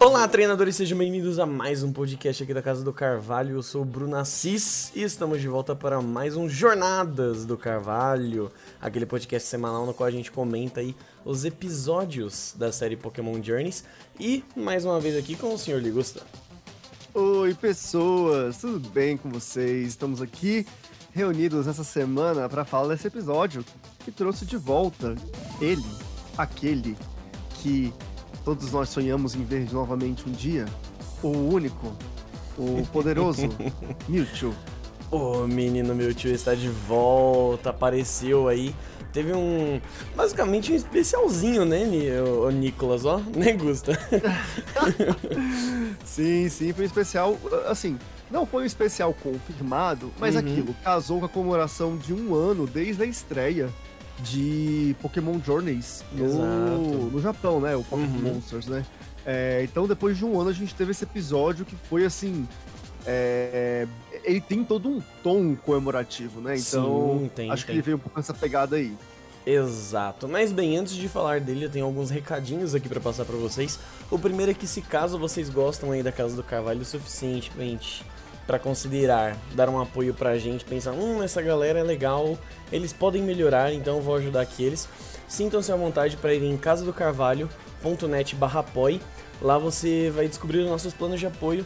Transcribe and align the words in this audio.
Olá, 0.00 0.26
treinadores, 0.26 0.74
sejam 0.74 0.96
bem-vindos 0.96 1.38
a 1.38 1.44
mais 1.44 1.82
um 1.82 1.92
podcast 1.92 2.42
aqui 2.42 2.54
da 2.54 2.62
Casa 2.62 2.82
do 2.82 2.94
Carvalho. 2.94 3.56
Eu 3.56 3.62
sou 3.62 3.82
o 3.82 3.84
Bruno 3.84 4.16
Assis 4.16 4.90
e 4.94 5.02
estamos 5.02 5.42
de 5.42 5.48
volta 5.48 5.76
para 5.76 6.00
mais 6.00 6.34
um 6.34 6.48
Jornadas 6.48 7.44
do 7.44 7.58
Carvalho, 7.58 8.50
aquele 8.80 9.04
podcast 9.04 9.46
semanal 9.46 9.84
no 9.84 9.92
qual 9.92 10.06
a 10.06 10.12
gente 10.12 10.32
comenta 10.32 10.80
aí 10.80 10.96
os 11.22 11.44
episódios 11.44 12.54
da 12.56 12.72
série 12.72 12.96
Pokémon 12.96 13.42
Journeys. 13.42 13.84
E 14.18 14.42
mais 14.56 14.86
uma 14.86 14.98
vez 14.98 15.14
aqui 15.14 15.36
com 15.36 15.52
o 15.52 15.58
Sr. 15.58 15.76
Ligusta. 15.76 16.22
Oi, 17.12 17.52
pessoas, 17.54 18.58
tudo 18.58 18.88
bem 18.90 19.16
com 19.16 19.28
vocês? 19.28 19.88
Estamos 19.88 20.22
aqui 20.22 20.64
reunidos 21.12 21.66
essa 21.66 21.84
semana 21.84 22.48
para 22.48 22.64
falar 22.64 22.94
desse 22.94 23.06
episódio 23.06 23.64
que 24.04 24.10
trouxe 24.10 24.44
de 24.46 24.56
volta 24.56 25.14
ele, 25.60 25.84
aquele 26.36 26.96
que 27.54 27.92
todos 28.44 28.72
nós 28.72 28.88
sonhamos 28.88 29.34
em 29.34 29.44
ver 29.44 29.72
novamente 29.72 30.28
um 30.28 30.32
dia, 30.32 30.64
o 31.22 31.28
único, 31.28 31.92
o 32.56 32.86
poderoso 32.92 33.48
Mewtwo. 34.08 34.54
O 35.10 35.46
menino 35.46 35.94
Mewtwo 35.94 36.28
está 36.30 36.54
de 36.54 36.68
volta, 36.68 37.70
apareceu 37.70 38.46
aí. 38.46 38.74
Teve 39.12 39.32
um. 39.32 39.80
Basicamente 40.14 40.70
um 40.70 40.76
especialzinho, 40.76 41.64
né, 41.64 41.84
o 42.22 42.50
Nicolas, 42.50 43.04
ó? 43.06 43.18
Né, 43.34 43.52
Gusta? 43.52 43.98
sim, 46.04 46.48
sim, 46.50 46.72
foi 46.72 46.84
um 46.84 46.86
especial. 46.86 47.38
Assim, 47.66 47.98
não 48.30 48.44
foi 48.44 48.64
um 48.64 48.66
especial 48.66 49.14
confirmado, 49.14 50.12
mas 50.18 50.34
uhum. 50.34 50.40
aquilo 50.40 50.74
casou 50.84 51.20
com 51.20 51.26
a 51.26 51.28
comemoração 51.28 51.96
de 51.96 52.12
um 52.12 52.34
ano 52.34 52.66
desde 52.66 53.02
a 53.02 53.06
estreia 53.06 53.70
de 54.20 54.96
Pokémon 55.00 55.38
Journeys 55.44 56.04
no, 56.12 57.10
no 57.10 57.20
Japão, 57.20 57.60
né? 57.60 57.76
O 57.76 57.84
Pokémon 57.84 58.06
uhum. 58.06 58.34
Monsters, 58.34 58.66
né? 58.66 58.84
É, 59.24 59.62
então, 59.62 59.86
depois 59.86 60.16
de 60.16 60.24
um 60.24 60.40
ano, 60.40 60.50
a 60.50 60.52
gente 60.52 60.74
teve 60.74 60.90
esse 60.90 61.04
episódio 61.04 61.64
que 61.64 61.76
foi 61.76 62.04
assim. 62.04 62.48
É, 63.06 63.86
ele 64.24 64.40
tem 64.40 64.64
todo 64.64 64.88
um 64.88 65.00
tom 65.22 65.54
comemorativo, 65.54 66.40
né? 66.40 66.56
Então, 66.58 67.20
Sim, 67.20 67.30
tem, 67.34 67.50
acho 67.50 67.64
tem. 67.64 67.66
que 67.66 67.78
ele 67.78 67.82
veio 67.82 67.96
um 67.96 68.00
pouco 68.00 68.18
nessa 68.18 68.34
pegada 68.34 68.76
aí. 68.76 68.96
Exato. 69.46 70.28
Mas 70.28 70.52
bem, 70.52 70.76
antes 70.76 70.94
de 70.94 71.08
falar 71.08 71.40
dele, 71.40 71.64
eu 71.64 71.70
tenho 71.70 71.86
alguns 71.86 72.10
recadinhos 72.10 72.74
aqui 72.74 72.88
para 72.88 73.00
passar 73.00 73.24
para 73.24 73.36
vocês. 73.36 73.78
O 74.10 74.18
primeiro 74.18 74.50
é 74.52 74.54
que 74.54 74.66
se 74.66 74.82
caso 74.82 75.18
vocês 75.18 75.48
gostam 75.48 75.90
aí 75.92 76.02
da 76.02 76.12
Casa 76.12 76.36
do 76.36 76.42
Carvalho 76.42 76.82
o 76.82 76.84
suficientemente 76.84 78.04
para 78.48 78.58
considerar 78.58 79.36
dar 79.54 79.68
um 79.68 79.78
apoio 79.78 80.14
pra 80.14 80.38
gente, 80.38 80.64
pensar, 80.64 80.92
hum, 80.92 81.22
essa 81.22 81.42
galera 81.42 81.80
é 81.80 81.82
legal, 81.82 82.38
eles 82.72 82.94
podem 82.94 83.22
melhorar, 83.22 83.74
então 83.74 84.00
vou 84.00 84.16
ajudar 84.16 84.40
aqui 84.40 84.64
eles. 84.64 84.88
Sintam-se 85.28 85.70
à 85.70 85.76
vontade 85.76 86.16
para 86.16 86.32
ir 86.32 86.42
em 86.42 86.56
casadocarvalho.net 86.56 88.34
barra. 88.36 88.64
Lá 89.42 89.58
você 89.58 90.10
vai 90.10 90.26
descobrir 90.26 90.60
os 90.60 90.66
nossos 90.70 90.94
planos 90.94 91.20
de 91.20 91.26
apoio, 91.26 91.64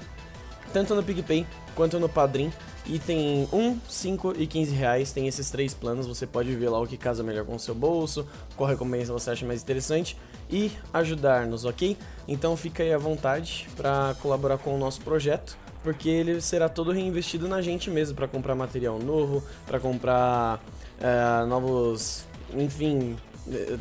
tanto 0.73 0.93
no 0.97 1.05
PicPay 1.05 1.47
quanto 1.77 2.01
no 2.01 2.09
Padrim. 2.09 2.53
E 2.85 2.99
tem 2.99 3.49
1, 3.53 3.79
5 3.89 4.35
e 4.37 4.45
15 4.45 4.75
reais, 4.75 5.13
tem 5.13 5.29
esses 5.29 5.49
três 5.51 5.73
planos, 5.73 6.05
você 6.05 6.27
pode 6.27 6.53
ver 6.57 6.69
lá 6.69 6.81
o 6.81 6.87
que 6.87 6.97
casa 6.97 7.23
melhor 7.23 7.45
com 7.45 7.55
o 7.55 7.61
seu 7.61 7.77
bolso, 7.77 8.27
qual 8.57 8.69
recompensa 8.69 9.13
você 9.13 9.31
acha 9.31 9.47
mais 9.47 9.63
interessante 9.63 10.19
e 10.51 10.73
ajudar-nos, 10.93 11.65
ok? 11.65 11.97
Então 12.27 12.57
fica 12.57 12.83
aí 12.83 12.93
à 12.93 12.99
vontade 12.99 13.69
para 13.77 14.17
colaborar 14.21 14.59
com 14.59 14.75
o 14.75 14.79
nosso 14.79 15.01
projeto 15.03 15.57
porque 15.83 16.09
ele 16.09 16.41
será 16.41 16.69
todo 16.69 16.93
reinvestido 16.93 17.49
na 17.49 17.61
gente 17.61 17.91
mesmo 17.91 18.15
para 18.15 18.29
comprar 18.29 18.55
material 18.55 18.99
novo, 18.99 19.43
para 19.67 19.81
comprar 19.81 20.61
é, 21.01 21.45
novos, 21.47 22.25
enfim, 22.55 23.17
é, 23.51 23.77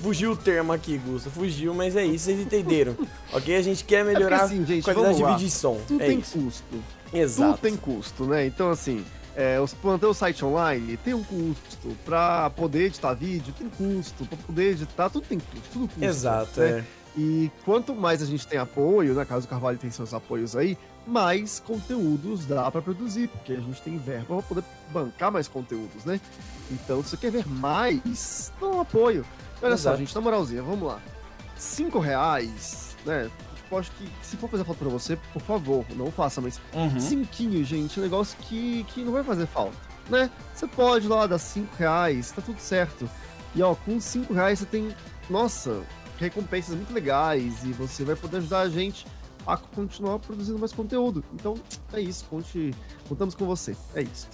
fugiu 0.00 0.32
o 0.32 0.36
termo 0.36 0.72
aqui, 0.72 0.98
Gusto, 0.98 1.30
fugiu, 1.30 1.72
mas 1.72 1.96
é 1.96 2.04
isso, 2.04 2.26
vocês 2.26 2.40
entenderam, 2.40 2.96
ok? 3.32 3.56
A 3.56 3.62
gente 3.62 3.84
quer 3.84 4.04
melhorar 4.04 4.40
é 4.40 4.42
assim, 4.42 4.66
gente, 4.66 4.90
a 4.90 4.94
qualidade 4.94 5.18
de 5.18 5.24
vídeo 5.24 5.46
e 5.46 5.50
som. 5.50 5.78
Tudo 5.86 6.02
é 6.02 6.06
tem 6.06 6.18
isso. 6.18 6.38
custo. 6.38 6.84
Exato. 7.12 7.52
Tudo 7.52 7.60
tem 7.60 7.76
custo, 7.76 8.24
né? 8.24 8.46
Então, 8.46 8.70
assim, 8.70 9.04
é, 9.36 9.60
os 9.60 9.74
manter 9.82 10.06
o 10.06 10.14
site 10.14 10.44
online 10.44 10.96
tem 10.98 11.14
um 11.14 11.22
custo, 11.22 11.96
para 12.04 12.50
poder 12.50 12.86
editar 12.86 13.14
vídeo 13.14 13.54
tem 13.56 13.68
custo, 13.68 14.24
para 14.26 14.38
poder 14.38 14.72
editar, 14.72 15.08
tudo 15.10 15.26
tem 15.26 15.38
custo, 15.38 15.68
tudo 15.72 15.88
custa. 15.88 16.04
Exato, 16.04 16.60
né? 16.60 16.68
é. 16.80 17.03
E 17.16 17.50
quanto 17.64 17.94
mais 17.94 18.20
a 18.22 18.26
gente 18.26 18.46
tem 18.46 18.58
apoio, 18.58 19.14
na 19.14 19.24
casa 19.24 19.42
do 19.42 19.48
Carvalho 19.48 19.78
tem 19.78 19.90
seus 19.90 20.12
apoios 20.12 20.56
aí, 20.56 20.76
mais 21.06 21.60
conteúdos 21.60 22.44
dá 22.44 22.68
para 22.70 22.82
produzir, 22.82 23.28
porque 23.28 23.52
a 23.52 23.60
gente 23.60 23.80
tem 23.82 23.96
verba 23.98 24.36
para 24.36 24.42
poder 24.42 24.64
bancar 24.90 25.30
mais 25.30 25.46
conteúdos, 25.46 26.04
né? 26.04 26.20
Então, 26.70 27.02
se 27.02 27.10
você 27.10 27.16
quer 27.16 27.30
ver 27.30 27.46
mais, 27.46 28.52
dá 28.60 28.66
um 28.66 28.80
apoio. 28.80 29.24
Olha 29.62 29.74
Exato. 29.74 29.96
só, 29.96 30.00
gente, 30.00 30.14
na 30.14 30.20
moralzinha, 30.20 30.62
vamos 30.62 30.88
lá. 30.88 31.00
Cinco 31.56 32.00
reais, 32.00 32.96
né? 33.06 33.30
Tipo, 33.54 33.78
acho 33.78 33.92
que 33.92 34.10
se 34.22 34.36
for 34.36 34.50
fazer 34.50 34.64
falta 34.64 34.80
pra 34.80 34.88
você, 34.88 35.16
por 35.32 35.42
favor, 35.42 35.84
não 35.94 36.10
faça, 36.10 36.40
mas 36.40 36.60
uhum. 36.72 36.98
cinquinho, 36.98 37.64
gente, 37.64 37.98
é 37.98 38.00
um 38.00 38.04
negócio 38.04 38.36
que, 38.38 38.84
que 38.88 39.02
não 39.04 39.12
vai 39.12 39.22
fazer 39.22 39.46
falta, 39.46 39.76
né? 40.08 40.30
Você 40.52 40.66
pode 40.66 41.06
lá 41.06 41.26
dar 41.26 41.38
cinco 41.38 41.74
reais, 41.76 42.32
tá 42.32 42.42
tudo 42.42 42.58
certo. 42.58 43.08
E 43.54 43.62
ó, 43.62 43.74
com 43.74 44.00
cinco 44.00 44.34
reais 44.34 44.58
você 44.58 44.66
tem, 44.66 44.94
nossa, 45.30 45.82
recompensas 46.18 46.74
muito 46.74 46.92
legais 46.92 47.64
e 47.64 47.72
você 47.72 48.04
vai 48.04 48.16
poder 48.16 48.38
ajudar 48.38 48.60
a 48.60 48.68
gente 48.68 49.06
a 49.46 49.56
continuar 49.56 50.18
produzindo 50.18 50.58
mais 50.58 50.72
conteúdo. 50.72 51.22
Então, 51.34 51.54
é 51.92 52.00
isso. 52.00 52.24
Conte, 52.30 52.74
contamos 53.08 53.34
com 53.34 53.44
você. 53.44 53.76
É 53.94 54.02
isso. 54.02 54.28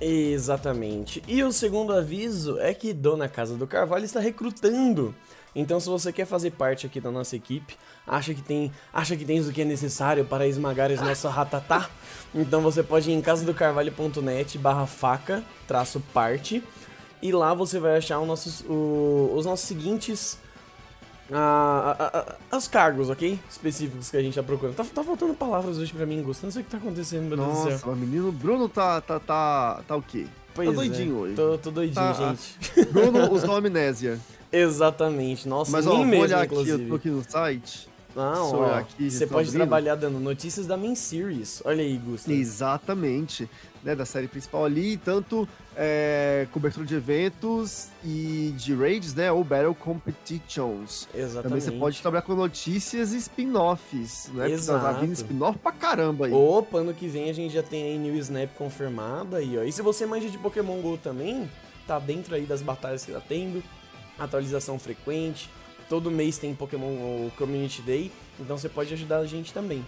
Exatamente. 0.00 1.22
E 1.28 1.42
o 1.42 1.52
segundo 1.52 1.92
aviso 1.92 2.58
é 2.58 2.74
que 2.74 2.92
Dona 2.92 3.28
Casa 3.28 3.56
do 3.56 3.66
Carvalho 3.66 4.04
está 4.04 4.20
recrutando. 4.20 5.14
Então, 5.54 5.78
se 5.78 5.88
você 5.88 6.12
quer 6.12 6.24
fazer 6.24 6.52
parte 6.52 6.86
aqui 6.86 7.00
da 7.00 7.10
nossa 7.10 7.36
equipe, 7.36 7.76
acha 8.06 8.32
que 8.32 8.42
tem, 8.42 8.72
acha 8.92 9.16
que 9.16 9.24
tens 9.24 9.46
o 9.46 9.52
que 9.52 9.62
é 9.62 9.64
necessário 9.64 10.24
para 10.24 10.46
esmagar 10.46 10.90
esse 10.90 11.04
nosso 11.04 11.28
ratatá, 11.28 11.90
então 12.34 12.62
você 12.62 12.82
pode 12.82 13.10
ir 13.10 13.14
em 13.14 13.20
casadocarvalho.net 13.20 14.56
barra 14.56 14.86
faca, 14.86 15.44
traço 15.68 16.00
parte, 16.14 16.64
e 17.20 17.30
lá 17.30 17.52
você 17.52 17.78
vai 17.78 17.98
achar 17.98 18.18
os 18.18 18.26
nossos, 18.26 18.62
o, 18.62 19.30
os 19.36 19.44
nossos 19.44 19.66
seguintes 19.66 20.38
a, 21.38 22.36
a, 22.52 22.56
os 22.56 22.68
cargos, 22.68 23.10
ok? 23.10 23.38
Específicos 23.50 24.10
que 24.10 24.16
a 24.16 24.22
gente 24.22 24.34
tá 24.34 24.42
procurando. 24.42 24.74
Tá, 24.74 24.84
tá 24.84 25.02
faltando 25.04 25.34
palavras 25.34 25.78
hoje 25.78 25.92
pra 25.92 26.06
mim, 26.06 26.22
Gusto. 26.22 26.44
Não 26.44 26.50
sei 26.50 26.62
o 26.62 26.64
que 26.64 26.70
tá 26.70 26.78
acontecendo, 26.78 27.28
meu 27.28 27.36
Nossa, 27.36 27.68
Deus 27.68 27.80
do 27.80 27.84
céu. 27.84 27.92
o 27.92 27.96
menino 27.96 28.32
Bruno 28.32 28.68
tá, 28.68 29.00
tá, 29.00 29.18
tá, 29.18 29.82
tá 29.86 29.96
o 29.96 30.02
quê? 30.02 30.26
Pois 30.54 30.68
tá 30.68 30.74
doidinho 30.74 31.16
é. 31.16 31.20
hoje. 31.20 31.34
Tô, 31.34 31.58
tô 31.58 31.70
doidinho, 31.70 31.94
tá, 31.94 32.12
gente. 32.12 32.92
Bruno 32.92 33.32
usou 33.32 33.56
amnésia. 33.56 34.18
Exatamente. 34.52 35.48
Nossa, 35.48 35.72
Mas 35.72 35.86
ó, 35.86 35.96
vou 35.96 36.18
olhar 36.18 36.42
aqui, 36.42 36.68
eu 36.68 36.88
tô 36.88 36.94
aqui 36.96 37.08
no 37.08 37.24
site. 37.24 37.88
Não, 38.14 38.60
ó, 38.60 38.74
aqui, 38.74 39.10
você 39.10 39.26
pode 39.26 39.48
abrindo. 39.48 39.60
trabalhar 39.60 39.94
dando 39.94 40.20
notícias 40.20 40.66
da 40.66 40.76
main 40.76 40.94
series. 40.94 41.62
Olha 41.64 41.82
aí, 41.82 41.96
Gustavo. 41.96 42.36
Exatamente. 42.36 43.48
Né, 43.82 43.96
da 43.96 44.04
série 44.04 44.28
principal 44.28 44.64
ali, 44.64 44.96
tanto 44.96 45.48
é, 45.76 46.46
cobertura 46.52 46.86
de 46.86 46.94
eventos 46.94 47.88
e 48.04 48.54
de 48.56 48.72
raids, 48.72 49.12
né, 49.12 49.32
ou 49.32 49.42
battle 49.42 49.74
competitions. 49.74 51.08
Exatamente. 51.12 51.42
Também 51.42 51.60
você 51.60 51.72
pode 51.72 52.00
trabalhar 52.00 52.22
com 52.22 52.36
notícias 52.36 53.12
e 53.12 53.16
spin-offs, 53.16 54.30
né? 54.34 54.48
Exato. 54.52 54.84
Tá 54.84 54.92
vindo 54.92 55.12
spin-off 55.14 55.58
pra 55.58 55.72
caramba 55.72 56.26
aí. 56.26 56.32
Opa, 56.32 56.78
ano 56.78 56.94
que 56.94 57.08
vem 57.08 57.28
a 57.28 57.32
gente 57.32 57.52
já 57.52 57.62
tem 57.62 57.82
aí 57.82 57.98
New 57.98 58.14
Snap 58.18 58.54
confirmada 58.56 59.38
aí, 59.38 59.58
ó. 59.58 59.64
E 59.64 59.72
se 59.72 59.82
você 59.82 60.06
manja 60.06 60.30
de 60.30 60.38
Pokémon 60.38 60.80
GO 60.80 60.96
também, 60.96 61.50
tá 61.84 61.98
dentro 61.98 62.36
aí 62.36 62.42
das 62.42 62.62
batalhas 62.62 63.04
que 63.04 63.10
tá 63.10 63.20
tendo, 63.20 63.64
atualização 64.16 64.78
frequente, 64.78 65.50
todo 65.92 66.10
mês 66.10 66.38
tem 66.38 66.54
Pokémon 66.54 67.28
Community 67.36 67.82
Day, 67.82 68.10
então 68.40 68.56
você 68.56 68.66
pode 68.66 68.94
ajudar 68.94 69.18
a 69.18 69.26
gente 69.26 69.52
também. 69.52 69.84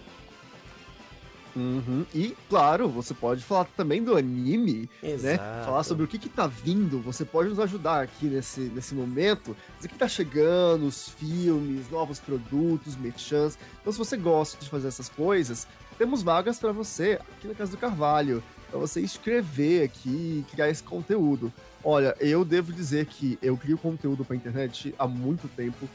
Uhum. 1.55 2.05
E, 2.13 2.37
claro, 2.47 2.87
você 2.87 3.11
pode 3.11 3.43
falar 3.43 3.65
também 3.75 4.03
do 4.03 4.15
anime, 4.15 4.87
né? 5.01 5.09
Exato. 5.09 5.43
né? 5.43 5.63
Falar 5.65 5.81
sobre 5.81 6.03
o 6.03 6.07
que 6.07 6.19
que 6.19 6.29
tá 6.29 6.45
vindo. 6.45 6.99
Você 6.99 7.25
pode 7.25 7.49
nos 7.49 7.59
ajudar 7.59 8.03
aqui 8.03 8.27
nesse, 8.27 8.59
nesse 8.59 8.93
momento. 8.93 9.57
O 9.83 9.87
que 9.87 9.97
tá 9.97 10.07
chegando, 10.07 10.85
os 10.85 11.09
filmes, 11.09 11.89
novos 11.89 12.19
produtos, 12.19 12.95
merchants. 12.95 13.57
Então, 13.81 13.91
se 13.91 13.97
você 13.97 14.15
gosta 14.15 14.63
de 14.63 14.69
fazer 14.69 14.89
essas 14.89 15.09
coisas, 15.09 15.67
temos 15.97 16.21
vagas 16.21 16.59
para 16.59 16.71
você 16.71 17.19
aqui 17.35 17.47
na 17.47 17.55
Casa 17.55 17.71
do 17.71 17.77
Carvalho. 17.77 18.43
Para 18.75 18.81
você 18.81 18.99
escrever 18.99 19.83
aqui 19.83 20.09
e 20.09 20.45
criar 20.51 20.69
esse 20.69 20.83
conteúdo. 20.83 21.51
Olha, 21.81 22.13
eu 22.19 22.43
devo 22.43 22.73
dizer 22.73 23.05
que 23.05 23.39
eu 23.41 23.55
crio 23.55 23.77
conteúdo 23.77 24.25
pra 24.25 24.35
internet 24.35 24.93
há 24.99 25.07
muito 25.07 25.47
tempo. 25.47 25.87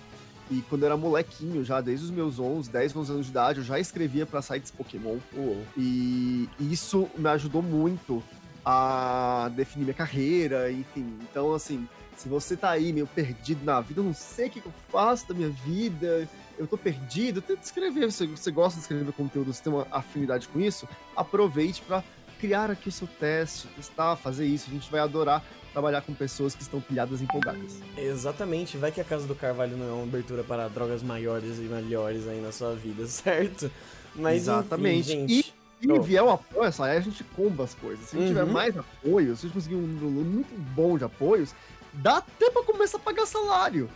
E 0.50 0.62
quando 0.62 0.84
eu 0.84 0.86
era 0.86 0.96
molequinho, 0.96 1.62
já 1.62 1.82
desde 1.82 2.06
os 2.06 2.10
meus 2.10 2.38
11, 2.38 2.70
10, 2.70 2.96
11 2.96 3.12
anos 3.12 3.26
de 3.26 3.32
idade, 3.32 3.58
eu 3.58 3.64
já 3.66 3.78
escrevia 3.78 4.24
para 4.24 4.40
sites 4.40 4.70
Pokémon. 4.70 5.18
Uou. 5.36 5.62
E 5.76 6.48
isso 6.58 7.06
me 7.18 7.28
ajudou 7.28 7.60
muito 7.60 8.22
a 8.64 9.50
definir 9.54 9.84
minha 9.84 9.94
carreira, 9.94 10.72
enfim. 10.72 11.18
Então, 11.30 11.52
assim, 11.52 11.86
se 12.16 12.30
você 12.30 12.56
tá 12.56 12.70
aí 12.70 12.94
meio 12.94 13.06
perdido 13.06 13.62
na 13.62 13.82
vida, 13.82 14.00
eu 14.00 14.04
não 14.04 14.14
sei 14.14 14.48
o 14.48 14.50
que 14.50 14.58
eu 14.64 14.72
faço 14.90 15.28
da 15.28 15.34
minha 15.34 15.50
vida, 15.50 16.26
eu 16.58 16.66
tô 16.66 16.76
perdido, 16.76 17.40
tenta 17.40 17.62
escrever. 17.62 18.12
Se 18.12 18.26
você 18.26 18.50
gosta 18.50 18.76
de 18.76 18.82
escrever 18.82 19.12
conteúdo, 19.12 19.52
você 19.52 19.62
tem 19.62 19.72
uma 19.72 19.86
afinidade 19.90 20.46
com 20.48 20.60
isso, 20.60 20.86
aproveite 21.16 21.80
para 21.82 22.04
criar 22.40 22.70
aqui 22.70 22.88
o 22.88 22.92
seu 22.92 23.06
teste, 23.06 23.69
testar, 23.69 24.16
fazer 24.16 24.46
isso. 24.46 24.70
A 24.70 24.72
gente 24.72 24.90
vai 24.90 25.00
adorar 25.00 25.44
trabalhar 25.72 26.00
com 26.02 26.12
pessoas 26.12 26.54
que 26.54 26.62
estão 26.62 26.81
pilhadas 26.81 27.20
e 27.20 27.25
empolgadas. 27.25 27.78
Exatamente, 27.96 28.76
vai 28.76 28.90
que 28.90 29.00
a 29.00 29.04
Casa 29.04 29.26
do 29.26 29.34
Carvalho 29.34 29.76
não 29.76 29.88
é 29.88 29.92
uma 29.92 30.02
abertura 30.02 30.42
para 30.42 30.69
drogas 30.69 31.02
maiores 31.02 31.58
e 31.58 31.62
melhores 31.62 32.26
aí 32.26 32.40
na 32.40 32.52
sua 32.52 32.75
vida, 32.75 33.06
certo? 33.08 33.70
Mas 34.14 34.42
Exatamente. 34.42 35.12
Enfim, 35.12 35.28
gente... 35.28 35.54
E 35.81 35.87
se 35.87 35.92
oh. 35.92 36.02
vier 36.02 36.22
o 36.22 36.31
apoio, 36.31 36.64
essa 36.64 36.84
aí 36.84 36.96
a 36.98 37.00
gente 37.00 37.25
comba 37.25 37.64
as 37.64 37.75
coisas. 37.75 38.06
Se 38.06 38.16
uhum. 38.16 38.26
tiver 38.26 38.44
mais 38.44 38.76
apoio, 38.76 39.34
se 39.34 39.46
a 39.46 39.48
gente 39.48 39.54
conseguir 39.54 39.76
um 39.76 39.87
número 39.87 40.26
muito 40.26 40.54
bom 40.75 40.98
de 40.98 41.04
apoios, 41.04 41.54
dá 41.94 42.19
até 42.19 42.50
pra 42.50 42.62
começar 42.64 42.98
a 42.98 43.00
pagar 43.00 43.26
salário. 43.26 43.88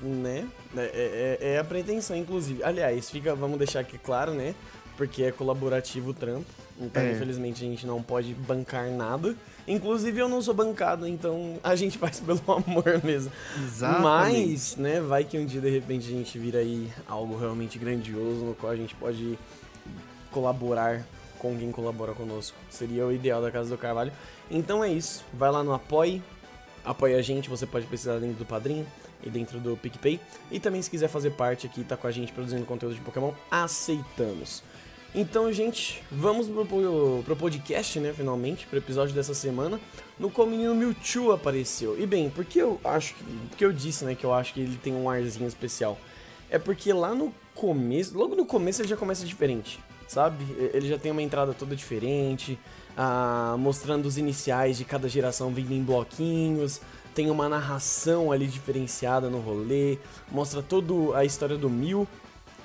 Né? 0.00 0.46
É, 0.76 1.38
é, 1.40 1.54
é, 1.54 1.58
a 1.58 1.64
pretensão, 1.64 2.16
inclusive. 2.16 2.62
Aliás, 2.62 3.10
fica, 3.10 3.34
vamos 3.34 3.58
deixar 3.58 3.80
aqui 3.80 3.98
claro, 3.98 4.32
né? 4.32 4.54
Porque 4.96 5.24
é 5.24 5.32
colaborativo 5.32 6.10
o 6.10 6.14
trampo. 6.14 6.46
Então, 6.78 7.02
é. 7.02 7.12
infelizmente, 7.12 7.64
a 7.64 7.68
gente 7.68 7.86
não 7.86 8.02
pode 8.02 8.34
bancar 8.34 8.90
nada. 8.90 9.34
Inclusive, 9.66 10.20
eu 10.20 10.28
não 10.28 10.42
sou 10.42 10.52
bancado, 10.52 11.06
então 11.06 11.58
a 11.62 11.74
gente 11.74 11.96
faz 11.98 12.20
pelo 12.20 12.40
amor 12.50 13.00
mesmo. 13.02 13.32
Exatamente. 13.62 14.02
Mas, 14.02 14.76
né, 14.76 15.00
vai 15.00 15.24
que 15.24 15.38
um 15.38 15.46
dia, 15.46 15.60
de 15.60 15.70
repente, 15.70 16.06
a 16.06 16.10
gente 16.10 16.38
vira 16.38 16.58
aí 16.58 16.92
algo 17.08 17.36
realmente 17.38 17.78
grandioso, 17.78 18.44
no 18.44 18.54
qual 18.54 18.72
a 18.72 18.76
gente 18.76 18.94
pode 18.94 19.38
colaborar 20.30 21.04
com 21.38 21.56
quem 21.56 21.70
colabora 21.70 22.12
conosco. 22.12 22.56
Seria 22.70 23.06
o 23.06 23.12
ideal 23.12 23.40
da 23.40 23.50
Casa 23.50 23.70
do 23.70 23.78
Carvalho. 23.78 24.12
Então 24.50 24.82
é 24.82 24.90
isso. 24.90 25.24
Vai 25.32 25.50
lá 25.50 25.62
no 25.62 25.72
Apoie, 25.72 26.22
apoia 26.84 27.18
a 27.18 27.22
gente, 27.22 27.48
você 27.48 27.66
pode 27.66 27.86
precisar 27.86 28.18
dentro 28.18 28.36
do 28.36 28.44
Padrinho 28.44 28.86
e 29.22 29.30
dentro 29.30 29.58
do 29.58 29.76
PicPay. 29.76 30.20
E 30.50 30.58
também 30.58 30.82
se 30.82 30.90
quiser 30.90 31.08
fazer 31.08 31.30
parte 31.30 31.66
aqui, 31.66 31.84
tá 31.84 31.96
com 31.96 32.06
a 32.06 32.10
gente 32.10 32.32
produzindo 32.32 32.64
conteúdo 32.64 32.94
de 32.94 33.00
Pokémon, 33.00 33.32
aceitamos. 33.50 34.62
Então, 35.14 35.52
gente, 35.52 36.02
vamos 36.10 36.48
pro, 36.48 37.22
pro 37.24 37.36
podcast, 37.36 38.00
né, 38.00 38.12
finalmente, 38.12 38.66
pro 38.66 38.78
episódio 38.78 39.14
dessa 39.14 39.32
semana, 39.32 39.78
no 40.18 40.28
qual 40.28 40.44
o 40.44 40.50
menino 40.50 40.74
Mewtwo 40.74 41.30
apareceu. 41.30 41.96
E 41.96 42.04
bem, 42.04 42.28
porque 42.28 42.60
eu 42.60 42.80
acho, 42.82 43.14
porque 43.48 43.64
eu 43.64 43.72
disse, 43.72 44.04
né, 44.04 44.16
que 44.16 44.24
eu 44.24 44.34
acho 44.34 44.52
que 44.52 44.60
ele 44.60 44.76
tem 44.76 44.92
um 44.92 45.08
arzinho 45.08 45.46
especial. 45.46 45.96
É 46.50 46.58
porque 46.58 46.92
lá 46.92 47.14
no 47.14 47.32
começo, 47.54 48.18
logo 48.18 48.34
no 48.34 48.44
começo 48.44 48.82
ele 48.82 48.88
já 48.88 48.96
começa 48.96 49.24
diferente, 49.24 49.78
sabe? 50.08 50.44
Ele 50.72 50.88
já 50.88 50.98
tem 50.98 51.12
uma 51.12 51.22
entrada 51.22 51.54
toda 51.54 51.76
diferente, 51.76 52.58
ah, 52.96 53.54
mostrando 53.56 54.06
os 54.06 54.18
iniciais 54.18 54.76
de 54.76 54.84
cada 54.84 55.08
geração 55.08 55.50
vindo 55.50 55.72
em 55.72 55.82
bloquinhos, 55.82 56.80
tem 57.14 57.30
uma 57.30 57.48
narração 57.48 58.32
ali 58.32 58.48
diferenciada 58.48 59.30
no 59.30 59.38
rolê, 59.38 59.96
mostra 60.30 60.60
toda 60.60 61.16
a 61.16 61.24
história 61.24 61.56
do 61.56 61.70
Mil. 61.70 62.08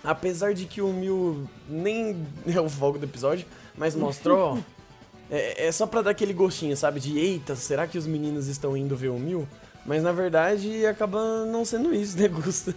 Apesar 0.04 0.54
de 0.54 0.66
que 0.66 0.82
o 0.82 0.94
Mil 0.94 1.48
nem 1.68 2.26
é 2.48 2.60
o 2.60 2.70
foco 2.70 2.98
do 2.98 3.06
episódio, 3.06 3.46
mas 3.78 3.96
mostrou. 3.96 4.60
é, 5.30 5.68
é, 5.68 5.72
só 5.72 5.86
pra 5.86 6.02
dar 6.02 6.12
aquele 6.12 6.34
gostinho, 6.34 6.76
sabe? 6.76 7.00
De 7.00 7.18
eita, 7.18 7.56
será 7.56 7.88
que 7.88 7.98
os 7.98 8.08
meninos 8.08 8.48
estão 8.48 8.76
indo 8.76 8.96
ver 8.96 9.10
o 9.10 9.20
Mil? 9.20 9.48
Mas 9.86 10.04
na 10.04 10.12
verdade 10.12 10.86
acaba 10.86 11.46
não 11.46 11.66
sendo 11.66 11.94
isso, 11.94 12.18
né, 12.18 12.28
Gusta? 12.28 12.76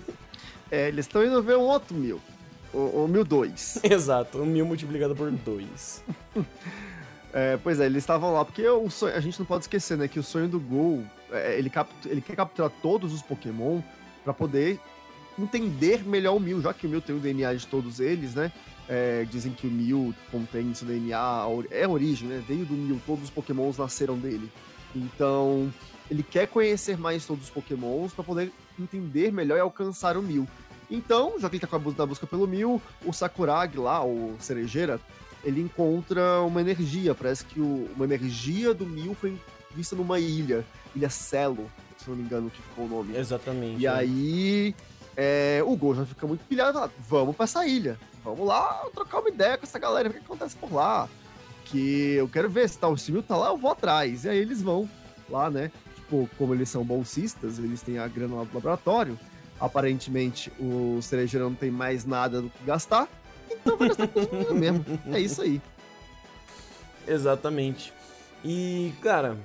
É, 0.70 0.88
eles 0.88 1.06
estão 1.06 1.24
indo 1.24 1.42
ver 1.42 1.56
um 1.56 1.62
outro 1.62 1.94
Mil. 1.94 2.20
O, 2.72 3.04
o 3.04 3.08
Mil 3.08 3.25
2. 3.25 3.80
Exato, 3.84 4.38
o 4.38 4.46
Mil 4.46 4.64
multiplicado 4.64 5.14
por 5.14 5.30
2. 5.30 6.04
É, 7.32 7.58
pois 7.62 7.80
é, 7.80 7.86
eles 7.86 8.02
estavam 8.02 8.32
lá, 8.32 8.44
porque 8.44 8.66
o 8.68 8.90
sonho, 8.90 9.14
a 9.16 9.20
gente 9.20 9.38
não 9.38 9.46
pode 9.46 9.64
esquecer, 9.64 9.96
né, 9.96 10.06
que 10.06 10.18
o 10.18 10.22
sonho 10.22 10.48
do 10.48 10.60
Gol, 10.60 11.02
é, 11.30 11.58
ele, 11.58 11.70
cap, 11.70 11.90
ele 12.04 12.20
quer 12.20 12.36
capturar 12.36 12.70
todos 12.82 13.12
os 13.12 13.22
Pokémon 13.22 13.80
para 14.22 14.34
poder 14.34 14.78
entender 15.42 16.04
melhor 16.04 16.36
o 16.36 16.40
Mil, 16.40 16.60
já 16.60 16.72
que 16.72 16.86
o 16.86 16.90
Mil 16.90 17.00
tem 17.00 17.16
o 17.16 17.20
DNA 17.20 17.54
de 17.54 17.66
todos 17.66 18.00
eles, 18.00 18.34
né? 18.34 18.52
É, 18.88 19.26
dizem 19.30 19.52
que 19.52 19.66
o 19.66 19.70
Mil 19.70 20.14
contém 20.30 20.72
seu 20.74 20.86
DNA, 20.86 21.46
é 21.70 21.84
a 21.84 21.88
origem, 21.88 22.28
né? 22.28 22.42
Veio 22.46 22.64
do 22.64 22.74
Mil, 22.74 23.00
todos 23.06 23.24
os 23.24 23.30
Pokémons 23.30 23.78
nasceram 23.78 24.18
dele. 24.18 24.50
Então, 24.94 25.72
ele 26.10 26.22
quer 26.22 26.46
conhecer 26.46 26.98
mais 26.98 27.24
todos 27.24 27.44
os 27.44 27.50
Pokémons 27.50 28.12
para 28.12 28.24
poder 28.24 28.52
entender 28.78 29.32
melhor 29.32 29.56
e 29.56 29.60
alcançar 29.60 30.16
o 30.16 30.22
Mil. 30.22 30.46
Então, 30.90 31.34
já 31.38 31.48
que 31.48 31.56
ele 31.56 31.66
tá 31.66 31.78
na 31.96 32.06
busca 32.06 32.26
pelo 32.26 32.46
Mil, 32.46 32.80
o 33.04 33.12
Sakuragi 33.12 33.78
lá, 33.78 34.04
o 34.04 34.36
Cerejeira, 34.38 35.00
ele 35.42 35.60
encontra 35.60 36.40
uma 36.42 36.60
energia. 36.60 37.14
Parece 37.14 37.44
que 37.44 37.60
o, 37.60 37.88
uma 37.96 38.04
energia 38.04 38.74
do 38.74 38.84
Mil 38.84 39.14
foi 39.14 39.38
vista 39.74 39.96
numa 39.96 40.20
ilha, 40.20 40.64
Ilha 40.94 41.08
Celo, 41.08 41.70
se 41.96 42.10
não 42.10 42.16
me 42.16 42.24
engano 42.24 42.50
que 42.50 42.60
ficou 42.60 42.84
o 42.84 42.88
nome. 42.88 43.16
Exatamente. 43.16 43.80
E 43.80 43.86
é. 43.86 43.90
aí 43.90 44.74
é, 45.17 45.62
o 45.64 45.76
Gol 45.76 45.94
já 45.94 46.06
fica 46.06 46.26
muito 46.26 46.44
pilhado 46.44 46.79
fala, 46.79 46.93
vamos 47.09 47.37
pra 47.37 47.44
essa 47.44 47.67
ilha. 47.67 47.99
Vamos 48.25 48.47
lá 48.47 48.85
trocar 48.94 49.20
uma 49.20 49.29
ideia 49.29 49.59
com 49.59 49.64
essa 49.64 49.79
galera, 49.79 50.09
o 50.09 50.12
que 50.12 50.19
acontece 50.19 50.56
por 50.56 50.73
lá. 50.73 51.09
Que 51.64 52.12
eu 52.12 52.29
quero 52.29 52.49
ver 52.50 52.69
se 52.69 52.79
tá, 52.79 52.88
o 52.88 52.97
civil 52.97 53.23
tá 53.23 53.37
lá, 53.37 53.49
eu 53.49 53.56
vou 53.56 53.70
atrás. 53.70 54.25
E 54.25 54.29
aí 54.29 54.38
eles 54.38 54.62
vão 54.62 54.88
lá, 55.29 55.50
né? 55.50 55.70
Tipo, 55.97 56.29
como 56.37 56.55
eles 56.55 56.69
são 56.69 56.85
bolsistas, 56.85 57.59
eles 57.59 57.82
têm 57.82 57.99
a 57.99 58.06
grana 58.06 58.37
lá 58.37 58.44
do 58.44 58.55
laboratório. 58.55 59.19
Aparentemente, 59.59 60.53
o 60.59 61.00
cerejeiro 61.00 61.49
não 61.49 61.55
tem 61.55 61.70
mais 61.70 62.05
nada 62.05 62.43
do 62.43 62.50
que 62.50 62.64
gastar. 62.64 63.09
Então 63.50 63.76
vai 63.76 63.88
gastar 63.88 64.09
com 64.09 64.55
mesmo. 64.55 64.85
É 65.12 65.20
isso 65.20 65.43
aí. 65.43 65.61
Exatamente. 67.06 67.93
E, 68.44 68.93
cara, 69.00 69.37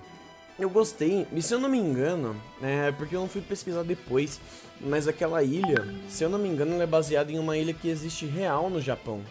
eu 0.60 0.70
gostei. 0.70 1.28
E 1.32 1.42
se 1.42 1.54
eu 1.54 1.60
não 1.60 1.70
me 1.70 1.78
engano, 1.78 2.36
é 2.62 2.92
porque 2.92 3.16
eu 3.16 3.22
não 3.22 3.28
fui 3.28 3.42
pesquisar 3.42 3.84
depois, 3.84 4.40
mas 4.82 5.08
aquela 5.08 5.44
ilha, 5.44 5.88
se 6.10 6.24
eu 6.24 6.30
não 6.30 6.40
me 6.40 6.48
engano, 6.48 6.74
ela 6.74 6.84
é 6.84 6.88
baseada 6.88 7.32
em 7.32 7.40
uma 7.40 7.58
ilha 7.58 7.74
que 7.74 7.90
existe 7.90 8.26
real 8.26 8.70
no 8.70 8.82
Japão. 8.82 9.22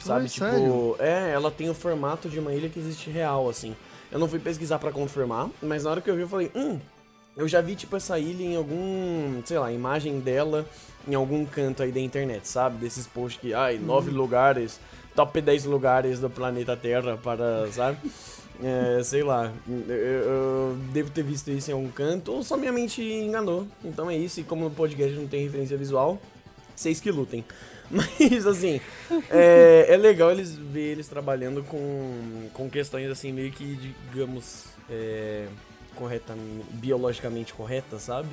Sabe? 0.00 0.28
tipo, 0.28 0.44
sério? 0.44 0.96
é, 0.98 1.30
ela 1.32 1.50
tem 1.50 1.70
o 1.70 1.74
formato 1.74 2.28
de 2.28 2.40
uma 2.40 2.52
ilha 2.52 2.68
que 2.68 2.78
existe 2.78 3.08
real, 3.08 3.48
assim. 3.48 3.76
Eu 4.10 4.18
não 4.18 4.28
fui 4.28 4.38
pesquisar 4.38 4.78
para 4.78 4.90
confirmar, 4.90 5.48
mas 5.62 5.84
na 5.84 5.90
hora 5.90 6.00
que 6.00 6.10
eu 6.10 6.16
vi, 6.16 6.22
eu 6.22 6.28
falei, 6.28 6.50
hum, 6.54 6.78
eu 7.36 7.46
já 7.46 7.60
vi, 7.60 7.76
tipo, 7.76 7.94
essa 7.96 8.18
ilha 8.18 8.42
em 8.42 8.56
algum, 8.56 9.40
sei 9.44 9.58
lá, 9.58 9.72
imagem 9.72 10.18
dela 10.18 10.66
em 11.06 11.14
algum 11.14 11.44
canto 11.44 11.82
aí 11.82 11.90
da 11.90 12.00
internet, 12.00 12.46
sabe? 12.46 12.78
Desses 12.78 13.06
posts 13.06 13.40
que, 13.40 13.54
ai, 13.54 13.78
nove 13.78 14.10
hum. 14.10 14.14
lugares, 14.14 14.80
top 15.14 15.40
10 15.40 15.64
lugares 15.64 16.18
do 16.18 16.28
planeta 16.28 16.76
Terra 16.76 17.16
para, 17.16 17.70
sabe? 17.72 17.98
É, 18.62 19.02
sei 19.02 19.22
lá, 19.22 19.52
eu, 19.68 19.94
eu, 19.94 20.76
devo 20.92 21.10
ter 21.10 21.22
visto 21.22 21.50
isso 21.50 21.70
em 21.70 21.74
algum 21.74 21.90
canto, 21.90 22.32
ou 22.32 22.42
só 22.42 22.56
minha 22.56 22.72
mente 22.72 23.02
enganou. 23.02 23.66
Então 23.84 24.10
é 24.10 24.16
isso, 24.16 24.40
e 24.40 24.44
como 24.44 24.64
no 24.64 24.70
podcast 24.70 25.16
não 25.16 25.26
tem 25.26 25.44
referência 25.44 25.76
visual, 25.76 26.20
vocês 26.74 27.00
que 27.00 27.10
lutem. 27.10 27.44
Mas, 27.90 28.46
assim, 28.46 28.80
é, 29.30 29.86
é 29.88 29.96
legal 29.96 30.30
eles 30.30 30.54
ver 30.56 30.92
eles 30.92 31.08
trabalhando 31.08 31.62
com, 31.64 32.48
com 32.54 32.70
questões, 32.70 33.10
assim, 33.10 33.32
meio 33.32 33.52
que, 33.52 33.92
digamos, 34.10 34.64
é, 34.88 35.46
correta, 35.94 36.34
biologicamente 36.70 37.52
corretas, 37.52 38.02
sabe? 38.02 38.28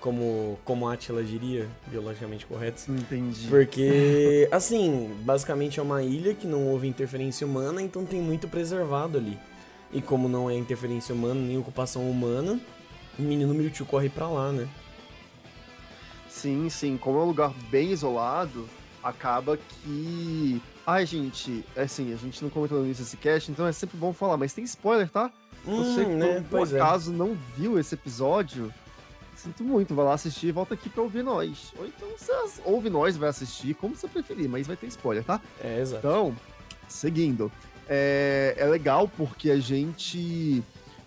Como, 0.00 0.58
como 0.64 0.88
a 0.88 0.92
Atila 0.92 1.24
diria, 1.24 1.68
biologicamente 1.88 2.46
corretas. 2.46 2.88
Entendi. 2.88 3.48
Porque, 3.48 4.48
assim, 4.52 5.12
basicamente 5.22 5.80
é 5.80 5.82
uma 5.82 6.02
ilha 6.02 6.34
que 6.34 6.46
não 6.46 6.68
houve 6.68 6.86
interferência 6.86 7.44
humana, 7.46 7.82
então 7.82 8.04
tem 8.06 8.20
muito 8.20 8.46
preservado 8.46 9.18
ali. 9.18 9.36
E 9.92 10.00
como 10.00 10.28
não 10.28 10.48
é 10.48 10.54
interferência 10.54 11.14
humana, 11.14 11.40
nem 11.40 11.58
ocupação 11.58 12.08
humana, 12.08 12.60
o 13.18 13.22
menino 13.22 13.52
Mewtwo 13.52 13.84
corre 13.86 14.08
pra 14.08 14.28
lá, 14.28 14.52
né? 14.52 14.68
Sim, 16.28 16.68
sim. 16.68 16.96
Como 16.96 17.18
é 17.18 17.22
um 17.22 17.26
lugar 17.26 17.52
bem 17.70 17.90
isolado, 17.90 18.68
acaba 19.02 19.56
que. 19.56 20.62
Ai, 20.86 21.04
gente, 21.04 21.64
é 21.74 21.82
assim, 21.82 22.12
a 22.12 22.16
gente 22.16 22.42
não 22.42 22.50
comentou 22.50 22.78
no 22.78 22.84
início 22.84 23.04
desse 23.04 23.16
cast, 23.16 23.50
então 23.50 23.66
é 23.66 23.72
sempre 23.72 23.96
bom 23.96 24.12
falar, 24.12 24.36
mas 24.36 24.52
tem 24.52 24.64
spoiler, 24.64 25.08
tá? 25.10 25.30
Hum, 25.66 25.82
Você 25.82 26.04
que 26.04 26.10
né? 26.12 26.40
por 26.48 26.58
pois 26.58 26.72
é. 26.72 26.80
acaso 26.80 27.12
é. 27.12 27.16
não 27.16 27.36
viu 27.56 27.78
esse 27.78 27.94
episódio, 27.94 28.72
sinto 29.38 29.62
muito, 29.62 29.94
vai 29.94 30.04
lá 30.04 30.14
assistir 30.14 30.48
e 30.48 30.52
volta 30.52 30.74
aqui 30.74 30.88
pra 30.88 31.02
ouvir 31.02 31.22
nós. 31.22 31.72
Ou 31.78 31.86
então 31.86 32.08
você 32.16 32.60
ouve 32.64 32.90
nós, 32.90 33.16
vai 33.16 33.28
assistir, 33.28 33.74
como 33.74 33.94
você 33.94 34.08
preferir, 34.08 34.48
mas 34.48 34.66
vai 34.66 34.76
ter 34.76 34.86
spoiler, 34.86 35.24
tá? 35.24 35.40
É, 35.62 35.80
exato. 35.80 36.06
Então, 36.06 36.36
seguindo. 36.88 37.50
É, 37.88 38.54
é 38.58 38.66
legal 38.66 39.08
porque 39.08 39.50
a 39.50 39.58
gente 39.58 40.62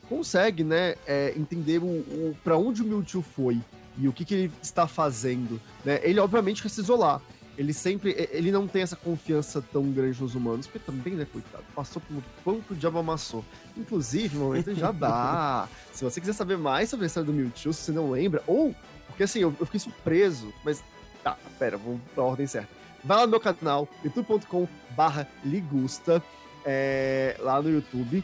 consegue, 0.10 0.64
né, 0.64 0.96
é, 1.06 1.34
entender 1.38 1.78
o, 1.78 1.86
o 1.86 2.38
para 2.44 2.58
onde 2.58 2.82
o 2.82 2.86
Mewtwo 2.86 3.22
foi 3.22 3.60
e 3.98 4.08
o 4.08 4.14
que, 4.14 4.26
que 4.26 4.34
ele 4.34 4.52
está 4.62 4.88
fazendo. 4.88 5.62
Né? 5.86 6.00
Ele, 6.04 6.20
obviamente, 6.20 6.62
quer 6.62 6.70
se 6.70 6.82
isolar 6.82 7.22
ele 7.58 7.74
sempre. 7.74 8.29
Ele 8.31 8.51
não 8.51 8.67
tem 8.67 8.81
essa 8.81 8.96
confiança 8.96 9.62
tão 9.62 9.91
grande 9.91 10.22
nos 10.22 10.36
humanos, 10.36 10.67
porque 10.67 10.79
também, 10.79 11.13
né, 11.13 11.25
coitado, 11.31 11.63
passou 11.75 12.01
pelo 12.01 12.24
quanto 12.43 12.72
o 12.72 12.75
diabo 12.75 13.00
amassou. 13.00 13.43
Inclusive, 13.77 14.38
no 14.38 14.46
momento 14.46 14.74
já 14.74 14.91
dá. 14.91 15.67
se 15.91 16.03
você 16.03 16.20
quiser 16.20 16.34
saber 16.34 16.58
mais 16.58 16.89
sobre 16.89 17.05
a 17.05 17.08
história 17.08 17.25
do 17.25 17.34
Mewtwo, 17.34 17.74
se 17.74 17.84
você 17.84 17.91
não 17.91 18.12
lembra, 18.12 18.43
ou. 18.48 18.75
Porque 19.08 19.24
assim, 19.24 19.39
eu, 19.39 19.53
eu 19.60 19.65
fiquei 19.65 19.79
surpreso, 19.79 20.53
mas. 20.63 20.84
Tá, 21.24 21.38
pera, 21.60 21.77
vamos 21.77 22.01
pra 22.15 22.24
ordem 22.24 22.48
certa. 22.48 22.70
Vai 23.03 23.17
lá 23.17 23.25
no 23.25 23.31
meu 23.31 23.39
canal, 23.39 23.88
youtube.com/barra 24.03 25.27
ligusta, 25.43 26.24
é, 26.65 27.36
lá 27.39 27.62
no 27.62 27.70
YouTube. 27.70 28.24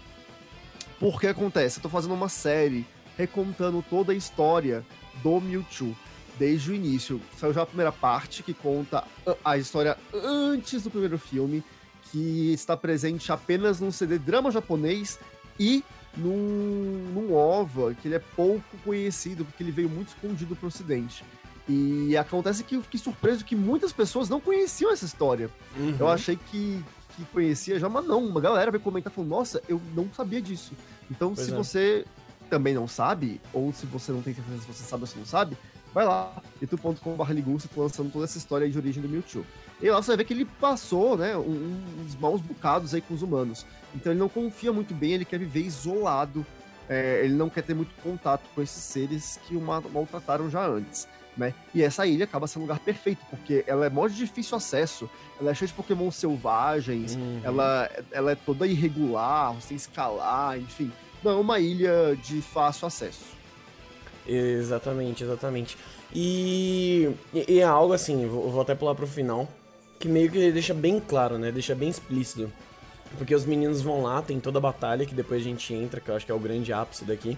Porque 0.99 1.27
acontece, 1.27 1.77
eu 1.77 1.83
tô 1.83 1.89
fazendo 1.89 2.13
uma 2.13 2.29
série 2.29 2.85
recontando 3.17 3.83
toda 3.87 4.13
a 4.13 4.15
história 4.15 4.83
do 5.21 5.39
Mewtwo 5.39 5.95
desde 6.37 6.71
o 6.71 6.75
início. 6.75 7.21
Saiu 7.37 7.53
já 7.53 7.61
a 7.61 7.65
primeira 7.65 7.91
parte, 7.91 8.43
que 8.43 8.53
conta 8.53 9.03
a 9.43 9.57
história 9.57 9.97
antes 10.13 10.83
do 10.83 10.89
primeiro 10.89 11.17
filme, 11.17 11.63
que 12.11 12.53
está 12.53 12.75
presente 12.77 13.31
apenas 13.31 13.79
num 13.79 13.91
CD 13.91 14.17
drama 14.17 14.51
japonês 14.51 15.19
e 15.59 15.83
num, 16.15 17.11
num 17.13 17.33
OVA, 17.33 17.93
que 17.93 18.07
ele 18.07 18.15
é 18.15 18.19
pouco 18.19 18.77
conhecido, 18.83 19.45
porque 19.45 19.63
ele 19.63 19.71
veio 19.71 19.89
muito 19.89 20.09
escondido 20.09 20.55
para 20.55 20.65
o 20.65 20.67
ocidente. 20.67 21.23
E 21.69 22.15
acontece 22.15 22.63
que 22.63 22.75
eu 22.75 22.81
fiquei 22.81 22.99
surpreso 22.99 23.43
que 23.43 23.55
muitas 23.55 23.91
pessoas 23.91 24.29
não 24.29 24.39
conheciam 24.39 24.91
essa 24.91 25.05
história. 25.05 25.49
Uhum. 25.75 25.95
Eu 25.99 26.07
achei 26.07 26.37
que, 26.37 26.83
que 27.15 27.25
conhecia 27.25 27.77
já, 27.77 27.89
mas 27.89 28.05
não. 28.05 28.25
Uma 28.25 28.39
galera 28.39 28.71
veio 28.71 28.81
comentar 28.81 29.11
falando, 29.11 29.29
nossa, 29.29 29.61
eu 29.67 29.81
não 29.93 30.09
sabia 30.13 30.41
disso. 30.41 30.71
Então, 31.11 31.35
pois 31.35 31.45
se 31.45 31.53
é. 31.53 31.55
você 31.55 32.05
também 32.49 32.73
não 32.73 32.87
sabe, 32.87 33.41
ou 33.51 33.73
se 33.73 33.85
você 33.85 34.13
não 34.13 34.21
tem 34.21 34.33
certeza 34.33 34.61
se 34.61 34.67
você 34.67 34.83
sabe 34.83 35.03
ou 35.03 35.07
se 35.07 35.17
não 35.17 35.25
sabe, 35.25 35.57
vai 35.93 36.05
lá, 36.05 36.41
youtube.com.br 36.61 37.31
Ligusta, 37.31 37.69
tô 37.73 37.81
lançando 37.81 38.11
toda 38.11 38.25
essa 38.25 38.37
história 38.37 38.69
de 38.69 38.77
origem 38.77 39.01
do 39.01 39.09
Mewtwo. 39.09 39.45
E 39.81 39.89
lá 39.89 40.01
você 40.01 40.07
vai 40.07 40.17
ver 40.17 40.23
que 40.25 40.33
ele 40.33 40.45
passou, 40.45 41.17
né, 41.17 41.37
um, 41.37 41.79
uns 42.03 42.15
maus 42.15 42.41
bocados 42.41 42.93
aí 42.93 43.01
com 43.01 43.13
os 43.13 43.21
humanos. 43.21 43.65
Então 43.95 44.11
ele 44.11 44.19
não 44.19 44.29
confia 44.29 44.73
muito 44.73 44.93
bem, 44.93 45.13
ele 45.13 45.25
quer 45.25 45.39
viver 45.39 45.61
isolado, 45.61 46.45
é, 46.89 47.21
ele 47.23 47.33
não 47.33 47.49
quer 47.49 47.63
ter 47.63 47.73
muito 47.73 47.93
contato 48.01 48.43
com 48.53 48.61
esses 48.61 48.81
seres 48.81 49.39
que 49.47 49.55
o 49.55 49.61
maltrataram 49.61 50.49
já 50.49 50.65
antes. 50.65 51.07
Né? 51.35 51.53
E 51.73 51.83
essa 51.83 52.07
ilha 52.07 52.23
acaba 52.23 52.47
sendo 52.47 52.63
um 52.63 52.65
lugar 52.65 52.79
perfeito, 52.79 53.23
porque 53.29 53.63
ela 53.67 53.85
é 53.85 53.89
mó 53.89 54.07
de 54.07 54.15
difícil 54.15 54.57
acesso, 54.57 55.07
ela 55.39 55.51
é 55.51 55.53
cheia 55.53 55.67
de 55.67 55.73
Pokémon 55.73 56.09
selvagens, 56.09 57.15
uhum. 57.15 57.41
ela, 57.43 57.89
ela 58.11 58.31
é 58.31 58.35
toda 58.35 58.65
irregular, 58.65 59.53
você 59.53 59.69
tem 59.69 59.77
que 59.77 59.83
escalar, 59.83 60.57
enfim. 60.57 60.91
Não 61.23 61.31
é 61.31 61.35
uma 61.35 61.59
ilha 61.59 62.17
de 62.23 62.41
fácil 62.41 62.87
acesso. 62.87 63.36
Exatamente, 64.27 65.23
exatamente. 65.23 65.77
E, 66.13 67.09
e 67.33 67.59
é 67.59 67.63
algo 67.63 67.93
assim, 67.93 68.27
vou, 68.27 68.49
vou 68.51 68.61
até 68.61 68.75
pular 68.75 68.93
pro 68.93 69.07
final, 69.07 69.47
que 69.99 70.07
meio 70.07 70.29
que 70.29 70.51
deixa 70.51 70.73
bem 70.73 70.99
claro, 70.99 71.37
né? 71.37 71.51
Deixa 71.51 71.73
bem 71.73 71.89
explícito. 71.89 72.51
Porque 73.17 73.33
os 73.33 73.45
meninos 73.45 73.81
vão 73.81 74.03
lá, 74.03 74.21
tem 74.21 74.39
toda 74.39 74.57
a 74.57 74.61
batalha, 74.61 75.05
que 75.05 75.15
depois 75.15 75.41
a 75.41 75.45
gente 75.45 75.73
entra, 75.73 76.01
que 76.01 76.09
eu 76.09 76.15
acho 76.15 76.25
que 76.25 76.31
é 76.31 76.35
o 76.35 76.39
grande 76.39 76.73
ápice 76.73 77.05
daqui. 77.05 77.37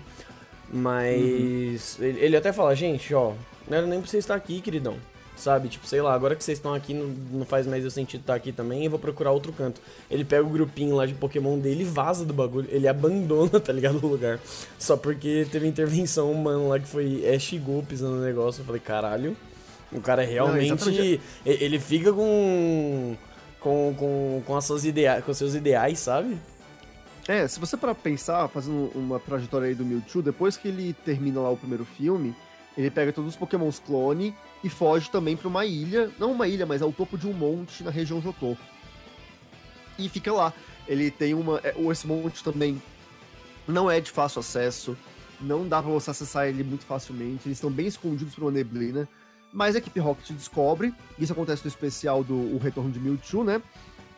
Mas 0.72 1.98
uhum. 1.98 2.06
ele, 2.06 2.20
ele, 2.20 2.38
até 2.38 2.52
fala, 2.52 2.76
gente, 2.76 3.14
ó, 3.14 3.34
não 3.68 3.78
era 3.78 3.88
nem 3.88 4.00
pra 4.02 4.10
você 4.10 4.18
estar 4.18 4.36
aqui, 4.36 4.62
queridão. 4.62 4.98
Sabe? 5.40 5.70
Tipo, 5.70 5.88
sei 5.88 6.02
lá, 6.02 6.14
agora 6.14 6.36
que 6.36 6.44
vocês 6.44 6.58
estão 6.58 6.74
aqui, 6.74 6.94
não, 6.94 7.08
não 7.32 7.46
faz 7.46 7.66
mais 7.66 7.86
o 7.86 7.90
sentido 7.90 8.20
estar 8.20 8.36
aqui 8.36 8.52
também, 8.52 8.84
eu 8.84 8.92
vou 8.92 9.00
procurar 9.00 9.32
outro 9.32 9.54
canto. 9.54 9.80
Ele 10.12 10.26
pega 10.26 10.44
o 10.44 10.50
grupinho 10.50 10.98
lá 10.98 11.06
de 11.06 11.14
Pokémon 11.14 11.58
dele 11.58 11.84
e 11.84 11.86
vaza 11.86 12.26
do 12.26 12.34
bagulho. 12.34 12.68
Ele 12.70 12.90
abandona, 12.90 13.58
tá 13.58 13.72
ligado? 13.72 14.04
O 14.04 14.08
lugar. 14.08 14.38
Só 14.78 14.98
porque 14.98 15.48
teve 15.50 15.66
intervenção 15.66 16.30
humana 16.30 16.68
lá 16.68 16.80
que 16.80 16.88
foi 16.88 17.24
Ash 17.34 17.54
Go 17.54 17.82
pisando 17.88 18.18
no 18.18 18.22
negócio. 18.22 18.62
Eu 18.62 18.66
falei, 18.66 18.82
caralho. 18.82 19.36
O 19.94 20.02
cara 20.02 20.24
realmente. 20.24 20.70
Não, 20.70 21.20
ele 21.46 21.80
fica 21.80 22.12
com. 22.12 23.16
Com, 23.62 23.94
com, 23.98 24.44
com, 24.46 24.56
as 24.56 24.64
suas 24.64 24.86
idea 24.86 25.22
com 25.22 25.34
seus 25.34 25.54
ideais, 25.54 26.00
sabe? 26.00 26.38
É, 27.28 27.46
se 27.46 27.60
você 27.60 27.76
para 27.76 27.94
pensar, 27.94 28.48
fazendo 28.48 28.90
uma 28.96 29.20
trajetória 29.20 29.68
aí 29.68 29.76
do 29.76 29.86
Mewtwo, 29.86 30.22
depois 30.22 30.56
que 30.56 30.70
ele 30.70 30.94
termina 30.94 31.42
lá 31.42 31.50
o 31.50 31.58
primeiro 31.58 31.84
filme, 31.84 32.34
ele 32.78 32.90
pega 32.90 33.12
todos 33.12 33.32
os 33.32 33.36
Pokémons 33.36 33.78
clone 33.80 34.34
e 34.64 34.70
foge 34.70 35.10
também 35.10 35.38
para 35.38 35.48
uma 35.48 35.66
ilha, 35.66 36.12
não 36.20 36.32
uma 36.32 36.48
ilha, 36.48 36.66
mas 36.66 36.82
ao 36.82 36.92
topo 36.92 37.18
de 37.18 37.28
um 37.28 37.34
monte 37.34 37.84
na 37.84 37.92
região 37.92 38.22
Jotô. 38.22 38.58
E 39.98 40.08
fica 40.10 40.32
lá. 40.32 40.54
Ele 40.88 41.12
tem 41.12 41.34
uma. 41.34 41.60
É, 41.64 41.76
esse 41.92 42.08
monte 42.08 42.44
também 42.44 42.82
não 43.68 43.90
é 43.90 44.00
de 44.00 44.12
fácil 44.12 44.40
acesso, 44.40 44.98
não 45.40 45.68
dá 45.68 45.82
para 45.82 45.92
você 45.92 46.10
acessar 46.12 46.48
ele 46.48 46.64
muito 46.64 46.86
facilmente, 46.86 47.48
eles 47.48 47.58
estão 47.58 47.70
bem 47.70 47.88
escondidos 47.88 48.34
por 48.34 48.44
uma 48.44 48.52
neblina. 48.52 49.08
Mas 49.52 49.76
a 49.76 49.80
equipe 49.80 50.00
Rocket 50.00 50.32
descobre, 50.32 50.94
isso 51.18 51.34
acontece 51.34 51.64
no 51.64 51.70
especial 51.70 52.24
do 52.24 52.36
o 52.36 52.60
Retorno 52.60 52.92
de 52.92 53.00
Mewtwo, 53.00 53.44
né? 53.44 53.62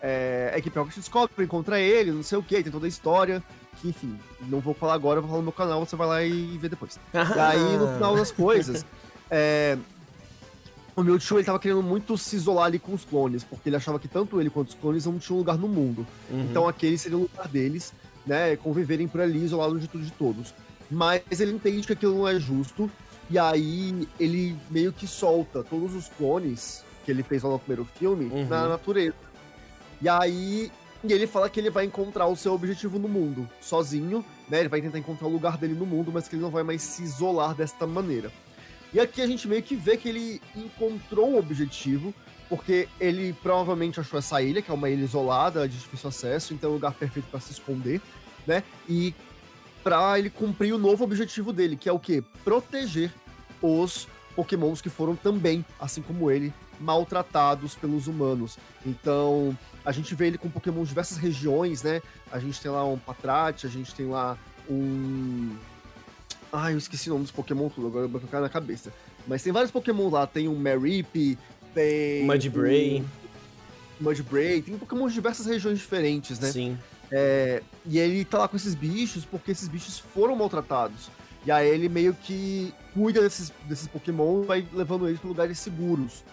É, 0.02 0.52
a 0.54 0.58
equipe 0.58 0.78
Rocket 0.78 0.96
descobre, 0.96 1.46
encontra 1.46 1.80
ele, 1.80 2.12
não 2.12 2.24
sei 2.24 2.38
o 2.38 2.44
que, 2.44 2.62
tem 2.62 2.72
toda 2.72 2.86
a 2.86 2.90
história 2.90 3.42
que, 3.78 3.90
enfim, 3.90 4.18
não 4.42 4.60
vou 4.60 4.74
falar 4.74 4.94
agora, 4.94 5.22
vou 5.22 5.30
falar 5.30 5.40
no 5.40 5.46
meu 5.46 5.54
canal, 5.54 5.86
você 5.86 5.96
vai 5.96 6.08
lá 6.08 6.24
e 6.24 6.58
vê 6.58 6.68
depois. 6.68 7.00
e 7.14 7.40
aí, 7.40 7.78
no 7.78 7.88
final 7.94 8.16
das 8.16 8.32
coisas, 8.32 8.86
é, 9.30 9.78
o 10.96 11.04
Mewtwo 11.04 11.38
ele 11.38 11.46
tava 11.46 11.60
querendo 11.60 11.82
muito 11.82 12.18
se 12.18 12.36
isolar 12.36 12.66
ali 12.66 12.80
com 12.80 12.94
os 12.94 13.06
clones, 13.06 13.44
porque 13.44 13.70
ele 13.70 13.76
achava 13.76 14.00
que 14.00 14.08
tanto 14.08 14.40
ele 14.40 14.50
quanto 14.50 14.70
os 14.70 14.76
clones 14.76 15.06
não 15.06 15.18
tinham 15.18 15.38
lugar 15.38 15.58
no 15.58 15.68
mundo. 15.68 16.06
Uhum. 16.30 16.42
Então 16.50 16.68
aquele 16.68 16.98
seria 16.98 17.18
o 17.18 17.22
lugar 17.22 17.48
deles, 17.48 17.94
né, 18.26 18.56
conviverem 18.56 19.08
por 19.08 19.22
ali, 19.22 19.44
isolados 19.44 19.82
de 19.82 19.88
tudo 19.88 20.04
de 20.04 20.12
todos. 20.12 20.54
Mas 20.90 21.40
ele 21.40 21.54
entende 21.54 21.88
que 21.88 21.94
aquilo 21.94 22.16
não 22.16 22.28
é 22.28 22.40
justo, 22.40 22.92
e 23.30 23.40
aí 23.40 24.08
ele 24.20 24.58
meio 24.70 24.92
que 24.92 25.08
solta 25.08 25.64
todos 25.64 25.96
os 25.96 26.10
clones 26.10 26.84
que 27.06 27.12
ele 27.12 27.24
fez 27.24 27.44
lá 27.44 27.52
no 27.52 27.60
primeiro 27.60 27.86
filme 27.98 28.26
uhum. 28.26 28.48
na 28.48 28.68
natureza. 28.68 29.16
E 30.02 30.10
aí 30.10 30.72
e 31.04 31.12
ele 31.12 31.26
fala 31.26 31.50
que 31.50 31.60
ele 31.60 31.72
vai 31.72 31.86
encontrar 31.86 32.28
o 32.28 32.36
seu 32.36 32.54
objetivo 32.54 33.00
no 33.00 33.08
mundo, 33.08 33.50
sozinho, 33.60 34.24
né? 34.48 34.60
Ele 34.60 34.70
vai 34.70 34.82
tentar 34.82 35.00
encontrar 35.00 35.28
o 35.28 35.32
lugar 35.32 35.58
dele 35.58 35.74
no 35.74 35.86
mundo, 35.86 36.12
mas 36.14 36.28
que 36.28 36.36
ele 36.36 36.44
não 36.44 36.52
vai 36.52 36.62
mais 36.62 36.84
se 36.84 37.02
isolar 37.02 37.56
desta 37.56 37.88
maneira. 37.88 38.32
E 38.94 39.00
aqui 39.00 39.22
a 39.22 39.28
gente 39.28 39.48
meio 39.48 39.64
que 39.64 39.76
vê 39.76 39.98
que 39.98 40.10
ele 40.10 40.42
encontrou 40.56 41.34
o 41.34 41.40
objetivo, 41.40 42.14
porque 42.50 42.90
ele 43.00 43.34
provavelmente 43.42 44.00
achou 44.00 44.20
essa 44.20 44.42
ilha, 44.42 44.62
que 44.62 44.70
é 44.70 44.74
uma 44.74 44.90
ilha 44.90 45.04
isolada, 45.04 45.68
de 45.68 45.78
difícil 45.78 46.10
acesso, 46.10 46.54
então 46.54 46.70
é 46.70 46.72
um 46.72 46.76
lugar 46.76 46.94
perfeito 46.94 47.30
para 47.30 47.40
se 47.40 47.54
esconder, 47.54 48.02
né? 48.46 48.64
E 48.90 49.16
para 49.84 50.20
ele 50.20 50.30
cumprir 50.30 50.74
o 50.74 50.78
novo 50.78 51.04
objetivo 51.04 51.54
dele, 51.54 51.78
que 51.78 51.88
é 51.88 51.92
o 51.92 52.00
quê? 52.00 52.24
Proteger 52.44 53.12
os 53.62 54.08
pokémons 54.36 54.82
que 54.82 54.90
foram 54.90 55.16
também, 55.16 55.66
assim 55.80 56.02
como 56.02 56.30
ele, 56.30 56.54
maltratados 56.80 57.76
pelos 57.76 58.08
humanos. 58.08 58.58
Então, 58.86 59.58
a 59.86 59.92
gente 59.92 60.14
vê 60.16 60.28
ele 60.28 60.38
com 60.38 60.50
Pokémon 60.50 60.82
de 60.84 60.90
diversas 60.90 61.18
regiões, 61.18 61.84
né? 61.84 62.02
A 62.32 62.40
gente 62.40 62.60
tem 62.60 62.72
lá 62.72 62.86
um 62.86 62.98
Patrat, 62.98 63.66
a 63.66 63.70
gente 63.70 63.94
tem 63.94 64.08
lá 64.08 64.38
um. 64.70 65.56
Ai, 66.52 66.74
eu 66.74 66.78
esqueci 66.78 67.10
o 67.10 67.14
nome 67.14 67.24
dos 67.24 67.32
Pokémon 67.32 67.70
tudo, 67.70 67.88
agora 67.88 68.08
vai 68.08 68.22
ficar 68.22 68.42
na 68.42 68.50
cabeça. 68.50 68.92
Mas 69.28 69.42
tem 69.42 69.54
vários 69.54 69.72
Pokémon 69.72 70.10
lá, 70.10 70.28
tem 70.28 70.48
um 70.48 70.56
Marip, 70.56 71.38
tem. 71.74 72.26
Mudbray. 72.26 73.02
Um... 73.02 73.06
Mudbray, 74.04 74.62
tem 74.62 74.78
Pokémon 74.78 75.08
de 75.08 75.14
diversas 75.14 75.46
regiões 75.46 75.80
diferentes, 75.80 76.40
né? 76.40 76.52
Sim. 76.52 76.78
É... 77.12 77.62
E 77.86 78.00
ele 78.00 78.26
tá 78.26 78.40
lá 78.40 78.48
com 78.48 78.58
esses 78.58 78.76
bichos 78.76 79.26
porque 79.26 79.52
esses 79.52 79.68
bichos 79.68 80.00
foram 80.00 80.36
maltratados. 80.36 81.10
E 81.46 81.52
aí 81.52 81.68
ele 81.68 81.90
meio 81.90 82.14
que 82.14 82.74
cuida 82.94 83.22
desses, 83.22 83.52
desses 83.66 83.88
Pokémon 83.88 84.44
e 84.44 84.46
vai 84.46 84.68
levando 84.74 85.08
eles 85.08 85.20
para 85.20 85.30
lugares 85.30 85.58
seguros 85.58 86.24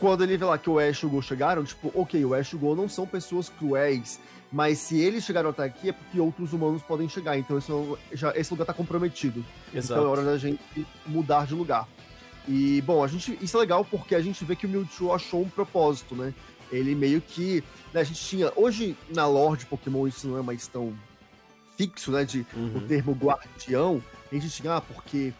quando 0.00 0.24
ele 0.24 0.36
vê 0.36 0.44
lá 0.44 0.56
que 0.56 0.70
o 0.70 0.78
Ash 0.78 1.02
e 1.02 1.06
o 1.06 1.10
Go 1.10 1.22
chegaram, 1.22 1.62
tipo, 1.62 1.92
ok, 1.94 2.24
o 2.24 2.34
Ash 2.34 2.48
e 2.48 2.56
o 2.56 2.58
Go 2.58 2.74
não 2.74 2.88
são 2.88 3.06
pessoas 3.06 3.50
cruéis, 3.50 4.18
mas 4.52 4.78
se 4.78 4.98
eles 5.00 5.24
chegaram 5.24 5.50
até 5.50 5.64
aqui 5.64 5.90
é 5.90 5.92
porque 5.92 6.18
outros 6.18 6.52
humanos 6.52 6.82
podem 6.82 7.08
chegar, 7.08 7.38
então 7.38 7.56
esse, 7.56 7.70
é 7.70 8.16
já, 8.16 8.36
esse 8.36 8.52
lugar 8.52 8.64
tá 8.64 8.74
comprometido. 8.74 9.44
Exato. 9.72 10.00
Então 10.00 10.04
é 10.04 10.12
hora 10.12 10.24
da 10.24 10.38
gente 10.38 10.60
mudar 11.06 11.46
de 11.46 11.54
lugar. 11.54 11.86
E, 12.48 12.82
bom, 12.82 13.04
a 13.04 13.06
gente, 13.06 13.38
isso 13.40 13.56
é 13.56 13.60
legal 13.60 13.84
porque 13.84 14.14
a 14.14 14.20
gente 14.20 14.44
vê 14.44 14.56
que 14.56 14.66
o 14.66 14.68
Mewtwo 14.68 15.12
achou 15.12 15.42
um 15.42 15.48
propósito, 15.48 16.16
né? 16.16 16.34
Ele 16.72 16.94
meio 16.94 17.20
que. 17.20 17.62
Né, 17.92 18.00
a 18.00 18.04
gente 18.04 18.20
tinha. 18.20 18.52
Hoje, 18.56 18.96
na 19.14 19.26
lore 19.26 19.60
de 19.60 19.66
Pokémon, 19.66 20.06
isso 20.06 20.26
não 20.26 20.38
é 20.38 20.42
mais 20.42 20.66
tão 20.66 20.92
fixo, 21.76 22.10
né? 22.10 22.24
De 22.24 22.46
uhum. 22.54 22.78
o 22.78 22.80
termo 22.80 23.12
guardião. 23.12 24.02
A 24.30 24.34
gente 24.34 24.50
tinha, 24.50 24.76
ah, 24.76 24.80
porque 24.80 25.32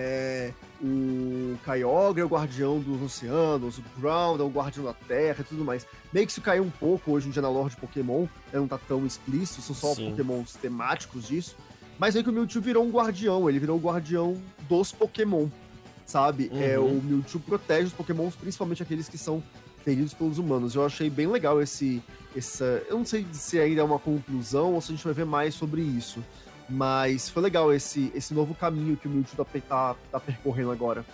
é, 0.00 0.52
o 0.80 1.58
Kyogre 1.64 2.22
é 2.22 2.24
o 2.24 2.28
guardião 2.28 2.78
dos 2.78 3.02
oceanos, 3.02 3.78
o 3.78 3.82
Ground 3.98 4.40
é 4.40 4.44
o 4.44 4.48
guardião 4.48 4.84
da 4.84 4.94
terra 4.94 5.38
e 5.40 5.44
tudo 5.44 5.64
mais. 5.64 5.84
Meio 6.12 6.24
que 6.24 6.30
isso 6.30 6.40
caiu 6.40 6.62
um 6.62 6.70
pouco 6.70 7.10
hoje 7.10 7.26
em 7.26 7.32
dia 7.32 7.42
na 7.42 7.48
lore 7.48 7.70
de 7.70 7.76
Pokémon, 7.76 8.22
né? 8.22 8.28
não 8.60 8.68
tá 8.68 8.78
tão 8.78 9.04
explícito, 9.04 9.60
são 9.60 9.74
só 9.74 9.94
Sim. 9.96 10.10
Pokémons 10.10 10.52
temáticos 10.52 11.26
disso. 11.26 11.56
Mas 11.98 12.14
aí 12.14 12.22
que 12.22 12.30
o 12.30 12.32
Mewtwo 12.32 12.62
virou 12.62 12.86
um 12.86 12.90
guardião, 12.90 13.50
ele 13.50 13.58
virou 13.58 13.76
o 13.76 13.80
guardião 13.80 14.40
dos 14.68 14.92
Pokémon, 14.92 15.48
sabe? 16.06 16.48
Uhum. 16.52 16.62
É, 16.62 16.78
o 16.78 17.02
Mewtwo 17.02 17.40
protege 17.40 17.88
os 17.88 17.92
Pokémons, 17.92 18.36
principalmente 18.36 18.80
aqueles 18.80 19.08
que 19.08 19.18
são 19.18 19.42
feridos 19.84 20.14
pelos 20.14 20.38
humanos. 20.38 20.76
Eu 20.76 20.86
achei 20.86 21.10
bem 21.10 21.26
legal 21.26 21.60
esse. 21.60 22.00
Essa, 22.36 22.84
eu 22.88 22.98
não 22.98 23.04
sei 23.04 23.26
se 23.32 23.58
ainda 23.58 23.80
é 23.80 23.84
uma 23.84 23.98
conclusão 23.98 24.74
ou 24.74 24.80
se 24.80 24.92
a 24.92 24.94
gente 24.94 25.04
vai 25.04 25.14
ver 25.14 25.26
mais 25.26 25.54
sobre 25.54 25.80
isso. 25.82 26.22
Mas 26.68 27.28
foi 27.30 27.42
legal 27.42 27.72
esse, 27.72 28.12
esse 28.14 28.34
novo 28.34 28.54
caminho 28.54 28.96
que 28.96 29.08
o 29.08 29.10
Mewtwo 29.10 29.44
tá, 29.44 29.60
tá, 29.68 29.96
tá 30.12 30.20
percorrendo 30.20 30.70
agora. 30.70 31.04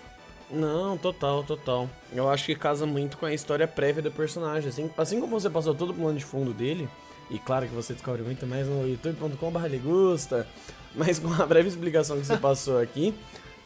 Não, 0.51 0.97
total, 0.97 1.43
total. 1.43 1.89
Eu 2.13 2.29
acho 2.29 2.47
que 2.47 2.55
casa 2.55 2.87
muito 2.87 3.17
com 3.17 3.27
a 3.27 3.33
história 3.33 3.67
prévia 3.67 4.03
do 4.03 4.11
personagem. 4.11 4.69
Assim, 4.69 4.91
assim 4.97 5.21
como 5.21 5.41
você 5.41 5.49
passou 5.49 5.75
todo 5.75 5.91
o 5.91 5.95
plano 5.95 6.19
de 6.19 6.25
fundo 6.25 6.53
dele, 6.53 6.89
e 7.31 7.39
claro 7.39 7.67
que 7.67 7.75
você 7.75 7.93
descobre 7.93 8.23
muito 8.23 8.47
mais 8.47 8.67
no 8.67 8.87
youtube.com.br 8.87 9.59
Legusta, 9.69 10.47
mas 10.95 11.19
com 11.19 11.33
a 11.33 11.47
breve 11.47 11.69
explicação 11.69 12.19
que 12.19 12.27
você 12.27 12.37
passou 12.39 12.79
aqui, 12.81 13.15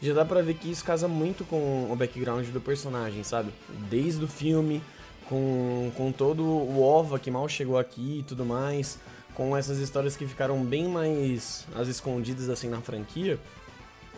já 0.01 0.13
dá 0.13 0.23
pra 0.23 0.41
ver 0.41 0.53
que 0.55 0.71
isso 0.71 0.83
casa 0.83 1.07
muito 1.07 1.43
com 1.43 1.91
o 1.91 1.95
background 1.95 2.47
do 2.47 2.61
personagem, 2.61 3.23
sabe? 3.23 3.51
Desde 3.89 4.23
o 4.23 4.27
filme, 4.27 4.81
com, 5.29 5.91
com 5.95 6.11
todo 6.11 6.43
o 6.43 6.81
OVA 6.83 7.19
que 7.19 7.29
mal 7.29 7.47
chegou 7.47 7.77
aqui 7.77 8.19
e 8.19 8.23
tudo 8.23 8.43
mais 8.43 8.97
com 9.35 9.55
essas 9.55 9.77
histórias 9.77 10.17
que 10.17 10.25
ficaram 10.25 10.61
bem 10.65 10.89
mais 10.89 11.65
as 11.73 11.87
escondidas 11.87 12.49
assim 12.49 12.67
na 12.67 12.81
franquia, 12.81 13.39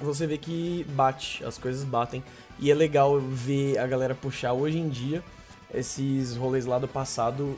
você 0.01 0.25
vê 0.25 0.35
que 0.35 0.83
bate, 0.95 1.43
as 1.43 1.59
coisas 1.59 1.83
batem. 1.83 2.23
E 2.57 2.71
é 2.71 2.73
legal 2.73 3.19
ver 3.19 3.77
a 3.77 3.85
galera 3.85 4.15
puxar 4.15 4.53
hoje 4.53 4.79
em 4.79 4.89
dia 4.89 5.23
esses 5.71 6.35
rolês 6.35 6.65
lá 6.65 6.79
do 6.79 6.87
passado 6.87 7.55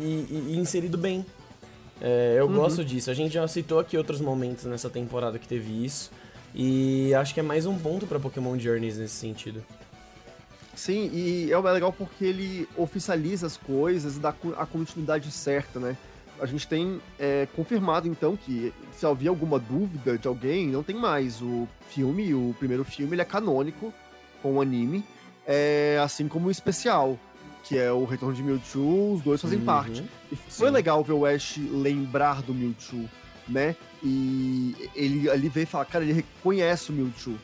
e, 0.00 0.26
e 0.50 0.56
inserido 0.58 0.98
bem. 0.98 1.24
É, 2.00 2.34
eu 2.38 2.46
Uhum. 2.46 2.56
gosto 2.56 2.84
disso. 2.84 3.08
A 3.08 3.14
gente 3.14 3.34
já 3.34 3.46
citou 3.46 3.78
aqui 3.78 3.96
outros 3.96 4.20
momentos 4.20 4.64
nessa 4.64 4.90
temporada 4.90 5.38
que 5.38 5.46
teve 5.46 5.84
isso. 5.84 6.10
E 6.52 7.14
acho 7.14 7.32
que 7.32 7.38
é 7.38 7.42
mais 7.42 7.66
um 7.66 7.78
ponto 7.78 8.04
pra 8.06 8.18
Pokémon 8.18 8.58
Journeys 8.58 8.98
nesse 8.98 9.14
sentido. 9.14 9.62
Sim, 10.76 11.10
e 11.12 11.50
é 11.50 11.58
legal 11.58 11.92
porque 11.92 12.24
ele 12.24 12.68
oficializa 12.76 13.46
as 13.46 13.56
coisas 13.56 14.16
e 14.16 14.20
dá 14.20 14.32
a 14.58 14.66
continuidade 14.66 15.30
certa, 15.32 15.80
né? 15.80 15.96
A 16.38 16.44
gente 16.44 16.68
tem 16.68 17.00
é, 17.18 17.48
confirmado, 17.56 18.06
então, 18.06 18.36
que 18.36 18.72
se 18.92 19.06
havia 19.06 19.30
alguma 19.30 19.58
dúvida 19.58 20.18
de 20.18 20.28
alguém, 20.28 20.66
não 20.68 20.82
tem 20.82 20.94
mais. 20.94 21.40
O 21.40 21.66
filme, 21.88 22.34
o 22.34 22.54
primeiro 22.58 22.84
filme, 22.84 23.14
ele 23.14 23.22
é 23.22 23.24
canônico 23.24 23.92
com 24.42 24.56
o 24.56 24.60
anime, 24.60 25.02
é, 25.46 25.98
assim 26.04 26.28
como 26.28 26.48
o 26.48 26.50
especial, 26.50 27.18
que 27.64 27.78
é 27.78 27.90
o 27.90 28.04
Retorno 28.04 28.34
de 28.34 28.42
Mewtwo, 28.42 29.14
os 29.14 29.22
dois 29.22 29.40
fazem 29.40 29.58
Uhum. 29.60 29.64
parte. 29.64 30.04
E 30.30 30.36
foi 30.36 30.68
Sim. 30.68 30.74
legal 30.74 31.02
ver 31.02 31.14
o 31.14 31.24
Ash 31.24 31.56
lembrar 31.70 32.42
do 32.42 32.52
Mewtwo, 32.52 33.08
né? 33.48 33.74
E 34.04 34.76
ele 34.94 35.30
ali 35.30 35.48
veio 35.48 35.64
e 35.64 35.66
fala, 35.66 35.86
cara, 35.86 36.04
ele 36.04 36.12
reconhece 36.12 36.90
o 36.90 36.92
Mewtwo. 36.92 37.38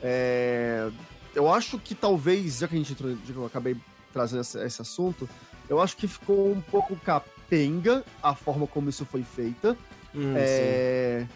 É, 0.00 0.88
eu 1.36 1.52
acho 1.52 1.78
que 1.78 1.94
talvez, 1.94 2.58
já 2.58 2.66
que 2.68 2.74
a 2.74 2.78
gente 2.78 2.92
entrou, 2.92 3.12
já 3.12 3.32
que 3.32 3.36
eu 3.36 3.46
acabei 3.46 3.76
trazendo 4.12 4.40
esse, 4.40 4.58
esse 4.64 4.82
assunto, 4.82 5.28
eu 5.68 5.80
acho 5.80 5.96
que 5.96 6.08
ficou 6.08 6.50
um 6.50 6.60
pouco 6.60 6.96
capenga 6.96 8.02
a 8.22 8.34
forma 8.34 8.66
como 8.66 8.88
isso 8.88 9.04
foi 9.04 9.22
feita. 9.22 9.76
Hum, 10.14 10.32
É, 10.34 11.26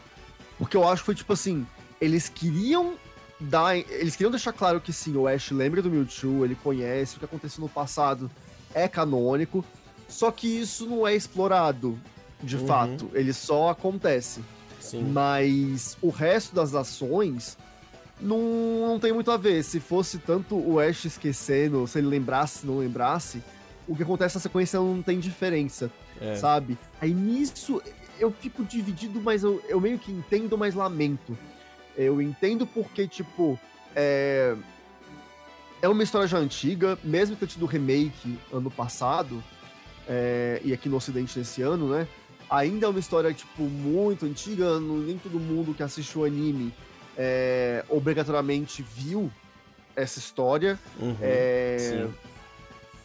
Porque 0.59 0.77
eu 0.77 0.87
acho 0.89 1.03
que 1.03 1.07
foi 1.07 1.15
tipo 1.15 1.33
assim, 1.33 1.67
eles 2.01 2.29
queriam 2.29 2.95
dar. 3.39 3.77
Eles 3.77 4.17
queriam 4.17 4.31
deixar 4.31 4.53
claro 4.53 4.81
que 4.81 4.93
sim, 4.93 5.17
o 5.17 5.27
Ash 5.29 5.51
lembra 5.51 5.83
do 5.83 5.91
Mewtwo, 5.91 6.45
ele 6.45 6.55
conhece, 6.55 7.17
o 7.17 7.19
que 7.19 7.25
aconteceu 7.25 7.61
no 7.63 7.69
passado 7.69 8.31
é 8.75 8.89
canônico, 8.89 9.65
só 10.09 10.31
que 10.31 10.47
isso 10.47 10.87
não 10.87 11.07
é 11.07 11.15
explorado 11.15 11.99
de 12.43 12.57
Uhum. 12.57 12.67
fato, 12.67 13.11
ele 13.13 13.33
só 13.35 13.69
acontece. 13.71 14.41
sim. 14.81 15.03
Mas 15.13 15.97
o 16.01 16.09
resto 16.09 16.55
das 16.55 16.75
ações 16.75 17.59
não, 18.21 18.89
não 18.89 18.99
tem 19.01 19.13
muito 19.13 19.31
a 19.31 19.37
ver. 19.37 19.63
Se 19.63 19.81
fosse 19.81 20.19
tanto 20.19 20.55
o 20.57 20.79
Ash 20.79 21.05
esquecendo, 21.05 21.87
se 21.87 21.99
ele 21.99 22.07
lembrasse, 22.09 22.67
não 22.67 22.79
lembrasse, 22.79 23.43
o 23.89 23.97
que 23.97 24.03
acontece 24.03 24.37
na 24.37 24.41
sequência 24.41 24.79
não 24.79 25.03
tem 25.03 25.19
diferença 25.19 25.91
É. 26.21 26.37
sabe? 26.37 26.79
Aí 27.01 27.13
nisso 27.13 27.83
eu 28.19 28.31
fico 28.31 28.65
dividido, 28.65 29.21
mas 29.21 29.43
eu, 29.43 29.63
eu 29.69 29.81
meio 29.81 29.99
que 29.99 30.13
entendo, 30.13 30.57
mas 30.59 30.75
lamento. 30.75 31.37
Eu 31.97 32.21
entendo 32.21 32.67
porque, 32.67 33.09
tipo, 33.09 33.59
é. 33.97 34.55
É 35.83 35.89
uma 35.89 36.03
história 36.03 36.29
já 36.29 36.37
antiga, 36.37 36.99
mesmo 37.03 37.35
ter 37.37 37.47
tido 37.47 37.65
remake 37.65 38.39
ano 38.53 38.71
passado, 38.71 39.43
é, 40.07 40.61
e 40.63 40.75
aqui 40.75 40.91
no 40.91 40.97
Ocidente 40.97 41.39
nesse 41.39 41.63
ano, 41.63 41.89
né? 41.89 42.07
Ainda 42.51 42.85
é 42.85 42.89
uma 42.91 42.99
história, 43.01 43.33
tipo, 43.33 43.63
muito 43.63 44.27
antiga, 44.27 44.79
não- 44.79 44.99
nem 44.99 45.17
todo 45.17 45.41
mundo 45.41 45.73
que 45.73 45.83
assiste 45.83 46.19
o 46.19 46.25
anime 46.25 46.71
é, 47.23 47.85
obrigatoriamente 47.91 48.83
viu 48.83 49.31
essa 49.95 50.19
história. 50.19 50.79
Uhum. 50.99 51.15
É, 51.21 51.77
Sim. 51.79 52.15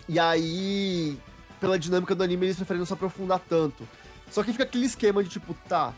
e 0.07 0.17
aí, 0.17 1.19
pela 1.59 1.77
dinâmica 1.77 2.15
do 2.15 2.23
anime, 2.23 2.45
eles 2.45 2.55
preferem 2.55 2.79
não 2.79 2.85
se 2.85 2.93
aprofundar 2.93 3.41
tanto. 3.49 3.85
Só 4.31 4.41
que 4.41 4.53
fica 4.53 4.63
aquele 4.63 4.85
esquema 4.85 5.21
de 5.21 5.29
tipo, 5.29 5.53
tá. 5.67 5.93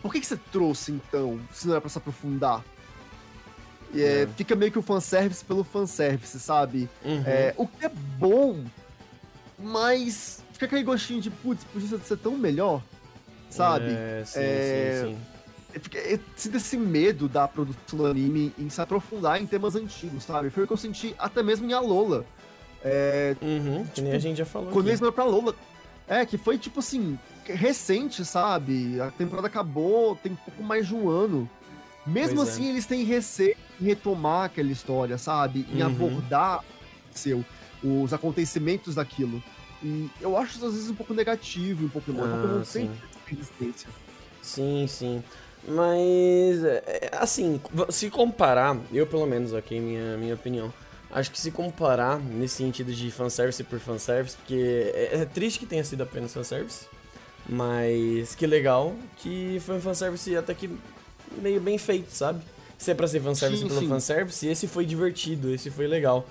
Por 0.00 0.10
que, 0.10 0.20
que 0.20 0.26
você 0.26 0.38
trouxe 0.50 0.92
então, 0.92 1.38
se 1.52 1.66
não 1.66 1.74
era 1.74 1.80
pra 1.82 1.90
se 1.90 1.98
aprofundar? 1.98 2.64
E, 3.92 4.00
é, 4.02 4.22
É. 4.22 4.26
Fica 4.28 4.56
meio 4.56 4.72
que 4.72 4.78
o 4.78 4.82
fanservice 4.82 5.44
pelo 5.44 5.64
fanservice, 5.64 6.40
sabe? 6.40 6.88
Uhum. 7.04 7.22
É, 7.26 7.52
o 7.58 7.66
que 7.66 7.84
é 7.84 7.90
bom, 8.18 8.64
mas 9.58 10.42
fica 10.54 10.64
aquele 10.64 10.84
gostinho 10.84 11.20
de, 11.20 11.28
putz, 11.30 11.64
podia 11.64 11.98
ser 11.98 12.16
tão 12.16 12.32
melhor, 12.38 12.82
sabe? 13.50 13.90
É, 13.90 14.22
sim, 14.24 14.40
É, 14.40 15.02
sim, 15.04 15.14
sim. 15.14 15.37
Eu 15.74 15.80
fiquei- 15.80 16.14
eu 16.14 16.20
sinto 16.34 16.56
esse 16.56 16.76
medo 16.76 17.28
da 17.28 17.46
produção 17.46 17.98
do 17.98 18.06
anime 18.06 18.52
em 18.58 18.68
se 18.70 18.80
aprofundar 18.80 19.40
em 19.40 19.46
temas 19.46 19.76
antigos, 19.76 20.24
sabe? 20.24 20.48
Foi 20.50 20.64
o 20.64 20.66
que 20.66 20.72
eu 20.72 20.76
senti 20.78 21.14
até 21.18 21.42
mesmo 21.42 21.68
em 21.68 21.72
Alola. 21.72 22.24
É, 22.82 23.36
Uhum, 23.42 23.84
que 23.86 24.00
nem 24.00 24.12
a 24.12 24.18
gente 24.18 24.38
já 24.38 24.46
falou. 24.46 24.68
quando 24.70 24.80
aqui. 24.86 24.90
eles 24.90 25.00
foram 25.00 25.12
pra 25.12 25.24
Lola. 25.24 25.54
É, 26.06 26.24
que 26.24 26.38
foi 26.38 26.56
tipo 26.56 26.78
assim, 26.80 27.18
recente, 27.44 28.24
sabe? 28.24 28.98
A 29.00 29.10
temporada 29.10 29.46
acabou, 29.46 30.16
tem 30.16 30.34
pouco 30.34 30.62
mais 30.62 30.86
de 30.86 30.94
um 30.94 31.08
ano. 31.10 31.48
Mesmo 32.06 32.36
Pois 32.36 32.48
é. 32.48 32.52
assim, 32.52 32.68
eles 32.70 32.86
têm 32.86 33.04
receio 33.04 33.54
em 33.80 33.84
retomar 33.84 34.44
aquela 34.46 34.70
história, 34.72 35.18
sabe? 35.18 35.66
Em 35.70 35.82
Uhum. 35.82 35.86
abordar 35.86 36.64
seu, 37.12 37.44
os 37.84 38.14
acontecimentos 38.14 38.94
daquilo. 38.94 39.42
E 39.82 40.08
eu 40.20 40.36
acho 40.38 40.56
isso 40.56 40.64
às 40.66 40.72
vezes 40.72 40.88
um 40.90 40.94
pouco 40.94 41.12
negativo 41.12 41.84
em 41.84 41.88
Pokémon. 41.88 42.24
Ah, 42.24 42.28
Pokémon 42.28 42.64
sempre 42.64 42.96
tem 43.26 43.36
resistência. 43.36 43.90
Sim, 44.40 44.86
sim. 44.88 45.22
Mas, 45.68 46.64
é, 46.64 47.10
assim, 47.12 47.60
se 47.90 48.08
comparar, 48.10 48.76
eu 48.92 49.06
pelo 49.06 49.26
menos, 49.26 49.52
ok, 49.52 49.78
minha, 49.80 50.16
minha 50.16 50.34
opinião. 50.34 50.72
Acho 51.10 51.30
que 51.30 51.40
se 51.40 51.50
comparar 51.50 52.18
nesse 52.18 52.56
sentido 52.56 52.92
de 52.92 53.10
fanservice 53.10 53.62
por 53.64 53.78
fanservice, 53.78 54.36
porque 54.36 54.90
é, 54.94 55.20
é 55.20 55.24
triste 55.24 55.58
que 55.58 55.66
tenha 55.66 55.82
sido 55.84 56.02
apenas 56.02 56.32
fanservice, 56.34 56.86
mas 57.48 58.34
que 58.34 58.46
legal 58.46 58.94
que 59.16 59.58
foi 59.64 59.76
um 59.76 59.80
fanservice 59.80 60.36
até 60.36 60.52
que 60.54 60.70
meio 61.40 61.60
bem 61.60 61.78
feito, 61.78 62.10
sabe? 62.10 62.42
Se 62.76 62.90
é 62.90 62.94
pra 62.94 63.06
ser 63.08 63.20
fanservice 63.20 63.62
Sim, 63.62 63.68
pelo 63.68 63.80
sim. 63.80 63.88
fanservice, 63.88 64.46
esse 64.46 64.66
foi 64.68 64.84
divertido, 64.84 65.52
esse 65.52 65.70
foi 65.70 65.86
legal. 65.86 66.26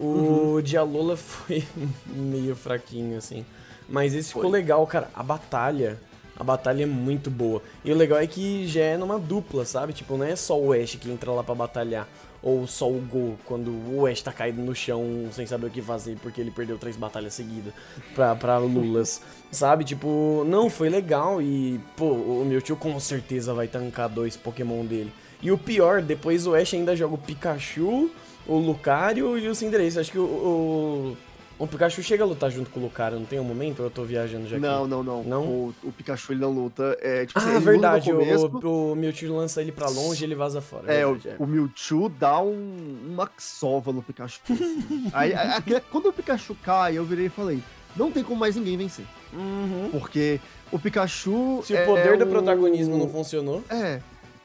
O 0.00 0.60
de 0.62 0.76
Alola 0.76 1.16
foi 1.18 1.64
meio 2.06 2.56
fraquinho, 2.56 3.16
assim. 3.16 3.44
Mas 3.88 4.14
esse 4.14 4.28
ficou 4.28 4.42
Foi. 4.44 4.50
legal, 4.50 4.86
cara. 4.86 5.10
A 5.14 5.22
batalha. 5.22 5.98
A 6.36 6.42
batalha 6.42 6.82
é 6.82 6.86
muito 6.86 7.30
boa. 7.30 7.62
E 7.84 7.92
o 7.92 7.96
legal 7.96 8.18
é 8.18 8.26
que 8.26 8.66
já 8.66 8.80
é 8.80 8.96
numa 8.96 9.18
dupla, 9.18 9.64
sabe? 9.64 9.92
Tipo, 9.92 10.16
não 10.16 10.26
é 10.26 10.34
só 10.34 10.58
o 10.58 10.72
Ash 10.72 10.96
que 10.96 11.10
entra 11.10 11.30
lá 11.30 11.44
pra 11.44 11.54
batalhar. 11.54 12.08
Ou 12.42 12.66
só 12.66 12.90
o 12.90 13.00
Go, 13.00 13.38
quando 13.46 13.70
o 13.90 14.06
Ash 14.06 14.20
tá 14.20 14.30
caído 14.30 14.60
no 14.60 14.74
chão 14.74 15.28
sem 15.32 15.46
saber 15.46 15.68
o 15.68 15.70
que 15.70 15.80
fazer 15.80 16.18
porque 16.20 16.40
ele 16.40 16.50
perdeu 16.50 16.76
três 16.76 16.94
batalhas 16.94 17.32
seguidas 17.32 17.72
pra, 18.14 18.34
pra 18.34 18.58
Lulas. 18.58 19.22
sabe? 19.50 19.82
Tipo, 19.84 20.44
não, 20.46 20.68
foi 20.68 20.90
legal. 20.90 21.40
E, 21.40 21.80
pô, 21.96 22.10
o 22.12 22.44
meu 22.44 22.60
tio 22.60 22.76
com 22.76 22.98
certeza 23.00 23.54
vai 23.54 23.66
tancar 23.66 24.08
dois 24.10 24.36
Pokémon 24.36 24.84
dele. 24.84 25.12
E 25.40 25.50
o 25.50 25.56
pior, 25.58 26.02
depois 26.02 26.46
o 26.46 26.54
Ash 26.54 26.74
ainda 26.74 26.96
joga 26.96 27.14
o 27.14 27.18
Pikachu, 27.18 28.10
o 28.46 28.58
Lucario 28.58 29.38
e 29.38 29.48
o 29.48 29.54
Cinderace. 29.54 29.98
Acho 29.98 30.12
que 30.12 30.18
o, 30.18 30.24
o, 30.24 31.16
o 31.58 31.66
Pikachu 31.66 32.02
chega 32.02 32.24
a 32.24 32.26
lutar 32.26 32.50
junto 32.50 32.68
com 32.70 32.80
o 32.80 32.82
Lucario, 32.82 33.18
não 33.18 33.26
tem 33.26 33.38
um 33.38 33.44
momento? 33.44 33.80
Ou 33.80 33.86
eu 33.86 33.90
tô 33.90 34.02
viajando 34.04 34.46
já 34.48 34.56
aqui? 34.56 34.64
Não, 34.66 34.86
não, 34.86 35.02
não, 35.02 35.22
Não? 35.22 35.42
O, 35.44 35.74
o 35.84 35.92
Pikachu 35.92 36.32
ele 36.32 36.40
não 36.40 36.50
luta. 36.50 36.96
É, 37.00 37.24
tipo, 37.26 37.38
assim, 37.38 37.50
Ah, 37.50 37.54
no 37.54 37.60
verdade. 37.60 38.10
começo, 38.10 38.46
O, 38.62 38.92
o 38.92 38.96
Mewtwo 38.96 39.36
lança 39.36 39.60
ele 39.60 39.70
pra 39.72 39.88
longe 39.88 40.22
e 40.22 40.26
ele 40.26 40.34
vaza 40.34 40.60
fora. 40.60 40.92
É, 40.92 41.06
o, 41.06 41.14
verdade, 41.14 41.36
o 41.42 41.46
Mewtwo 41.46 42.08
dá 42.08 42.40
um, 42.40 42.96
uma 43.08 43.30
sova 43.38 43.92
no 43.92 44.02
Pikachu. 44.02 44.40
assim. 44.50 45.10
Aí, 45.14 45.32
a- 45.32 45.56
a- 45.58 45.80
quando 45.90 46.06
o 46.08 46.12
Pikachu 46.12 46.54
cai, 46.62 46.98
eu 46.98 47.04
virei 47.04 47.26
e 47.26 47.30
falei: 47.30 47.62
não 47.96 48.10
tem 48.10 48.24
como 48.24 48.40
mais 48.40 48.56
ninguém 48.56 48.76
vencer. 48.76 49.04
Uhum. 49.32 49.88
Porque 49.92 50.40
o 50.72 50.78
Pikachu. 50.78 51.60
Se 51.64 51.76
é 51.76 51.82
o 51.82 51.86
poder 51.86 52.16
do 52.18 52.24
o- 52.24 52.28
protagonismo 52.28 52.96
não 52.98 53.08
funcionou. 53.08 53.62
É. 53.70 54.00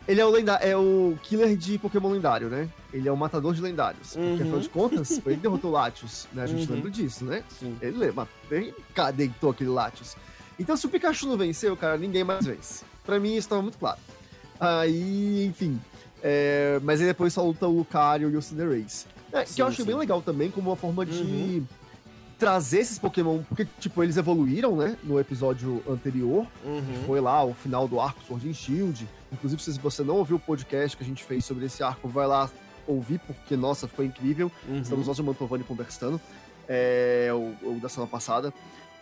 Ele 0.10 0.20
é 0.20 0.26
o, 0.26 0.30
lenda 0.32 0.54
é 0.56 0.76
o 0.76 1.16
killer 1.22 1.56
de 1.56 1.78
Pokémon 1.78 2.10
lendário, 2.10 2.50
né? 2.50 2.68
Ele 2.92 3.08
é 3.08 3.12
o 3.12 3.16
matador 3.16 3.54
de 3.54 3.62
lendários. 3.62 4.14
Porque, 4.14 4.26
Uhum. 4.28 4.34
afinal 4.42 4.60
de 4.60 4.70
contas, 4.70 5.20
foi 5.20 5.34
ele 5.34 5.36
que 5.36 5.44
derrotou 5.48 5.70
o 5.70 5.74
Latios, 5.74 6.28
né? 6.34 6.44
A 6.44 6.48
gente 6.48 6.68
Uhum. 6.68 6.76
lembra 6.76 6.90
disso, 6.90 7.24
né? 7.26 7.44
Sim. 7.60 7.78
Ele 7.80 7.96
lembra, 7.98 8.28
ele 8.50 8.74
deitou 9.16 9.52
aquele 9.52 9.70
Latios. 9.70 10.16
Então, 10.60 10.76
se 10.76 10.86
o 10.86 10.90
Pikachu 10.90 11.28
não 11.28 11.38
venceu, 11.38 11.78
cara, 11.78 11.96
ninguém 11.96 12.24
mais 12.24 12.44
vence. 12.46 12.84
Pra 13.06 13.20
mim, 13.20 13.36
isso 13.36 13.48
tava 13.48 13.62
muito 13.62 13.78
claro. 13.78 14.00
Aí, 14.60 15.46
enfim. 15.46 15.80
é, 16.24 16.80
mas 16.84 17.00
aí 17.00 17.06
depois 17.08 17.32
só 17.32 17.44
luta 17.46 17.66
o 17.68 17.78
Lucario 17.78 18.30
e 18.30 18.36
o 18.36 18.42
Cinderace. 18.42 19.06
É, 19.32 19.44
que 19.44 19.52
Sim, 19.54 19.62
eu 19.62 19.68
achei 19.68 19.86
sim. 19.86 19.92
bem 19.92 19.96
legal 20.00 20.22
também, 20.22 20.50
como 20.52 20.70
uma 20.72 20.76
forma 20.76 21.06
de 21.06 21.22
Uhum. 21.22 21.66
trazer 22.38 22.80
esses 22.80 22.98
Pokémon. 23.00 23.40
Porque, 23.48 23.66
tipo, 23.80 24.04
eles 24.04 24.18
evoluíram, 24.18 24.76
né? 24.76 24.98
No 25.04 25.20
episódio 25.20 25.82
anterior. 25.88 26.46
que 26.64 26.68
Uhum. 26.68 27.04
Foi 27.06 27.22
lá 27.22 27.44
o 27.44 27.54
final 27.54 27.88
do 27.88 28.02
arco 28.02 28.20
Sword 28.28 28.50
and 28.50 28.54
Shield. 28.54 29.08
Inclusive, 29.32 29.62
se 29.62 29.80
você 29.80 30.04
não 30.04 30.16
ouviu 30.18 30.38
o 30.38 30.40
podcast 30.40 30.98
que 30.98 31.04
a 31.04 31.06
gente 31.06 31.24
fez 31.24 31.46
sobre 31.46 31.66
esse 31.66 31.84
arco, 31.84 32.08
vai 32.08 32.26
lá 32.28 32.50
ouvir, 32.88 33.20
porque, 33.20 33.56
nossa, 33.56 33.88
ficou 33.88 34.04
incrível. 34.04 34.52
Uhum. 34.68 34.82
Estamos 34.82 35.06
nós 35.08 35.18
e 35.18 35.22
o 35.22 35.24
Mantovani 35.24 35.64
conversando. 35.64 36.20
É, 36.68 37.30
o, 37.34 37.56
o 37.76 37.80
da 37.82 37.90
semana 37.90 38.10
passada. 38.10 38.54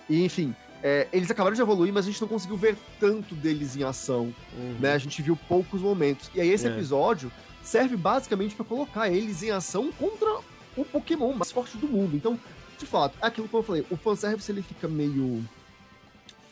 E, 0.10 0.24
enfim, 0.24 0.54
é, 0.84 1.08
eles 1.12 1.30
acabaram 1.32 1.56
de 1.56 1.62
evoluir, 1.62 1.94
mas 1.94 2.06
a 2.06 2.10
gente 2.12 2.22
não 2.22 2.28
conseguiu 2.28 2.58
ver 2.58 2.78
tanto 3.00 3.36
deles 3.36 3.76
em 3.76 3.84
ação, 3.84 4.34
Uhum. 4.54 4.78
né? 4.80 4.94
A 4.94 4.98
gente 4.98 5.22
viu 5.22 5.38
poucos 5.48 5.82
momentos. 5.82 6.30
E 6.36 6.42
aí 6.42 6.50
esse 6.50 6.68
É. 6.68 6.70
episódio 6.72 7.32
serve 7.63 7.96
basicamente 7.98 8.56
pra 8.56 8.63
colocar 8.66 9.10
eles 9.10 9.44
em 9.44 9.52
ação 9.52 9.92
contra 9.94 10.40
o 10.78 10.86
Pokémon 10.86 11.34
mais 11.34 11.52
forte 11.52 11.78
do 11.78 11.88
mundo. 11.88 12.16
Então, 12.16 12.40
de 12.78 12.86
fato, 12.86 13.18
é 13.22 13.28
aquilo 13.28 13.48
que 13.48 13.54
eu 13.54 13.63
falei, 13.63 13.86
o 13.90 13.98
fanservice 13.98 14.50
ele 14.52 14.62
fica 14.62 14.88
meio 14.88 15.44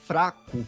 fraco. 0.05 0.65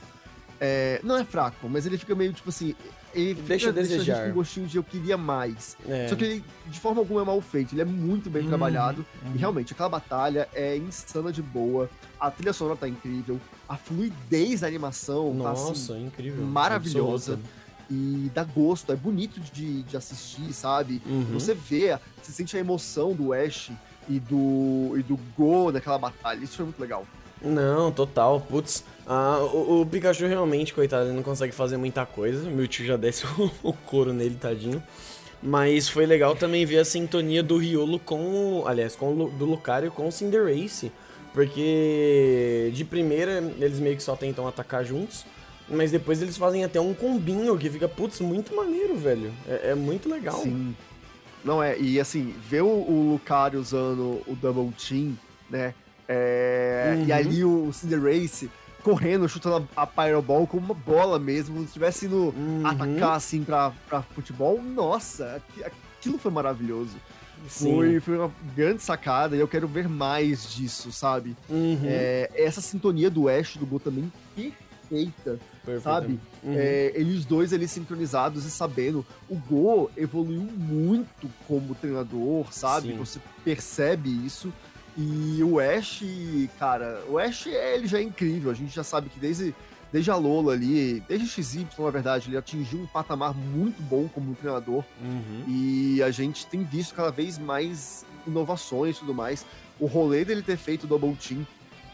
É, 0.60 1.00
não 1.04 1.18
é 1.18 1.24
fraco, 1.24 1.70
mas 1.70 1.86
ele 1.86 1.98
fica 1.98 2.16
meio 2.16 2.34
tipo 2.34 2.50
assim. 2.50 2.74
ele 3.14 3.36
fica, 3.36 3.48
Deixa 3.48 3.70
a 3.70 3.72
deixa 3.72 3.96
a 3.96 4.00
gente 4.04 4.28
com 4.30 4.34
gostinho 4.34 4.68
de 4.68 4.78
eu 4.78 4.84
queria 4.84 5.16
mais. 5.18 5.78
É. 5.88 6.08
Só 6.08 6.16
que 6.16 6.24
ele, 6.24 6.44
de 6.66 6.80
forma 6.80 7.00
alguma, 7.02 7.22
é 7.22 7.26
mal 7.26 7.40
feito. 7.42 7.74
Ele 7.76 7.82
é 7.82 7.86
muito 7.86 8.30
bem 8.30 8.44
Uhum, 8.44 8.48
trabalhado. 8.50 9.06
uhum. 9.24 9.32
E 9.36 9.38
realmente, 9.38 9.74
aquela 9.74 9.90
batalha 9.90 10.48
é 10.54 10.76
insana 10.78 11.32
de 11.32 11.42
boa. 11.42 11.90
A 12.20 12.32
trilha 12.32 12.54
sonora 12.54 12.76
tá 12.76 12.88
incrível. 12.88 13.40
A 13.70 13.78
fluidez 13.78 14.62
da 14.62 14.68
animação 14.68 15.38
tá 15.44 15.52
assim. 15.52 15.68
Nossa, 15.70 15.98
incrível. 16.00 16.44
maravilhosa. 16.44 17.34
Absoluta. 17.34 17.58
E 17.90 18.30
dá 18.34 18.44
gosto, 18.44 18.92
é 18.92 18.96
bonito 18.98 19.40
de, 19.40 19.84
de 19.84 19.96
assistir, 19.96 20.52
sabe? 20.52 21.02
Uhum. 21.06 21.24
Você 21.34 21.54
vê, 21.54 21.98
você 22.22 22.32
sente 22.34 22.58
a 22.58 22.60
emoção 22.60 23.14
do 23.14 23.32
Ash 23.32 23.72
e 24.10 24.20
do, 24.20 24.94
e 24.98 25.04
do 25.04 25.18
Go 25.38 25.72
naquela 25.72 25.98
batalha. 25.98 26.44
Isso 26.44 26.58
foi 26.58 26.66
muito 26.66 26.80
legal. 26.82 27.06
Não, 27.42 27.90
total. 27.92 28.42
Putz, 28.42 28.84
ah, 29.08 29.40
o, 29.54 29.82
o 29.82 29.86
Pikachu 29.86 30.26
realmente, 30.28 30.74
coitado, 30.74 31.06
ele 31.08 31.16
não 31.16 31.24
consegue 31.24 31.54
fazer 31.54 31.78
muita 31.78 32.06
coisa. 32.06 32.50
Meu 32.50 32.68
tio 32.68 32.86
já 32.86 32.98
desce 32.98 33.26
o, 33.40 33.52
o 33.64 33.74
couro 33.74 34.14
nele, 34.14 34.36
tadinho. 34.36 34.82
Mas 35.42 35.88
foi 35.88 36.06
legal 36.06 36.36
também 36.36 36.66
ver 36.66 36.80
a 36.80 36.86
sintonia 36.86 37.42
do 37.44 37.58
Riolo 37.58 38.00
com. 38.00 38.62
o- 38.62 38.68
Aliás, 38.68 38.96
com 38.96 39.14
o 39.14 39.30
do 39.30 39.46
Lucario 39.46 39.92
com 39.92 40.08
o 40.08 40.12
Cinderace. 40.12 40.92
Porque 41.34 42.72
de 42.74 42.84
primeira 42.84 43.34
eles 43.60 43.80
meio 43.80 43.96
que 43.96 44.04
só 44.04 44.16
tentam 44.16 44.48
atacar 44.48 44.84
juntos. 44.84 45.26
Mas 45.70 45.92
depois 45.92 46.22
eles 46.22 46.38
fazem 46.38 46.64
até 46.64 46.80
um 46.80 46.94
combinho 46.94 47.58
que 47.58 47.70
fica, 47.70 47.88
putz, 47.88 48.20
muito 48.22 48.56
maneiro, 48.56 48.96
velho. 48.96 49.32
É, 49.48 49.72
é 49.72 49.76
muito 49.76 50.10
legal. 50.10 50.42
Sim. 50.42 50.76
Não 51.44 51.62
é, 51.62 51.78
e 51.78 52.00
assim, 52.00 52.34
ver 52.50 52.62
o, 52.64 52.68
o 52.68 53.12
Lucario 53.12 53.60
usando 53.60 54.22
o 54.26 54.36
Double 54.42 54.72
Team, 54.74 55.18
né? 55.50 55.74
É, 56.08 56.96
Uhum. 56.98 57.06
E 57.06 57.12
ali 57.12 57.44
o 57.44 57.72
Cinderace 57.74 58.50
correndo, 58.92 59.28
chutando 59.28 59.68
a, 59.76 59.82
a 59.82 59.86
Pyro 59.88 60.22
Ball 60.22 60.48
como 60.48 60.64
uma 60.68 60.74
bola 60.74 61.20
mesmo, 61.20 61.60
se 61.60 61.66
estivesse 61.66 62.06
indo 62.06 62.34
Uhum. 62.38 62.66
atacar 62.66 63.18
assim 63.18 63.44
pra, 63.44 63.72
pra 63.90 64.02
futebol. 64.02 64.62
Nossa, 64.62 65.36
aqui- 65.36 65.64
aquilo 65.64 66.18
foi 66.18 66.32
maravilhoso. 66.32 66.96
Sim. 67.50 67.76
Foi, 67.76 68.00
foi 68.00 68.18
uma 68.18 68.32
grande 68.56 68.82
sacada 68.82 69.36
e 69.36 69.40
eu 69.40 69.48
quero 69.48 69.68
ver 69.68 69.90
mais 69.90 70.50
disso, 70.54 70.92
sabe? 70.92 71.36
Uhum. 71.50 71.80
É, 71.84 72.30
essa 72.34 72.62
sintonia 72.62 73.10
do 73.10 73.28
Ash 73.28 73.58
do 73.58 73.66
Go 73.66 73.78
também 73.80 74.12
perfeita, 74.36 75.38
Perfeito. 75.66 75.82
sabe? 75.84 76.20
Uhum. 76.44 76.54
É, 76.56 76.94
eles 76.96 77.26
dois 77.26 77.52
ali 77.54 77.68
sincronizados 77.68 78.46
e 78.46 78.50
sabendo. 78.52 79.06
O 79.30 79.36
Go 79.36 79.92
evoluiu 79.98 80.42
muito 80.42 81.30
como 81.48 81.76
treinador, 81.76 82.52
sabe? 82.54 82.88
Sim. 82.90 82.98
Você 82.98 83.20
percebe 83.44 84.10
isso. 84.26 84.52
E 84.98 85.44
o 85.44 85.60
Ash, 85.60 86.04
cara, 86.58 87.04
o 87.08 87.18
Ash 87.20 87.46
ele 87.46 87.88
já 87.88 88.00
é 88.00 88.02
incrível. 88.02 88.50
A 88.50 88.54
gente 88.54 88.74
já 88.74 88.84
sabe 88.84 89.10
que 89.10 89.20
desde, 89.20 89.54
desde 89.94 90.10
a 90.10 90.16
Lola 90.16 90.54
ali, 90.54 91.02
desde 91.08 91.28
XY, 91.28 91.68
na 91.78 91.90
verdade, 91.92 92.30
ele 92.30 92.38
atingiu 92.38 92.80
um 92.80 92.88
patamar 92.88 93.34
muito 93.36 93.82
bom 93.84 94.08
como 94.08 94.34
treinador. 94.36 94.84
Uhum. 95.02 95.44
E 95.48 96.02
a 96.02 96.10
gente 96.10 96.48
tem 96.48 96.64
visto 96.64 96.96
cada 96.96 97.12
vez 97.12 97.38
mais 97.38 98.06
inovações 98.26 98.96
e 98.96 99.00
tudo 99.00 99.14
mais. 99.14 99.46
O 99.80 99.86
rolê 99.86 100.26
dele 100.26 100.42
ter 100.42 100.58
feito 100.58 100.86
o 100.86 100.88
Double 100.88 101.16
Team 101.16 101.46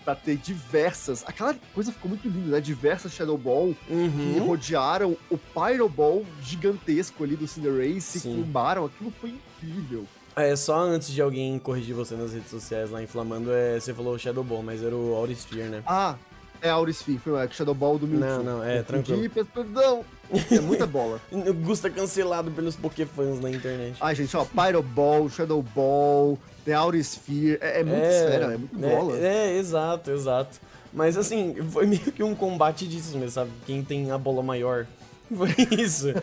pra 0.06 0.16
ter 0.16 0.38
diversas. 0.38 1.24
Aquela 1.28 1.54
coisa 1.74 1.92
ficou 1.92 2.08
muito 2.10 2.28
linda, 2.30 2.52
né? 2.52 2.62
Diversas 2.62 3.12
Shadow 3.14 3.38
Ball 3.38 3.76
que 3.86 3.94
Uhum. 3.94 4.46
rodearam 4.48 5.18
o 5.30 5.38
Pyro 5.38 5.88
Ball 5.90 6.26
gigantesco 6.42 7.24
ali 7.24 7.36
do 7.36 7.48
Cinderace 7.48 8.18
e 8.18 8.22
Sim. 8.22 8.36
combaram. 8.36 8.86
Aquilo 8.86 9.12
foi 9.20 9.32
incrível. 9.62 10.06
É, 10.36 10.56
só 10.56 10.80
antes 10.80 11.10
de 11.10 11.22
alguém 11.22 11.60
corrigir 11.60 11.96
você 11.96 12.16
nas 12.16 12.34
redes 12.34 12.50
sociais 12.50 12.90
lá 12.90 13.02
inflamando, 13.02 13.52
é, 13.52 13.80
você 13.80 13.94
falou 13.94 14.18
Shadow 14.18 14.44
Ball, 14.44 14.64
mas 14.64 14.84
era 14.84 14.96
o 14.96 15.14
Aurisphere, 15.16 15.70
né? 15.70 15.84
Ah, 15.86 16.16
é 16.62 16.70
Aurisphere, 16.70 17.20
foi 17.20 17.34
o 17.34 17.52
Shadow 17.52 17.76
Ball 17.76 18.00
do 18.00 18.08
Mewtwo. 18.08 18.28
Não, 18.28 18.44
não, 18.44 18.64
é, 18.64 18.82
tranquilo. 18.82 19.30
peço 19.30 19.50
perdão. 19.54 20.04
É 20.50 20.60
muita 20.62 20.88
bola. 20.88 21.22
O 21.32 21.54
Gusta 21.54 21.90
cancelado 21.90 22.50
pelos 22.52 22.76
Pokéfãs 22.76 23.40
na 23.40 23.50
internet. 23.50 23.98
Ai, 24.00 24.16
gente, 24.16 24.36
ó, 24.36 24.46
Pyro 24.46 24.82
Ball, 24.82 25.30
Shadow 25.30 25.62
Ball, 25.62 26.40
tem 26.64 26.74
Aurisphere. 26.74 27.58
É, 27.62 27.82
é 27.82 27.84
muita 27.84 28.08
esfera, 28.08 28.46
é 28.54 28.58
muito 28.58 28.78
bola. 28.78 29.18
É, 29.18 29.52
é, 29.52 29.58
exato, 29.58 30.10
exato. 30.12 30.60
Mas 30.94 31.18
assim, 31.18 31.56
foi 31.70 31.86
meio 31.86 32.12
que 32.12 32.24
um 32.24 32.34
combate 32.34 32.88
disso 32.88 33.18
mesmo, 33.18 33.32
sabe? 33.32 33.52
Quem 33.66 33.84
tem 33.84 34.12
a 34.12 34.18
bola 34.18 34.42
maior. 34.42 34.88
Foi 35.36 35.50
isso. 35.80 36.14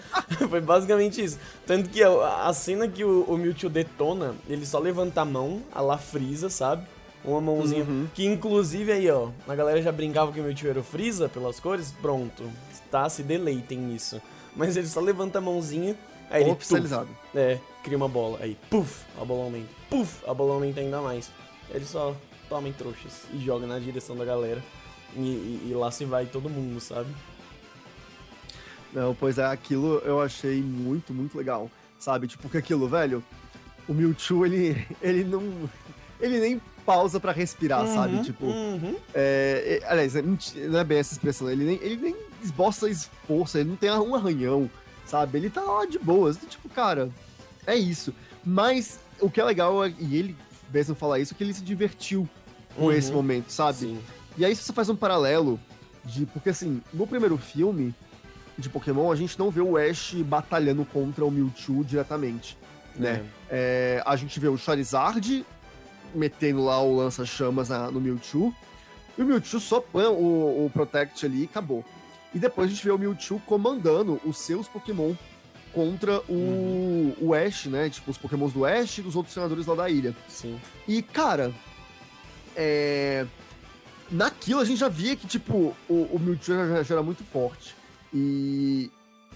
foi 0.48 0.60
basicamente 0.60 1.22
isso. 1.24 1.38
Tanto 1.66 1.88
que 1.88 2.02
a, 2.02 2.46
a 2.46 2.52
cena 2.52 2.86
que 2.86 3.02
o, 3.04 3.24
o 3.24 3.36
Mewtwo 3.36 3.68
detona, 3.68 4.34
ele 4.48 4.64
só 4.64 4.78
levanta 4.78 5.22
a 5.22 5.24
mão, 5.24 5.62
a 5.72 5.80
la 5.80 5.98
Freeza, 5.98 6.48
sabe? 6.50 6.86
Uma 7.24 7.40
mãozinha. 7.40 7.84
Uhum. 7.84 8.06
Que 8.14 8.24
inclusive 8.26 8.92
aí, 8.92 9.10
ó, 9.10 9.30
a 9.48 9.54
galera 9.54 9.82
já 9.82 9.90
brincava 9.90 10.32
que 10.32 10.40
o 10.40 10.42
Mewtwo 10.44 10.68
era 10.68 10.78
o 10.80 10.84
Freeza 10.84 11.28
pelas 11.28 11.58
cores. 11.58 11.92
Pronto. 12.00 12.44
Tá, 12.90 13.08
se 13.08 13.22
deleitem 13.22 13.78
nisso. 13.78 14.20
Mas 14.54 14.76
ele 14.76 14.86
só 14.86 15.00
levanta 15.00 15.38
a 15.38 15.40
mãozinha, 15.40 15.96
aí 16.30 16.42
ele. 16.42 16.50
Oficializado. 16.52 17.08
é, 17.34 17.58
cria 17.82 17.96
uma 17.96 18.08
bola. 18.08 18.38
Aí, 18.40 18.56
puf, 18.68 19.04
a 19.20 19.24
bola 19.24 19.44
aumenta. 19.44 19.68
Puf, 19.88 20.22
a 20.26 20.34
bola 20.34 20.54
aumenta 20.54 20.80
ainda 20.80 21.00
mais. 21.00 21.30
Ele 21.72 21.84
só 21.84 22.14
toma 22.48 22.68
em 22.68 22.72
trouxas 22.72 23.22
e 23.32 23.38
joga 23.38 23.66
na 23.66 23.78
direção 23.78 24.16
da 24.16 24.24
galera. 24.24 24.62
E, 25.16 25.20
e- 25.20 25.68
e 25.70 25.74
lá 25.74 25.90
se 25.90 26.04
vai 26.04 26.26
todo 26.26 26.48
mundo, 26.48 26.80
sabe? 26.80 27.08
Não, 28.92 29.14
pois 29.14 29.38
é, 29.38 29.44
aquilo 29.46 29.98
eu 30.04 30.20
achei 30.20 30.60
muito, 30.62 31.12
muito 31.14 31.36
legal. 31.38 31.70
Sabe? 31.98 32.26
Tipo, 32.26 32.48
que 32.48 32.56
aquilo, 32.58 32.88
velho, 32.88 33.22
o 33.88 33.92
Mewtwo, 33.94 34.44
ele, 34.46 34.86
ele 35.02 35.24
não. 35.24 35.42
Ele 36.18 36.38
nem 36.40 36.60
pausa 36.84 37.20
pra 37.20 37.30
respirar, 37.32 37.86
sabe? 37.86 38.16
Uhum, 38.16 38.22
Tipo, 38.22 38.46
uhum. 38.46 38.96
é, 39.14 39.80
é- 39.82 39.86
aliás, 39.90 40.16
é 40.16 40.22
não 40.22 40.78
é 40.78 40.84
bem 40.84 40.98
essa 40.98 41.12
expressão, 41.12 41.48
ele 41.50 41.64
nem, 41.64 41.76
ele 41.82 41.96
nem 41.96 42.16
esboça 42.42 42.88
esforço, 42.90 43.56
ele 43.58 43.68
não 43.70 43.76
tem 43.76 43.90
um 43.92 44.14
arranhão, 44.14 44.68
sabe? 45.06 45.38
Ele 45.38 45.50
tá 45.50 45.60
lá 45.62 45.86
de 45.86 45.98
boas. 45.98 46.36
Tipo, 46.48 46.68
cara, 46.70 47.08
é 47.66 47.76
isso. 47.76 48.12
Mas 48.44 48.98
o 49.20 49.30
que 49.30 49.40
é 49.40 49.44
legal, 49.44 49.84
é- 49.84 49.92
e 49.98 50.16
ele 50.16 50.36
mesmo 50.72 50.94
falar 50.94 51.18
isso, 51.20 51.32
é 51.34 51.36
que 51.36 51.44
ele 51.44 51.54
se 51.54 51.62
divertiu 51.62 52.28
com 52.76 52.84
Uhum. 52.86 52.92
esse 52.92 53.12
momento, 53.12 53.50
sabe? 53.50 53.78
Sim. 53.78 54.00
E 54.38 54.44
aí 54.44 54.54
você 54.56 54.72
faz 54.72 54.88
um 54.88 54.96
paralelo 54.96 55.60
de. 56.04 56.24
Porque 56.26 56.48
assim, 56.50 56.80
no 56.94 57.06
primeiro 57.06 57.36
filme 57.36 57.94
de 58.60 58.68
Pokémon, 58.68 59.10
a 59.10 59.16
gente 59.16 59.38
não 59.38 59.50
vê 59.50 59.60
o 59.60 59.76
Ash 59.76 60.14
batalhando 60.24 60.84
contra 60.84 61.24
o 61.24 61.30
Mewtwo 61.30 61.84
diretamente. 61.84 62.56
Né? 62.96 63.24
É, 63.48 64.02
a 64.04 64.14
gente 64.16 64.38
vê 64.38 64.48
o 64.48 64.58
Charizard 64.58 65.44
metendo 66.14 66.64
lá 66.64 66.82
o 66.82 66.96
lança-chamas 66.96 67.68
no 67.92 68.00
Mewtwo. 68.00 68.54
E 69.16 69.22
o 69.22 69.26
Mewtwo 69.26 69.58
só 69.60 69.80
põe 69.80 70.04
o, 70.04 70.66
o 70.66 70.70
Protect 70.72 71.24
ali 71.24 71.42
e 71.42 71.44
acabou. 71.44 71.84
E 72.34 72.38
depois 72.38 72.68
a 72.68 72.74
gente 72.74 72.84
vê 72.84 72.90
o 72.90 72.98
Mewtwo 72.98 73.40
comandando 73.46 74.20
os 74.24 74.38
seus 74.38 74.68
Pokémon 74.68 75.14
contra 75.72 76.20
o, 76.28 76.32
Uhum. 76.32 77.14
o 77.20 77.34
Ash, 77.34 77.66
né? 77.66 77.88
Tipo, 77.88 78.10
os 78.10 78.18
Pokémons 78.18 78.52
do 78.52 78.64
Ash 78.64 78.98
e 78.98 79.02
dos 79.02 79.16
outros 79.16 79.32
treinadores 79.34 79.66
lá 79.66 79.74
da 79.74 79.88
ilha. 79.88 80.14
Sim. 80.28 80.60
E, 80.86 81.00
cara, 81.02 81.52
é... 82.56 83.26
naquilo 84.10 84.60
a 84.60 84.64
gente 84.64 84.78
já 84.78 84.88
via 84.88 85.14
que, 85.16 85.26
tipo, 85.26 85.74
o, 85.88 85.94
o 86.12 86.18
Mewtwo 86.18 86.54
já, 86.54 86.82
já 86.82 86.94
era 86.94 87.02
muito 87.02 87.24
forte. 87.24 87.74
E 88.12 88.90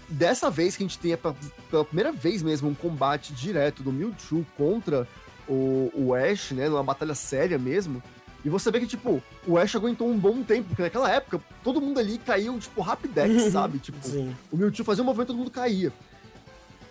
dessa 0.09 0.49
vez 0.49 0.75
que 0.75 0.83
a 0.83 0.87
gente 0.87 0.99
tem, 0.99 1.15
pela, 1.15 1.35
pela 1.69 1.85
primeira 1.85 2.11
vez 2.11 2.41
mesmo, 2.41 2.69
um 2.69 2.75
combate 2.75 3.33
direto 3.33 3.81
do 3.81 3.91
Mewtwo 3.91 4.45
contra 4.57 5.07
o, 5.47 5.91
o 5.93 6.13
Ash, 6.13 6.51
né, 6.51 6.69
numa 6.69 6.83
batalha 6.83 7.15
séria 7.15 7.57
mesmo, 7.57 8.01
e 8.43 8.49
você 8.49 8.69
vê 8.69 8.79
que, 8.79 8.85
tipo, 8.85 9.23
o 9.47 9.57
Ash 9.57 9.75
aguentou 9.75 10.07
um 10.07 10.17
bom 10.17 10.43
tempo, 10.43 10.67
porque 10.67 10.83
naquela 10.83 11.11
época 11.11 11.41
todo 11.63 11.81
mundo 11.81 11.99
ali 11.99 12.19
caiu, 12.19 12.59
tipo, 12.59 12.79
rapidex, 12.81 13.43
sabe? 13.51 13.79
Tipo, 13.79 13.97
Sim. 14.07 14.35
o 14.51 14.57
Mewtwo 14.57 14.85
fazia 14.85 15.03
um 15.03 15.05
movimento 15.05 15.29
e 15.29 15.31
todo 15.33 15.37
mundo 15.37 15.51
caía. 15.51 15.91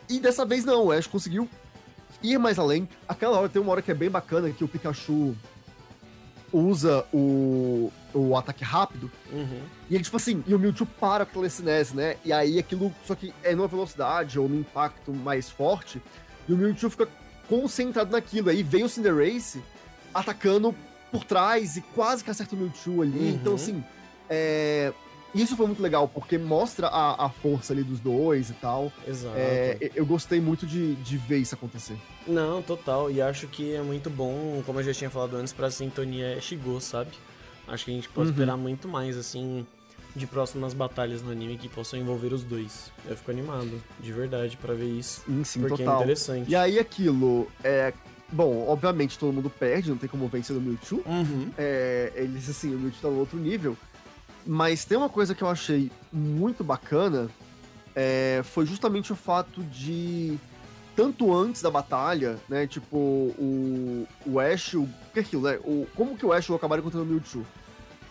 E 0.09 0.19
dessa 0.19 0.45
vez 0.45 0.65
não, 0.65 0.87
o 0.87 0.93
Ash 0.93 1.07
conseguiu 1.07 1.49
ir 2.23 2.39
mais 2.39 2.59
além. 2.59 2.89
Aquela 3.09 3.39
hora 3.39 3.49
tem 3.49 3.63
uma 3.63 3.71
hora 3.71 3.83
que 3.83 3.91
é 3.91 3.95
bem 3.95 4.11
bacana 4.11 4.51
que 4.51 4.65
o 4.65 4.69
Pikachu 4.69 5.37
usa 6.55 7.05
o, 7.13 7.93
o 8.15 8.37
ataque 8.37 8.63
rápido. 8.63 9.11
Uhum. 9.33 9.61
E 9.91 9.95
ele, 9.95 10.05
tipo 10.05 10.17
assim, 10.17 10.43
e 10.47 10.55
o 10.55 10.59
Mewtwo 10.59 10.87
para 10.87 11.27
com 11.27 11.33
a 11.33 11.35
telecinese, 11.35 11.95
né? 11.95 12.17
E 12.25 12.33
aí 12.33 12.59
aquilo, 12.59 12.95
só 13.05 13.15
que 13.15 13.35
é 13.43 13.55
numa 13.55 13.67
velocidade 13.67 14.39
ou 14.39 14.49
num 14.49 14.61
impacto 14.61 15.13
mais 15.13 15.51
forte. 15.51 16.01
E 16.49 16.53
o 16.53 16.57
Mewtwo 16.57 16.89
fica 16.89 17.09
concentrado 17.49 18.13
naquilo. 18.13 18.51
Aí 18.51 18.63
vem 18.63 18.85
o 18.85 18.89
Cinderace 18.89 19.63
atacando 20.13 20.75
por 21.11 21.25
trás 21.25 21.77
e 21.77 21.81
quase 21.81 22.23
que 22.23 22.31
acerta 22.31 22.55
o 22.55 22.59
Mewtwo 22.59 23.03
ali. 23.03 23.19
Uhum. 23.19 23.29
Então, 23.31 23.55
assim, 23.55 23.85
é... 24.29 24.93
isso 25.35 25.57
foi 25.57 25.67
muito 25.67 25.83
legal, 25.83 26.07
porque 26.09 26.39
mostra 26.39 26.87
a, 26.89 27.27
a 27.27 27.29
força 27.29 27.73
ali 27.73 27.83
dos 27.83 28.01
dois 28.01 28.51
e 28.51 28.55
tal. 28.55 28.93
Exato. 29.07 29.35
É, 29.37 29.91
eu 29.95 30.07
gostei 30.07 30.41
muito 30.41 30.67
de, 30.67 30.95
de 30.97 31.17
ver 31.17 31.39
isso 31.39 31.55
acontecer. 31.55 31.97
Não, 32.27 32.63
total. 32.63 33.11
E 33.11 33.21
acho 33.21 33.47
que 33.49 33.75
é 33.75 33.83
muito 33.83 34.09
bom, 34.11 34.63
como 34.65 34.81
eu 34.81 34.85
já 34.85 34.93
tinha 34.95 35.11
falado 35.11 35.37
antes, 35.37 35.53
pra 35.53 35.71
sintonia 35.71 36.41
chegou, 36.41 36.81
sabe? 36.81 37.11
Acho 37.67 37.85
que 37.87 37.91
a 37.91 37.95
gente 37.95 38.09
pode 38.09 38.29
Uhum. 38.29 38.35
esperar 38.35 38.57
muito 38.57 38.87
mais, 38.89 39.17
assim, 39.17 39.67
de 40.15 40.27
próximas 40.27 40.73
batalhas 40.75 41.23
no 41.23 41.31
anime 41.33 41.57
que 41.59 41.69
possam 41.69 41.99
envolver 41.99 42.33
os 42.33 42.43
dois. 42.45 42.93
Eu 43.09 43.17
fico 43.17 43.31
animado, 43.31 43.83
de 43.99 44.13
verdade, 44.13 44.57
pra 44.57 44.75
ver 44.75 44.87
isso. 44.91 45.23
Sim, 45.27 45.43
sim, 45.45 45.61
porque 45.61 45.83
é 45.83 45.85
total. 45.87 46.01
interessante. 46.03 46.51
e 46.51 46.55
aí 46.57 46.79
aquilo, 46.79 47.49
é... 47.63 47.93
Bom, 48.33 48.67
obviamente 48.69 49.19
todo 49.19 49.33
mundo 49.33 49.49
perde, 49.51 49.91
não 49.91 49.97
tem 49.99 50.09
como 50.09 50.27
vencer 50.29 50.57
o 50.57 50.61
Mewtwo. 50.61 51.03
Uhum. 51.07 51.51
É, 51.57 52.11
eles, 52.17 52.49
assim, 52.49 52.75
o 52.75 52.79
Mewtwo 52.79 53.01
tá 53.03 53.09
no 53.09 53.19
outro 53.21 53.39
nível. 53.39 53.77
Mas 54.47 54.85
tem 54.85 54.99
uma 54.99 55.09
coisa 55.09 55.35
que 55.35 55.43
eu 55.43 55.49
achei 55.49 55.91
muito 56.13 56.63
bacana, 56.63 57.29
é, 57.95 58.43
foi 58.45 58.67
justamente 58.67 59.13
o 59.13 59.17
fato 59.17 59.63
de 59.63 60.39
tanto 60.95 61.35
antes 61.35 61.63
da 61.63 61.71
batalha, 61.71 62.39
né? 62.49 62.67
Tipo, 62.67 62.97
o, 62.97 64.07
o 64.27 64.39
Ash, 64.39 64.75
o 64.75 64.89
que 65.13 65.21
é 65.21 65.23
aquilo, 65.23 65.43
né? 65.43 65.59
O, 65.65 65.87
como 65.95 66.17
que 66.17 66.27
o 66.27 66.33
Ash 66.33 66.51
acabaram 66.51 66.81
encontrando 66.81 67.07
o 67.07 67.09
Mewtwo? 67.09 67.45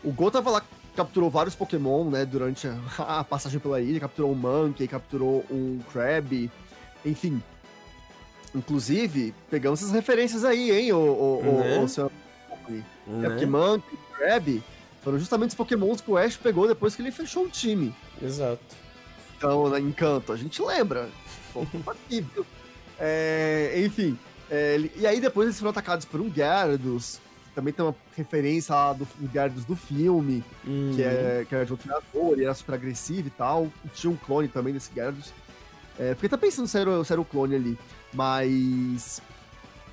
O 0.04 0.12
Go 0.12 0.30
tava 0.32 0.50
lá, 0.50 0.63
capturou 0.96 1.30
vários 1.30 1.56
Pokémon, 1.56 2.10
né? 2.10 2.26
Durante 2.26 2.67
a, 2.67 2.76
a 3.19 3.24
passagem 3.24 3.60
pela 3.60 3.80
ilha, 3.80 4.00
capturou 4.00 4.32
um 4.32 4.36
Monkey, 4.36 4.88
capturou 4.88 5.46
um 5.50 5.80
Crab, 5.91 6.52
enfim. 7.06 7.41
Inclusive, 8.56 9.34
pegamos 9.50 9.82
essas 9.82 9.93
referências 9.93 10.43
aí, 10.43 10.72
hein, 10.72 10.91
o, 10.91 10.98
o, 10.98 11.41
né? 11.60 11.78
o, 11.80 11.84
o 11.84 11.89
seu... 11.89 12.12
Né? 12.67 12.84
É 13.24 13.30
porque 13.30 13.46
Monkey, 13.46 13.98
Crab 14.15 14.63
foram 15.04 15.20
justamente 15.20 15.50
os 15.50 15.56
Pokémons 15.56 16.02
que 16.02 16.10
o 16.10 16.18
Ash 16.18 16.38
pegou 16.38 16.68
depois 16.68 16.96
que 16.96 17.02
ele 17.02 17.12
fechou 17.12 17.46
o 17.46 17.50
time. 17.50 17.94
Exato. 18.22 18.62
Então, 19.38 19.70
na 19.70 19.80
Encanto, 19.80 20.32
a 20.32 20.38
gente 20.38 20.62
lembra. 20.62 21.10
é, 22.98 23.84
enfim. 23.86 24.18
É, 24.50 24.80
e 24.96 25.06
aí 25.06 25.20
depois 25.20 25.48
eles 25.48 25.60
foram 25.60 25.72
atacados 25.72 26.06
por 26.06 26.22
um 26.22 26.30
Gyarados. 26.30 27.20
Também 27.54 27.74
tem 27.74 27.84
uma 27.84 27.96
referência 28.16 28.74
lá 28.74 28.94
do, 28.94 29.06
do 29.06 29.32
Gyarados 29.32 29.66
do 29.66 29.76
filme, 29.76 30.44
uhum. 30.66 30.94
que, 30.96 31.04
é, 31.04 31.46
que 31.48 31.54
era 31.54 31.66
de 31.66 31.74
um 31.74 31.76
treinador, 31.76 32.34
ele 32.34 32.46
era 32.46 32.54
super 32.54 32.76
agressivo 32.76 33.28
e 33.28 33.32
tal. 33.32 33.70
E 33.86 33.89
tinha 33.89 34.10
um 34.10 34.16
clone 34.16 34.48
também 34.48 34.74
desse 34.74 34.92
Gyarados. 34.94 35.34
É, 36.00 36.16
fiquei 36.16 36.28
até 36.28 36.38
pensando 36.38 36.68
se 36.68 36.80
era, 36.80 37.04
se 37.04 37.12
era 37.12 37.22
o 37.22 37.26
clone 37.26 37.56
ali. 37.56 37.78
Mas. 38.13 39.22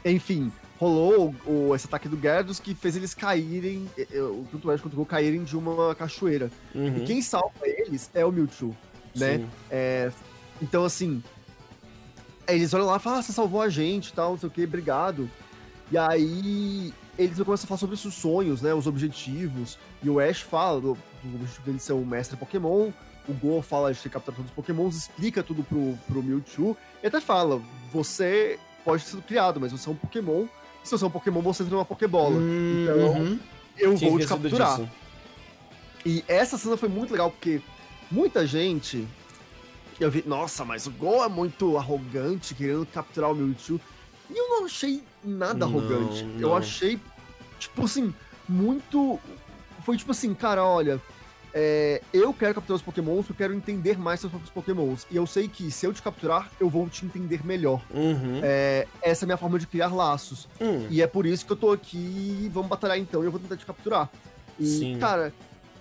Enfim, 0.04 0.52
rolou 0.80 1.34
o, 1.46 1.74
esse 1.74 1.86
ataque 1.86 2.08
do 2.08 2.16
Gyarados 2.16 2.58
que 2.58 2.74
fez 2.74 2.96
eles 2.96 3.12
caírem, 3.12 3.86
tanto 4.50 4.66
o 4.66 4.70
Ash 4.70 4.80
quanto 4.80 4.94
o 4.94 4.96
Gol 4.96 5.04
caírem 5.04 5.44
de 5.44 5.54
uma 5.54 5.94
cachoeira. 5.94 6.50
Uhum. 6.74 6.96
E 6.96 7.04
quem 7.04 7.20
salva 7.20 7.52
eles 7.64 8.10
é 8.14 8.24
o 8.24 8.32
Mewtwo, 8.32 8.74
né? 9.14 9.46
É, 9.70 10.10
então, 10.62 10.82
assim, 10.82 11.22
eles 12.48 12.72
olham 12.72 12.86
lá 12.86 12.96
e 12.96 12.98
falam, 12.98 13.18
ah, 13.18 13.22
você 13.22 13.30
salvou 13.30 13.60
a 13.60 13.68
gente 13.68 14.08
e 14.08 14.12
tal, 14.14 14.30
não 14.30 14.38
sei 14.38 14.48
o 14.48 14.52
que, 14.52 14.64
obrigado. 14.64 15.28
E 15.92 15.98
aí 15.98 16.94
eles 17.18 17.36
começam 17.36 17.64
a 17.64 17.68
falar 17.68 17.78
sobre 17.78 17.94
os 17.94 18.14
sonhos, 18.14 18.62
né, 18.62 18.72
os 18.72 18.86
objetivos, 18.86 19.78
e 20.02 20.08
o 20.08 20.18
Ash 20.18 20.40
fala 20.40 20.80
do, 20.80 20.96
do 21.22 21.34
objetivo 21.34 21.66
dele 21.66 21.78
ser 21.78 21.92
um 21.92 22.06
mestre 22.06 22.38
Pokémon, 22.38 22.90
o 23.28 23.34
Go 23.34 23.60
fala 23.60 23.92
de 23.92 24.00
ter 24.00 24.08
capturado 24.08 24.36
todos 24.36 24.50
os 24.50 24.54
Pokémons, 24.54 24.96
explica 24.96 25.42
tudo 25.42 25.62
pro, 25.62 25.98
pro 26.06 26.22
Mewtwo, 26.22 26.74
e 27.02 27.06
até 27.06 27.20
fala, 27.20 27.60
você 27.92 28.58
pode 28.82 29.02
ser 29.02 29.20
criado, 29.22 29.60
mas 29.60 29.72
você 29.72 29.86
é 29.90 29.92
um 29.92 29.96
Pokémon 29.96 30.46
se 30.82 30.90
você 30.90 31.04
é 31.04 31.06
um 31.06 31.10
Pokémon, 31.10 31.40
você 31.40 31.62
entra 31.62 31.74
numa 31.74 31.84
Pokébola. 31.84 32.36
Hum, 32.36 32.82
então, 32.82 32.96
uhum. 32.96 33.38
eu 33.78 33.94
Tinha 33.96 34.10
vou 34.10 34.18
te 34.18 34.26
capturar. 34.26 34.76
Disso. 34.76 34.90
E 36.04 36.24
essa 36.26 36.56
cena 36.56 36.76
foi 36.76 36.88
muito 36.88 37.10
legal, 37.12 37.30
porque 37.30 37.60
muita 38.10 38.46
gente. 38.46 39.06
Eu 39.98 40.10
vi, 40.10 40.24
nossa, 40.26 40.64
mas 40.64 40.86
o 40.86 40.90
Gol 40.90 41.22
é 41.24 41.28
muito 41.28 41.76
arrogante, 41.76 42.54
querendo 42.54 42.86
capturar 42.86 43.30
o 43.30 43.34
Mewtwo. 43.34 43.78
E 44.30 44.38
eu 44.38 44.48
não 44.48 44.64
achei 44.64 45.02
nada 45.22 45.66
não, 45.66 45.68
arrogante. 45.68 46.24
Não. 46.24 46.40
Eu 46.40 46.56
achei, 46.56 46.98
tipo 47.58 47.84
assim, 47.84 48.14
muito. 48.48 49.18
Foi 49.84 49.96
tipo 49.96 50.12
assim, 50.12 50.32
cara, 50.34 50.64
olha 50.64 51.00
é, 51.52 52.00
eu 52.12 52.32
quero 52.32 52.54
capturar 52.54 52.76
os 52.76 52.82
pokémons, 52.82 53.28
eu 53.28 53.34
quero 53.34 53.52
entender 53.52 53.98
mais 53.98 54.20
seus 54.20 54.30
próprios 54.30 54.52
pokémons. 54.52 55.06
E 55.10 55.16
eu 55.16 55.26
sei 55.26 55.48
que 55.48 55.70
se 55.70 55.86
eu 55.86 55.92
te 55.92 56.02
capturar, 56.02 56.50
eu 56.60 56.68
vou 56.68 56.88
te 56.88 57.04
entender 57.04 57.44
melhor. 57.44 57.82
Uhum. 57.92 58.40
É, 58.42 58.86
essa 59.02 59.24
é 59.24 59.26
a 59.26 59.28
minha 59.28 59.36
forma 59.36 59.58
de 59.58 59.66
criar 59.66 59.94
laços. 59.94 60.48
Uhum. 60.60 60.86
E 60.90 61.02
é 61.02 61.06
por 61.06 61.26
isso 61.26 61.44
que 61.44 61.52
eu 61.52 61.56
tô 61.56 61.72
aqui, 61.72 62.50
vamos 62.52 62.68
batalhar 62.68 62.98
então, 62.98 63.22
e 63.22 63.26
eu 63.26 63.30
vou 63.30 63.40
tentar 63.40 63.56
te 63.56 63.66
capturar. 63.66 64.08
E, 64.58 64.66
Sim. 64.66 64.98
cara, 64.98 65.32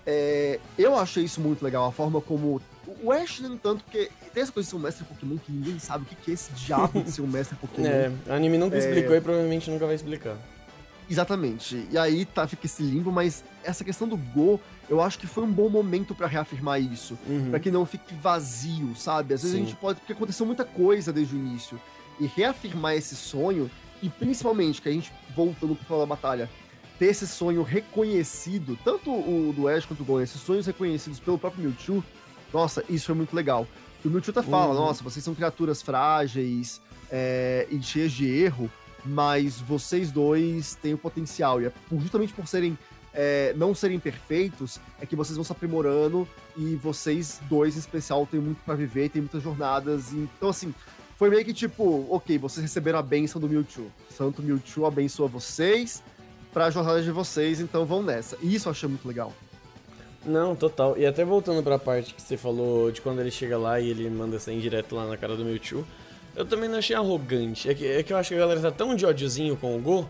é, 0.06 0.58
eu 0.78 0.96
achei 0.96 1.24
isso 1.24 1.40
muito 1.40 1.62
legal, 1.62 1.86
a 1.86 1.92
forma 1.92 2.20
como... 2.20 2.60
O 3.02 3.12
Ash, 3.12 3.38
no 3.38 3.54
entanto, 3.54 3.84
porque 3.84 4.10
tem 4.34 4.42
essa 4.42 4.50
coisa 4.50 4.66
de 4.66 4.70
ser 4.70 4.76
um 4.76 4.80
mestre 4.80 5.04
Pokémon 5.04 5.36
que 5.38 5.52
ninguém 5.52 5.78
sabe 5.78 6.04
o 6.04 6.06
que 6.06 6.30
é 6.30 6.34
esse 6.34 6.50
diabo 6.52 7.00
de 7.02 7.12
ser 7.12 7.22
um 7.22 7.26
mestre 7.26 7.54
Pokémon. 7.60 7.86
É, 7.86 8.10
o 8.26 8.32
anime 8.32 8.58
nunca 8.58 8.74
é. 8.74 8.80
explicou 8.80 9.14
e 9.14 9.20
provavelmente 9.20 9.70
nunca 9.70 9.86
vai 9.86 9.94
explicar. 9.94 10.36
Exatamente. 11.10 11.88
E 11.90 11.98
aí 11.98 12.24
tá, 12.24 12.46
fica 12.46 12.66
esse 12.66 12.84
limbo, 12.84 13.10
mas 13.10 13.44
essa 13.64 13.82
questão 13.82 14.06
do 14.06 14.16
Go, 14.16 14.60
eu 14.88 15.02
acho 15.02 15.18
que 15.18 15.26
foi 15.26 15.42
um 15.42 15.50
bom 15.50 15.68
momento 15.68 16.14
para 16.14 16.28
reafirmar 16.28 16.80
isso. 16.80 17.18
Uhum. 17.28 17.50
para 17.50 17.58
que 17.58 17.70
não 17.70 17.84
fique 17.84 18.14
vazio, 18.14 18.94
sabe? 18.94 19.34
Às 19.34 19.42
vezes 19.42 19.56
Sim. 19.56 19.62
a 19.62 19.66
gente 19.66 19.76
pode. 19.76 19.98
Porque 19.98 20.12
aconteceu 20.12 20.46
muita 20.46 20.64
coisa 20.64 21.12
desde 21.12 21.34
o 21.34 21.38
início. 21.38 21.80
E 22.20 22.26
reafirmar 22.26 22.94
esse 22.94 23.16
sonho, 23.16 23.68
e 24.00 24.08
principalmente 24.08 24.80
que 24.80 24.88
a 24.88 24.92
gente, 24.92 25.12
voltando 25.34 25.74
pro 25.74 25.84
final 25.84 25.98
da 25.98 26.06
batalha, 26.06 26.48
ter 26.96 27.06
esse 27.06 27.26
sonho 27.26 27.62
reconhecido, 27.62 28.78
tanto 28.84 29.10
o 29.10 29.52
do 29.56 29.66
Ash 29.66 29.84
quanto 29.86 30.02
o 30.02 30.04
Go, 30.04 30.20
esses 30.20 30.40
sonhos 30.40 30.66
reconhecidos 30.66 31.18
pelo 31.18 31.38
próprio 31.38 31.64
Mewtwo, 31.64 32.04
nossa, 32.52 32.84
isso 32.88 33.06
foi 33.06 33.14
muito 33.16 33.34
legal. 33.34 33.66
E 34.04 34.06
o 34.06 34.10
Mewtwo 34.10 34.30
até 34.30 34.42
fala, 34.42 34.74
uhum. 34.74 34.86
nossa, 34.86 35.02
vocês 35.02 35.24
são 35.24 35.34
criaturas 35.34 35.82
frágeis 35.82 36.80
é, 37.10 37.66
e 37.70 37.82
cheias 37.82 38.12
de 38.12 38.26
erro, 38.26 38.70
mas 39.04 39.60
vocês 39.60 40.10
dois 40.10 40.74
têm 40.74 40.94
o 40.94 40.98
potencial. 40.98 41.60
E 41.60 41.66
é 41.66 41.72
justamente 41.98 42.32
por 42.32 42.46
serem. 42.46 42.78
É, 43.12 43.52
não 43.56 43.74
serem 43.74 43.98
perfeitos, 43.98 44.78
é 45.00 45.04
que 45.04 45.16
vocês 45.16 45.34
vão 45.34 45.42
se 45.42 45.50
aprimorando 45.50 46.28
e 46.56 46.76
vocês 46.76 47.40
dois, 47.48 47.74
em 47.74 47.80
especial, 47.80 48.24
têm 48.24 48.38
muito 48.38 48.62
para 48.64 48.76
viver, 48.76 49.08
têm 49.08 49.20
muitas 49.20 49.42
jornadas. 49.42 50.12
Então, 50.12 50.50
assim, 50.50 50.72
foi 51.16 51.28
meio 51.28 51.44
que 51.44 51.52
tipo, 51.52 52.06
ok, 52.08 52.38
vocês 52.38 52.62
receberam 52.62 53.00
a 53.00 53.02
benção 53.02 53.40
do 53.40 53.48
Mewtwo. 53.48 53.90
Santo 54.08 54.40
Mewtwo 54.42 54.86
abençoa 54.86 55.26
vocês 55.26 56.02
pra 56.52 56.70
jornada 56.70 57.02
de 57.02 57.10
vocês, 57.10 57.60
então 57.60 57.84
vão 57.84 58.02
nessa. 58.02 58.38
E 58.40 58.54
isso 58.54 58.68
eu 58.68 58.70
achei 58.70 58.88
muito 58.88 59.06
legal. 59.06 59.32
Não, 60.24 60.54
total. 60.54 60.96
E 60.98 61.06
até 61.06 61.24
voltando 61.24 61.62
pra 61.62 61.78
parte 61.78 62.14
que 62.14 62.20
você 62.20 62.36
falou 62.36 62.90
de 62.90 63.00
quando 63.00 63.20
ele 63.20 63.30
chega 63.30 63.56
lá 63.56 63.80
e 63.80 63.90
ele 63.90 64.08
manda 64.10 64.38
sair 64.38 64.60
direto 64.60 64.94
lá 64.94 65.06
na 65.06 65.16
cara 65.16 65.36
do 65.36 65.44
Mewtwo. 65.44 65.86
Eu 66.34 66.44
também 66.44 66.68
não 66.68 66.78
achei 66.78 66.94
arrogante. 66.94 67.68
É 67.68 67.74
que, 67.74 67.86
é 67.86 68.02
que 68.02 68.12
eu 68.12 68.16
acho 68.16 68.30
que 68.30 68.34
a 68.34 68.38
galera 68.38 68.60
tá 68.60 68.70
tão 68.70 68.94
de 68.94 69.04
ódiozinho 69.04 69.56
com 69.56 69.76
o 69.76 69.80
Go 69.80 70.08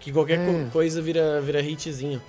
que 0.00 0.12
qualquer 0.12 0.38
é. 0.38 0.68
coisa 0.72 1.02
vira, 1.02 1.40
vira 1.40 1.60
hitzinho. 1.60 2.22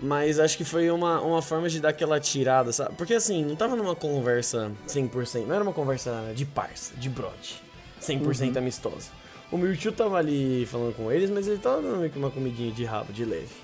Mas 0.00 0.40
acho 0.40 0.56
que 0.56 0.64
foi 0.64 0.90
uma, 0.90 1.20
uma 1.20 1.40
forma 1.40 1.68
de 1.68 1.78
dar 1.78 1.90
aquela 1.90 2.18
tirada, 2.18 2.72
sabe? 2.72 2.96
Porque 2.96 3.14
assim, 3.14 3.44
não 3.44 3.54
tava 3.54 3.76
numa 3.76 3.94
conversa 3.94 4.72
100%, 4.88 5.46
não 5.46 5.54
era 5.54 5.62
uma 5.62 5.72
conversa 5.72 6.32
de 6.34 6.44
parça, 6.44 6.92
de 6.96 7.08
brode, 7.08 7.62
100% 8.00 8.50
uhum. 8.50 8.58
amistosa. 8.58 9.10
O 9.52 9.56
Mewtwo 9.56 9.92
tava 9.92 10.16
ali 10.16 10.66
falando 10.66 10.96
com 10.96 11.12
eles, 11.12 11.30
mas 11.30 11.46
ele 11.46 11.58
tava 11.58 11.82
dando 11.82 11.98
meio 11.98 12.10
que 12.10 12.18
uma 12.18 12.30
comidinha 12.30 12.72
de 12.72 12.84
rabo, 12.84 13.12
de 13.12 13.24
leve. 13.24 13.54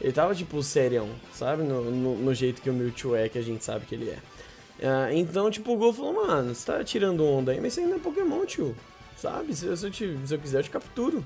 Ele 0.00 0.12
tava 0.12 0.34
tipo 0.34 0.62
serião, 0.62 1.08
sabe? 1.34 1.64
No, 1.64 1.90
no, 1.90 2.16
no 2.16 2.34
jeito 2.34 2.62
que 2.62 2.70
o 2.70 2.72
Mewtwo 2.72 3.16
é, 3.16 3.28
que 3.28 3.38
a 3.38 3.42
gente 3.42 3.64
sabe 3.64 3.84
que 3.84 3.94
ele 3.94 4.10
é. 4.10 4.18
Uh, 4.80 5.12
então, 5.12 5.50
tipo, 5.50 5.74
o 5.74 5.76
Gol 5.76 5.92
falou, 5.92 6.26
mano, 6.26 6.54
você 6.54 6.72
tá 6.72 6.82
tirando 6.82 7.24
onda 7.24 7.52
aí, 7.52 7.60
mas 7.60 7.74
você 7.74 7.82
ainda 7.82 7.96
é 7.96 7.98
Pokémon, 7.98 8.46
tio. 8.46 8.74
Sabe? 9.16 9.54
Se, 9.54 9.76
se, 9.76 9.86
eu, 9.86 9.90
te, 9.90 10.18
se 10.24 10.34
eu 10.34 10.38
quiser, 10.38 10.58
eu 10.60 10.62
te 10.62 10.70
capturo. 10.70 11.22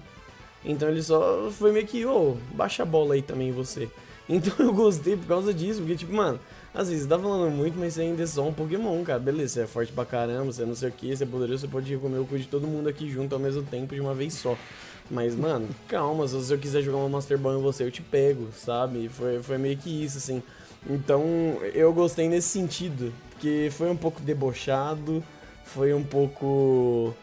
Então 0.65 0.89
ele 0.89 1.03
só 1.03 1.51
foi 1.53 1.71
meio 1.71 1.87
que, 1.87 2.05
ô, 2.05 2.33
oh, 2.33 2.57
baixa 2.57 2.83
a 2.83 2.87
bola 2.87 3.15
aí 3.15 3.23
também 3.23 3.53
você. 3.53 3.89
Então 4.27 4.55
eu 4.59 4.73
gostei 4.73 5.19
por 5.19 5.27
causa 5.27 5.53
disso, 5.53 5.81
porque, 5.81 5.97
tipo, 5.97 6.15
mano, 6.15 6.41
às 6.73 6.89
vezes 6.89 7.03
você 7.03 7.11
tá 7.11 7.19
falando 7.19 7.51
muito, 7.51 7.79
mas 7.79 7.93
você 7.93 8.01
ainda 8.01 8.23
é 8.23 8.27
só 8.27 8.49
um 8.49 8.55
Pokémon, 8.55 9.05
cara. 9.05 9.19
Beleza, 9.19 9.53
você 9.53 9.61
é 9.61 9.67
forte 9.67 9.93
pra 9.93 10.07
caramba, 10.07 10.51
você 10.51 10.63
é 10.63 10.67
não 10.67 10.75
sei 10.75 10.89
o 10.89 10.93
que, 10.93 11.15
você 11.15 11.25
é 11.25 11.27
poderoso, 11.27 11.61
você 11.61 11.69
pode 11.69 11.95
comer 11.99 12.19
o 12.21 12.25
cu 12.25 12.39
de 12.39 12.47
todo 12.47 12.67
mundo 12.67 12.89
aqui 12.89 13.11
junto 13.11 13.35
ao 13.35 13.39
mesmo 13.39 13.63
tempo 13.63 13.95
de 13.95 14.01
uma 14.01 14.15
vez 14.15 14.33
só. 14.33 14.57
Mas, 15.11 15.37
mano, 15.37 15.69
calma, 15.87 16.27
se 16.27 16.51
eu 16.51 16.59
quiser 16.59 16.81
jogar 16.81 16.97
uma 16.97 17.09
Master 17.11 17.37
Ball 17.37 17.59
em 17.59 17.63
você, 17.63 17.85
eu 17.85 17.91
te 17.91 18.01
pego, 18.01 18.49
sabe? 18.57 19.11
Foi, 19.11 19.43
foi 19.43 19.59
meio 19.59 19.77
que 19.77 19.91
isso, 19.91 20.17
assim. 20.17 20.43
Então, 20.89 21.23
eu 21.75 21.93
gostei 21.93 22.27
nesse 22.27 22.49
sentido, 22.49 23.13
porque 23.45 23.69
foi 23.71 23.91
um 23.91 23.97
pouco 23.97 24.23
debochado, 24.23 25.23
foi 25.65 25.93
um 25.93 26.03
pouco. 26.03 27.15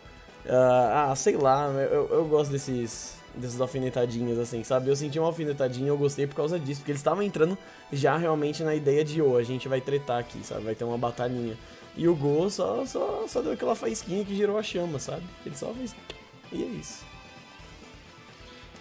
Uh, 0.45 1.09
ah, 1.09 1.13
sei 1.15 1.35
lá, 1.35 1.67
eu, 1.69 2.09
eu 2.11 2.25
gosto 2.25 2.51
desses, 2.51 3.15
dessas 3.33 3.59
alfinetadinhas 3.59 4.37
assim, 4.37 4.63
sabe? 4.63 4.87
Eu 4.87 4.95
senti 4.95 5.17
uma 5.17 5.27
alfinetadinha 5.27 5.87
e 5.87 5.89
eu 5.89 5.97
gostei 5.97 6.27
por 6.27 6.35
causa 6.35 6.59
disso, 6.59 6.81
porque 6.81 6.91
eles 6.91 6.99
estavam 6.99 7.23
entrando 7.23 7.57
já 7.91 8.17
realmente 8.17 8.61
na 8.61 8.75
ideia 8.75 9.03
de, 9.03 9.19
ô, 9.19 9.31
oh, 9.31 9.37
a 9.37 9.43
gente 9.43 9.67
vai 9.67 9.81
tretar 9.81 10.19
aqui, 10.19 10.43
sabe? 10.43 10.63
Vai 10.63 10.75
ter 10.75 10.83
uma 10.83 10.97
batalhinha. 10.97 11.57
E 11.97 12.07
o 12.07 12.15
Go 12.15 12.47
só, 12.51 12.85
só, 12.85 13.25
só 13.27 13.41
deu 13.41 13.53
aquela 13.53 13.75
faísquinha 13.75 14.23
que 14.23 14.35
girou 14.35 14.59
a 14.59 14.63
chama, 14.63 14.99
sabe? 14.99 15.23
Ele 15.43 15.55
só 15.55 15.73
fez. 15.73 15.95
E 16.51 16.61
é 16.61 16.67
isso. 16.67 17.03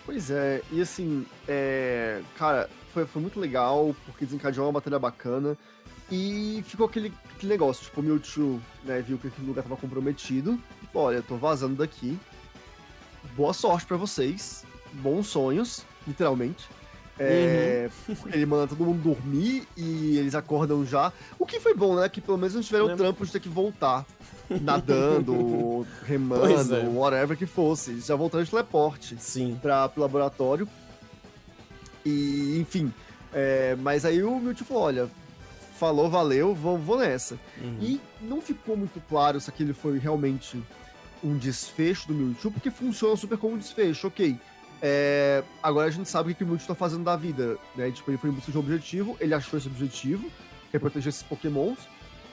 Pois 0.04 0.30
é, 0.30 0.60
e 0.70 0.80
assim, 0.82 1.24
é... 1.48 2.20
cara, 2.36 2.68
foi, 2.92 3.06
foi 3.06 3.22
muito 3.22 3.40
legal, 3.40 3.96
porque 4.04 4.26
desencadeou 4.26 4.66
uma 4.66 4.72
batalha 4.72 4.98
bacana. 4.98 5.56
E 6.10 6.64
ficou 6.66 6.86
aquele, 6.86 7.12
aquele 7.40 7.52
negócio, 7.52 7.84
tipo, 7.84 8.00
o 8.00 8.04
Mewtwo, 8.04 8.60
né, 8.84 9.00
viu 9.00 9.16
que 9.16 9.28
aquele 9.28 9.46
lugar 9.46 9.62
tava 9.62 9.76
comprometido. 9.76 10.60
Falou, 10.92 11.08
olha, 11.08 11.16
eu 11.16 11.22
tô 11.22 11.36
vazando 11.36 11.76
daqui. 11.76 12.18
Boa 13.34 13.54
sorte 13.54 13.86
para 13.86 13.96
vocês. 13.96 14.64
Bons 14.92 15.28
sonhos, 15.28 15.84
literalmente. 16.06 16.68
É, 17.18 17.90
uhum. 18.08 18.16
Ele 18.32 18.46
manda 18.46 18.66
todo 18.66 18.84
mundo 18.84 19.02
dormir 19.02 19.66
e 19.76 20.18
eles 20.18 20.34
acordam 20.34 20.84
já. 20.84 21.12
O 21.38 21.46
que 21.46 21.60
foi 21.60 21.74
bom, 21.74 21.96
né? 21.96 22.08
Que 22.08 22.20
pelo 22.20 22.38
menos 22.38 22.54
não 22.54 22.62
tiveram 22.62 22.86
o 22.86 22.96
trampo 22.96 23.24
de 23.24 23.32
ter 23.32 23.40
que 23.40 23.48
voltar. 23.48 24.06
Nadando, 24.48 25.86
remando, 26.04 26.74
é. 26.74 26.88
whatever 26.88 27.36
que 27.36 27.46
fosse. 27.46 27.92
Eles 27.92 28.06
já 28.06 28.16
voltaram 28.16 28.42
de 28.42 28.50
teleporte 28.50 29.16
Sim. 29.18 29.58
Pra, 29.60 29.88
pro 29.88 30.02
laboratório. 30.02 30.68
E, 32.04 32.58
enfim. 32.58 32.92
É, 33.32 33.76
mas 33.80 34.04
aí 34.04 34.22
o 34.22 34.38
Mewtwo 34.38 34.64
falou: 34.64 34.82
olha, 34.84 35.10
falou, 35.80 36.10
valeu, 36.10 36.54
vou, 36.54 36.76
vou 36.76 36.98
nessa. 36.98 37.38
Uhum. 37.58 37.78
E 37.80 38.00
não 38.20 38.42
ficou 38.42 38.76
muito 38.76 39.00
claro 39.08 39.40
se 39.40 39.48
aquele 39.48 39.72
foi 39.72 39.98
realmente 39.98 40.62
um 41.24 41.38
desfecho 41.38 42.06
do 42.06 42.12
Mewtwo, 42.14 42.50
porque 42.50 42.70
funciona 42.70 43.16
super 43.16 43.38
como 43.38 43.54
um 43.54 43.58
desfecho, 43.58 44.06
ok. 44.06 44.38
É, 44.82 45.42
agora 45.62 45.88
a 45.88 45.90
gente 45.90 46.06
sabe 46.08 46.32
o 46.32 46.34
que 46.34 46.44
o 46.44 46.46
Mewtwo 46.46 46.68
tá 46.68 46.74
fazendo 46.74 47.04
da 47.04 47.16
vida, 47.16 47.56
né? 47.74 47.90
Tipo, 47.90 48.10
ele 48.10 48.18
foi 48.18 48.28
em 48.28 48.32
busca 48.34 48.52
de 48.52 48.58
um 48.58 48.60
objetivo, 48.60 49.16
ele 49.18 49.32
achou 49.32 49.58
esse 49.58 49.68
objetivo, 49.68 50.30
que 50.70 50.76
é 50.76 50.78
proteger 50.78 51.08
esses 51.08 51.22
pokémons, 51.22 51.78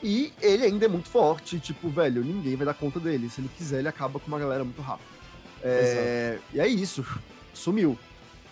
e 0.03 0.33
ele 0.41 0.65
ainda 0.65 0.85
é 0.85 0.89
muito 0.89 1.07
forte, 1.07 1.57
tipo, 1.57 1.89
velho, 1.89 2.23
ninguém 2.25 2.57
vai 2.57 2.65
dar 2.65 2.73
conta 2.73 2.99
dele. 2.99 3.29
Se 3.29 3.39
ele 3.39 3.49
quiser, 3.57 3.79
ele 3.79 3.87
acaba 3.87 4.19
com 4.19 4.27
uma 4.27 4.39
galera 4.39 4.65
muito 4.65 4.81
rápido. 4.81 5.07
É, 5.63 6.37
e 6.53 6.59
é 6.59 6.67
isso, 6.67 7.05
sumiu. 7.53 7.97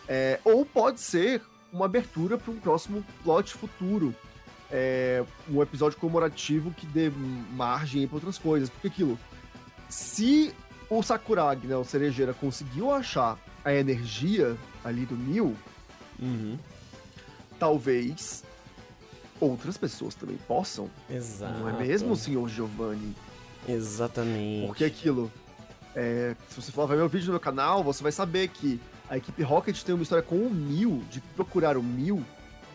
É, 0.07 0.39
ou 0.45 0.65
pode 0.65 1.01
ser 1.01 1.41
uma 1.71 1.85
abertura 1.85 2.37
para 2.37 2.51
um 2.51 2.59
próximo 2.59 3.05
plot 3.25 3.53
futuro. 3.53 4.15
É, 4.71 5.23
um 5.49 5.61
episódio 5.61 5.97
comemorativo 5.99 6.71
que 6.71 6.85
dê 6.87 7.11
margem 7.53 8.07
para 8.07 8.15
outras 8.17 8.37
coisas. 8.37 8.69
Porque 8.69 8.87
aquilo, 8.87 9.17
se 9.89 10.53
o 10.89 11.01
Sakuragi, 11.03 11.67
né, 11.67 11.75
o 11.75 11.83
Cerejeira, 11.83 12.33
conseguiu 12.33 12.91
achar 12.91 13.37
a 13.63 13.73
energia 13.73 14.55
ali 14.83 15.05
do 15.05 15.15
Mil, 15.15 15.55
Uhum. 16.19 16.57
talvez 17.59 18.43
outras 19.39 19.77
pessoas 19.77 20.15
também 20.15 20.37
possam. 20.47 20.89
Exato. 21.09 21.59
Não 21.59 21.69
é 21.69 21.73
mesmo, 21.73 22.15
senhor 22.15 22.47
Giovanni? 22.49 23.13
Exatamente. 23.67 24.67
Porque 24.67 24.85
aquilo. 24.85 25.31
é, 25.95 26.35
se 26.49 26.61
você 26.61 26.71
for 26.71 26.87
ver 26.87 26.97
meu 26.97 27.07
vídeo 27.09 27.27
no 27.27 27.33
meu 27.33 27.39
canal, 27.39 27.83
você 27.83 28.01
vai 28.03 28.11
saber 28.11 28.47
que 28.49 28.79
a 29.09 29.17
equipe 29.17 29.41
Rocket 29.43 29.81
tem 29.83 29.93
uma 29.95 30.03
história 30.03 30.23
com 30.23 30.35
o 30.35 30.49
Mil, 30.49 31.03
de 31.11 31.19
procurar 31.21 31.77
o 31.77 31.83
Mil, 31.83 32.23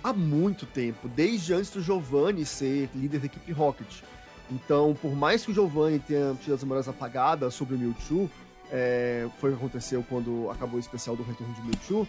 há 0.02 0.12
muito 0.12 0.66
tempo, 0.66 1.08
desde 1.08 1.52
antes 1.54 1.70
do 1.70 1.82
Giovanni 1.82 2.44
ser 2.44 2.88
líder 2.94 3.20
da 3.20 3.26
equipe 3.26 3.52
Rocket. 3.52 4.02
Então, 4.50 4.96
por 5.00 5.14
mais 5.14 5.44
que 5.44 5.52
o 5.52 5.54
Giovanni 5.54 5.98
tenha 6.00 6.36
tido 6.40 6.54
as 6.54 6.62
memórias 6.62 6.88
apagadas 6.88 7.54
sobre 7.54 7.74
o 7.76 7.78
Mewtwo, 7.78 8.28
é, 8.70 9.28
foi 9.38 9.50
o 9.50 9.52
que 9.52 9.58
aconteceu 9.58 10.04
quando 10.08 10.50
acabou 10.50 10.76
o 10.76 10.80
especial 10.80 11.14
do 11.16 11.22
retorno 11.22 11.54
de 11.54 11.62
Mewtwo, 11.62 12.06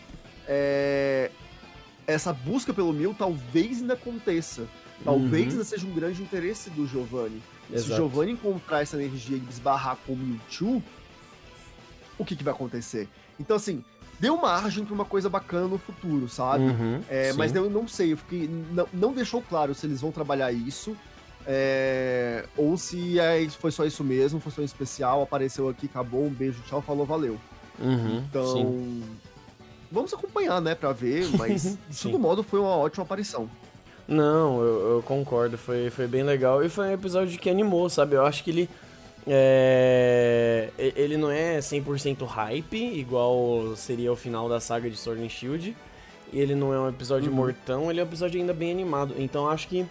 é, 0.47 1.29
essa 2.07 2.33
busca 2.33 2.73
pelo 2.73 2.91
Mil 2.91 3.13
talvez 3.13 3.81
ainda 3.81 3.93
aconteça. 3.93 4.67
Talvez 5.03 5.45
Uhum. 5.45 5.51
ainda 5.51 5.63
seja 5.63 5.87
um 5.87 5.93
grande 5.93 6.21
interesse 6.21 6.69
do 6.69 6.87
Giovanni. 6.87 7.41
Se 7.69 7.91
o. 7.91 7.95
Giovanni 7.95 8.33
encontrar 8.33 8.81
essa 8.81 9.01
energia 9.01 9.37
e 9.37 9.43
esbarrar 9.49 9.97
com 10.05 10.13
o 10.13 10.17
Mewtwo, 10.17 10.83
o 12.17 12.25
que, 12.25 12.35
que 12.35 12.43
vai 12.43 12.53
acontecer? 12.53 13.07
Então, 13.39 13.55
assim, 13.55 13.83
deu 14.21 14.37
margem 14.37 14.85
pra 14.85 14.93
uma 14.93 15.03
coisa 15.03 15.27
bacana 15.29 15.67
no 15.67 15.77
futuro, 15.77 16.29
sabe? 16.29 16.63
Uhum, 16.65 17.01
É, 17.09 17.33
mas 17.33 17.53
eu 17.55 17.69
não 17.69 17.87
sei, 17.87 18.13
eu 18.13 18.17
fiquei, 18.17 18.47
não, 18.71 18.87
não 18.93 19.11
deixou 19.13 19.41
claro 19.41 19.73
se 19.73 19.85
eles 19.85 19.99
vão 19.99 20.11
trabalhar 20.11 20.51
isso. 20.51 20.95
é, 21.47 22.45
ou 22.55 22.77
se 22.77 23.19
é, 23.19 23.49
foi 23.49 23.71
só 23.71 23.83
isso 23.83 24.03
mesmo, 24.03 24.39
foi 24.39 24.51
só 24.51 24.61
um 24.61 24.65
especial, 24.65 25.23
apareceu 25.23 25.67
aqui, 25.67 25.87
acabou, 25.87 26.23
um 26.25 26.29
beijo, 26.29 26.61
tchau, 26.67 26.81
falou, 26.81 27.05
valeu. 27.05 27.37
Uhum, 27.79 28.23
Então, 28.29 28.45
sim. 28.53 29.03
vamos 29.91 30.13
acompanhar, 30.13 30.61
né, 30.61 30.75
pra 30.75 30.91
ver, 30.93 31.27
mas 31.37 31.75
de 31.89 32.01
todo 32.03 32.19
modo 32.19 32.43
foi 32.43 32.59
uma 32.59 32.75
ótima 32.77 33.03
aparição. 33.03 33.49
Não, 34.07 34.59
eu, 34.61 34.95
eu 34.97 35.03
concordo, 35.03 35.57
foi, 35.57 35.89
foi 35.89 36.05
bem 36.05 36.21
legal. 36.23 36.63
E 36.63 36.69
foi 36.69 36.89
um 36.89 36.93
episódio 36.93 37.39
que 37.39 37.49
animou, 37.49 37.89
sabe? 37.89 38.15
Eu 38.15 38.25
acho 38.25 38.43
que 38.43 38.49
ele. 38.51 38.69
É, 39.27 40.69
ele 40.95 41.17
não 41.17 41.29
é 41.31 41.59
100% 41.59 42.25
hype, 42.25 42.75
igual 42.77 43.75
seria 43.75 44.11
o 44.11 44.15
final 44.15 44.47
da 44.49 44.59
saga 44.59 44.89
de 44.89 44.97
Sword 44.97 45.23
and 45.23 45.29
Shield. 45.29 45.75
E 46.33 46.39
ele 46.39 46.55
não 46.55 46.73
é 46.73 46.79
um 46.79 46.87
episódio 46.89 47.29
Uhum. 47.29 47.35
mortão, 47.35 47.89
ele 47.91 47.99
é 47.99 48.03
um 48.03 48.07
episódio 48.07 48.39
ainda 48.39 48.53
bem 48.53 48.71
animado. 48.71 49.13
Então 49.17 49.49
acho 49.49 49.67
que 49.67 49.85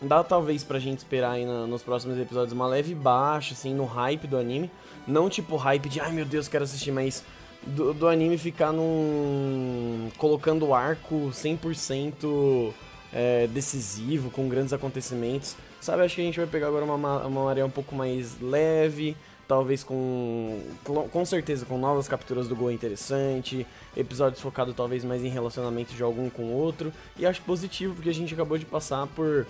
dá 0.00 0.24
talvez 0.24 0.64
pra 0.64 0.78
gente 0.78 0.98
esperar 0.98 1.32
aí 1.32 1.44
na- 1.44 1.66
nos 1.66 1.82
próximos 1.82 2.18
episódios 2.18 2.52
uma 2.52 2.66
leve 2.66 2.94
baixa, 2.94 3.52
assim, 3.54 3.74
no 3.74 3.84
hype 3.84 4.26
do 4.26 4.36
anime. 4.38 4.70
Não 5.06 5.28
tipo 5.28 5.56
hype 5.56 5.88
de, 5.88 6.00
ai 6.00 6.10
meu 6.12 6.24
Deus, 6.24 6.48
quero 6.48 6.64
assistir, 6.64 6.90
mas 6.90 7.22
do, 7.62 7.92
do 7.92 8.08
anime 8.08 8.38
ficar 8.38 8.72
num. 8.72 10.08
colocando 10.16 10.66
o 10.68 10.74
arco 10.74 11.30
100% 11.32 12.72
é, 13.12 13.46
decisivo, 13.46 14.30
com 14.30 14.48
grandes 14.48 14.72
acontecimentos. 14.72 15.54
Sabe, 15.84 16.02
acho 16.02 16.14
que 16.14 16.22
a 16.22 16.24
gente 16.24 16.38
vai 16.38 16.46
pegar 16.46 16.68
agora 16.68 16.82
uma, 16.82 16.96
ma- 16.96 17.26
uma 17.26 17.50
área 17.50 17.66
um 17.66 17.68
pouco 17.68 17.94
mais 17.94 18.40
leve, 18.40 19.14
talvez 19.46 19.84
com. 19.84 20.58
com- 20.82 21.24
certeza 21.26 21.66
com 21.66 21.76
novas 21.76 22.08
capturas 22.08 22.48
do 22.48 22.56
gol 22.56 22.70
interessante, 22.72 23.66
episódios 23.94 24.40
focados 24.40 24.74
talvez 24.74 25.04
mais 25.04 25.22
em 25.22 25.28
relacionamento 25.28 25.92
de 25.92 26.02
algum 26.02 26.30
com 26.30 26.44
o 26.44 26.52
outro. 26.52 26.90
E 27.18 27.26
acho 27.26 27.42
positivo, 27.42 27.94
porque 27.94 28.08
a 28.08 28.14
gente 28.14 28.32
acabou 28.32 28.56
de 28.56 28.64
passar 28.64 29.06
por. 29.08 29.46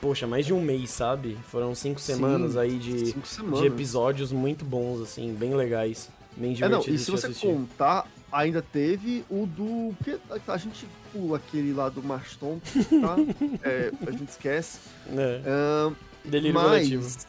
Poxa, 0.00 0.28
mais 0.28 0.46
de 0.46 0.52
um 0.54 0.60
mês, 0.62 0.90
sabe? 0.90 1.36
Foram 1.48 1.74
cinco 1.74 2.00
Sim, 2.00 2.14
semanas 2.14 2.56
aí 2.56 2.78
de, 2.78 3.06
Cinco 3.06 3.26
semanas. 3.26 3.58
de 3.60 3.66
episódios 3.66 4.30
muito 4.30 4.64
bons, 4.64 5.00
assim, 5.00 5.34
bem 5.34 5.54
legais. 5.54 6.08
Bem 6.36 6.52
É, 6.60 6.68
não, 6.68 6.80
divertidos 6.80 7.00
e 7.00 7.04
se 7.04 7.10
você 7.10 7.26
assistir. 7.26 7.46
contar, 7.48 8.06
ainda 8.32 8.62
teve 8.62 9.24
o 9.30 9.46
do. 9.46 9.94
Porque 9.96 10.18
a 10.48 10.56
gente 10.56 10.86
pula 11.12 11.36
aquele 11.36 11.72
lá 11.72 11.88
do 11.88 12.02
Marston, 12.02 12.58
tá? 13.00 13.16
É, 13.62 13.92
a 14.06 14.10
gente 14.10 14.28
esquece. 14.30 14.78
É, 15.14 15.42
Ahn, 15.46 15.92
delírio 16.24 16.58
coletivo. 16.60 17.02
mas 17.02 17.26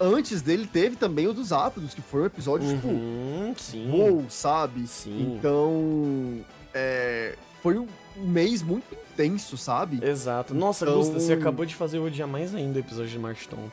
antes 0.00 0.40
dele 0.42 0.66
teve 0.66 0.94
também 0.96 1.26
o 1.26 1.32
dos 1.32 1.52
Ápidos, 1.52 1.92
que 1.94 2.00
foi 2.00 2.22
um 2.22 2.26
episódio, 2.26 2.68
Uhum, 2.68 3.52
tipo, 3.56 3.60
sim. 3.60 3.90
wow, 3.90 4.24
sabe? 4.30 4.86
Sim. 4.86 5.34
Então. 5.36 6.44
é, 6.72 7.34
foi 7.62 7.76
um 7.78 7.88
mês 8.16 8.62
muito 8.62 8.84
intenso, 8.94 9.56
sabe? 9.56 9.98
Exato. 10.04 10.54
Nossa, 10.54 10.84
Então- 10.84 10.98
Gusta, 10.98 11.18
você 11.18 11.32
acabou 11.32 11.66
de 11.66 11.74
fazer 11.74 11.98
eu 11.98 12.04
odiar 12.04 12.28
mais 12.28 12.54
ainda 12.54 12.78
o 12.78 12.80
episódio 12.80 13.10
de 13.10 13.18
March 13.18 13.46
Tomp. 13.46 13.72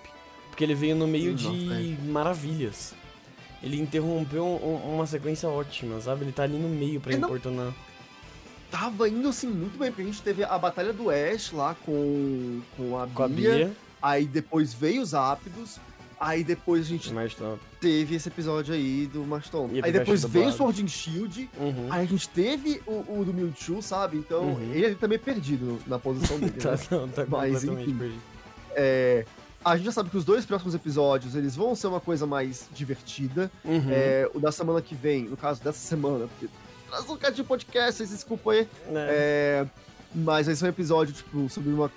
Porque 0.49 0.63
ele 0.63 0.73
veio 0.73 0.95
no 0.95 1.05
meio 1.05 1.33
Nossa, 1.33 1.49
de 1.51 1.97
maravilhas. 2.07 2.93
Ele 3.65 3.81
interrompeu 3.81 4.45
um- 4.45 4.65
um- 4.91 4.95
uma 4.95 5.07
sequência 5.07 5.49
ótima, 5.49 5.99
sabe? 5.99 6.23
Ele 6.23 6.31
tá 6.31 6.43
ali 6.43 6.57
no 6.57 6.69
meio 6.69 7.01
pra 7.01 7.13
É, 7.13 7.17
não- 7.17 7.27
importunar. 7.27 7.73
Tava 8.71 9.07
indo 9.09 9.27
assim 9.27 9.47
muito 9.47 9.77
bem, 9.77 9.89
porque 9.89 10.01
a 10.03 10.05
gente 10.05 10.21
teve 10.21 10.43
a 10.43 10.57
batalha 10.57 10.91
do 10.93 11.09
Ash 11.09 11.51
lá 11.51 11.75
com, 11.85 12.61
com 12.77 12.97
a 12.99 13.07
Com 13.07 13.23
a 13.23 13.27
Bia, 13.27 13.71
aí 14.01 14.25
depois 14.25 14.73
veio 14.73 15.01
os 15.01 15.13
Ápidos, 15.13 15.79
aí 16.19 16.43
depois 16.43 16.85
a 16.85 16.89
gente 16.89 17.13
teve 17.79 18.15
esse 18.15 18.27
episódio 18.27 18.73
aí 18.73 19.07
do 19.11 19.23
Maston. 19.23 19.69
Aí 19.81 19.91
depois 19.91 20.23
veio 20.25 20.49
o. 20.49 20.51
Sword 20.51 20.83
and 20.83 20.87
Shield, 20.87 21.49
Uhum. 21.57 21.87
aí 21.89 22.03
a 22.03 22.05
gente 22.05 22.27
teve 22.29 22.81
o, 22.85 23.19
o 23.19 23.23
do 23.25 23.33
Mewtwo, 23.33 23.81
sabe? 23.81 24.17
Então 24.17 24.41
Uhum. 24.43 24.71
ele 24.73 24.85
ali 24.87 24.95
também 24.95 25.17
perdido 25.19 25.79
na 25.87 25.97
posição 25.97 26.37
dele. 26.39 26.51
Tá, 26.59 26.71
né? 26.71 26.77
não, 26.91 27.07
tá 27.07 27.25
Mas, 27.29 27.53
completamente 27.63 27.89
enfim. 27.89 27.97
perdido. 27.97 28.21
É, 28.75 29.25
a 29.65 29.75
gente 29.75 29.85
já 29.85 29.91
sabe 29.91 30.11
que 30.11 30.17
os 30.17 30.23
dois 30.23 30.45
próximos 30.45 30.75
episódios 30.75 31.35
eles 31.35 31.55
vão 31.55 31.73
ser 31.73 31.87
uma 31.87 31.99
coisa 31.99 32.27
mais 32.27 32.69
divertida. 32.71 33.51
Uhum. 33.63 33.89
É, 33.89 34.29
o 34.31 34.39
da 34.39 34.51
semana 34.51 34.79
que 34.79 34.93
vem, 34.93 35.23
no 35.23 35.35
caso 35.35 35.61
dessa 35.63 35.79
semana, 35.79 36.27
porque 36.27 36.47
traz 36.87 37.09
um 37.09 37.17
cadinho 37.17 37.43
de 37.43 37.47
podcast, 37.47 37.97
vocês 37.97 38.11
desculpa 38.11 38.51
aí. 38.51 38.67
É. 38.87 38.93
É, 38.93 39.67
mas 40.13 40.45
vai 40.45 40.55
ser 40.55 40.65
um 40.65 40.69
episódio, 40.69 41.13
tipo, 41.15 41.49
sobre 41.49 41.73
uma. 41.73 41.91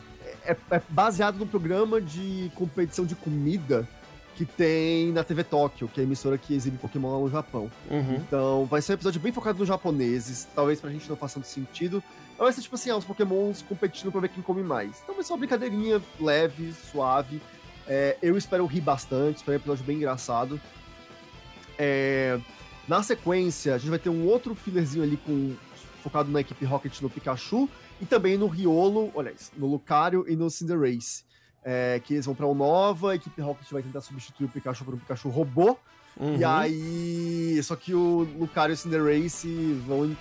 É, 0.45 0.57
é 0.71 0.83
baseado 0.89 1.37
no 1.37 1.47
programa 1.47 2.01
de 2.01 2.51
competição 2.55 3.05
de 3.05 3.15
comida 3.15 3.87
que 4.35 4.47
tem 4.47 5.13
na 5.13 5.23
TV 5.23 5.45
Tóquio, 5.45 5.89
que 5.89 6.01
é 6.01 6.05
a 6.05 6.07
emissora 6.07 6.39
que 6.39 6.55
exibe 6.55 6.79
Pokémon 6.79 7.13
lá 7.13 7.19
no 7.19 7.29
Japão. 7.29 7.71
Uhum. 7.91 8.15
Então, 8.15 8.65
vai 8.67 8.81
ser 8.81 8.93
um 8.93 8.95
episódio 8.95 9.21
bem 9.21 9.33
focado 9.33 9.59
nos 9.59 9.69
japoneses, 9.69 10.49
talvez 10.55 10.81
pra 10.81 10.91
gente 10.91 11.09
não 11.09 11.17
faça 11.17 11.35
tanto 11.35 11.49
sentido. 11.49 12.03
Vai 12.39 12.53
ser 12.53 12.63
tipo 12.63 12.77
assim, 12.77 12.89
ah, 12.89 12.97
os 12.97 13.05
Pokémons 13.05 13.63
competindo 13.63 14.13
pra 14.13 14.21
ver 14.21 14.29
quem 14.29 14.43
come 14.43 14.63
mais. 14.63 15.01
Então 15.03 15.15
vai 15.15 15.25
ser 15.25 15.33
uma 15.33 15.39
brincadeirinha 15.41 16.01
leve, 16.21 16.73
suave. 16.73 17.43
É, 17.89 18.19
eu 18.21 18.37
espero 18.37 18.67
rir 18.67 18.83
bastante, 18.83 19.39
espero 19.39 19.57
um 19.57 19.61
episódio 19.61 19.85
bem 19.85 19.97
engraçado. 19.97 20.61
É, 21.79 22.39
na 22.87 23.03
sequência, 23.03 23.75
a 23.75 23.79
gente 23.79 23.91
vai 23.91 23.99
ter 23.99 24.11
um 24.11 24.27
outro 24.27 24.55
fillerzinho 24.55 25.03
ali 25.03 25.17
com, 25.17 25.57
focado 26.03 26.31
na 26.31 26.41
equipe 26.41 26.65
Rocket 26.65 27.01
no 27.01 27.09
Pikachu 27.09 27.69
e 28.01 28.07
também 28.07 28.37
no 28.37 28.47
Riolo, 28.47 29.11
olha 29.15 29.31
isso, 29.31 29.51
no 29.57 29.67
Lucario 29.67 30.25
e 30.29 30.37
no 30.37 30.51
Cinderace. 30.51 31.27
É, 31.65 32.01
que 32.03 32.15
eles 32.15 32.25
vão 32.25 32.35
pra 32.35 32.47
uma 32.47 32.55
nova, 32.55 33.13
a 33.13 33.15
equipe 33.17 33.41
Rocket 33.43 33.69
vai 33.71 33.83
tentar 33.83 34.01
substituir 34.01 34.47
o 34.47 34.49
Pikachu 34.49 34.85
por 34.85 34.95
um 34.95 34.99
Pikachu 34.99 35.29
robô. 35.29 35.77
Uhum. 36.17 36.37
E 36.37 36.45
aí. 36.45 37.63
Só 37.63 37.77
que 37.77 37.95
o 37.95 38.27
Lucario 38.39 38.73
e 38.73 38.75
o 38.75 38.77
Cinderace 38.77 39.73
vão 39.87 40.17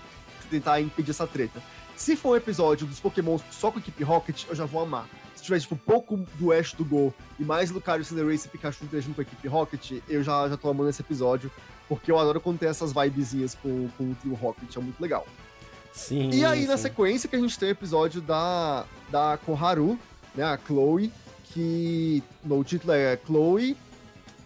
tentar 0.49 0.81
impedir 0.81 1.11
essa 1.11 1.27
treta. 1.27 1.61
Se 1.95 2.15
for 2.15 2.31
um 2.31 2.35
episódio 2.35 2.85
dos 2.85 2.99
Pokémon 2.99 3.37
só 3.51 3.71
com 3.71 3.77
a 3.77 3.81
equipe 3.81 4.03
Rocket, 4.03 4.45
eu 4.47 4.55
já 4.55 4.65
vou 4.65 4.81
amar. 4.81 5.07
Se 5.47 5.53
tiver, 5.53 5.59
tipo, 5.61 5.77
pouco 5.77 6.17
do 6.37 6.51
Ash 6.51 6.73
do 6.73 6.83
Go 6.83 7.13
e 7.39 7.45
mais 7.45 7.71
Lucario, 7.71 8.03
Cinderace 8.03 8.47
e 8.47 8.49
Pikachu 8.49 8.83
interagindo 8.83 9.15
com 9.15 9.21
a 9.21 9.23
equipe 9.23 9.47
Rocket, 9.47 10.01
eu 10.09 10.21
já, 10.21 10.49
já 10.49 10.57
tô 10.57 10.69
amando 10.69 10.89
esse 10.89 11.01
episódio. 11.01 11.49
Porque 11.87 12.11
eu 12.11 12.19
adoro 12.19 12.41
quando 12.41 12.59
tem 12.59 12.67
essas 12.67 12.91
vibezinhas 12.91 13.55
com, 13.55 13.87
com 13.97 14.13
o 14.25 14.33
Rocket, 14.33 14.75
é 14.75 14.79
muito 14.81 14.99
legal. 14.99 15.25
Sim. 15.93 16.31
E 16.31 16.43
aí, 16.43 16.67
na 16.67 16.75
sim. 16.75 16.83
sequência, 16.83 17.29
que 17.29 17.35
a 17.37 17.39
gente 17.39 17.57
tem 17.57 17.69
o 17.69 17.71
episódio 17.71 18.19
da, 18.19 18.83
da 19.09 19.39
Koharu, 19.45 19.97
né, 20.35 20.43
a 20.43 20.57
Chloe, 20.57 21.13
que 21.45 22.21
no 22.43 22.61
título 22.65 22.91
é 22.91 23.17
Chloe 23.25 23.77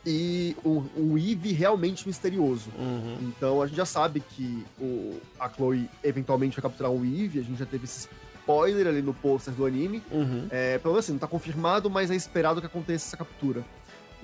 e 0.06 0.56
um, 0.64 0.86
um 0.96 1.18
Eve 1.18 1.52
realmente 1.52 2.08
misterioso. 2.08 2.70
Uhum. 2.78 3.18
Então 3.24 3.60
a 3.60 3.66
gente 3.66 3.76
já 3.76 3.86
sabe 3.86 4.20
que 4.20 4.64
o, 4.80 5.20
a 5.40 5.50
Chloe 5.50 5.90
eventualmente 6.04 6.56
vai 6.56 6.62
capturar 6.62 6.92
um 6.92 7.04
Eve, 7.04 7.40
a 7.40 7.44
gente 7.44 7.58
já 7.58 7.66
teve 7.66 7.86
esses 7.86 8.08
spoiler 8.42 8.88
ali 8.88 9.02
no 9.02 9.14
pôster 9.14 9.54
do 9.54 9.66
anime. 9.66 10.02
Uhum. 10.12 10.48
É, 10.50 10.78
pelo 10.80 10.94
menos 10.94 11.06
assim, 11.06 11.14
não 11.14 11.20
tá 11.20 11.28
confirmado, 11.28 11.90
mas 11.90 12.10
é 12.12 12.16
esperado 12.16 12.60
que 12.60 12.68
aconteça 12.68 13.08
essa 13.10 13.18
captura. 13.18 13.64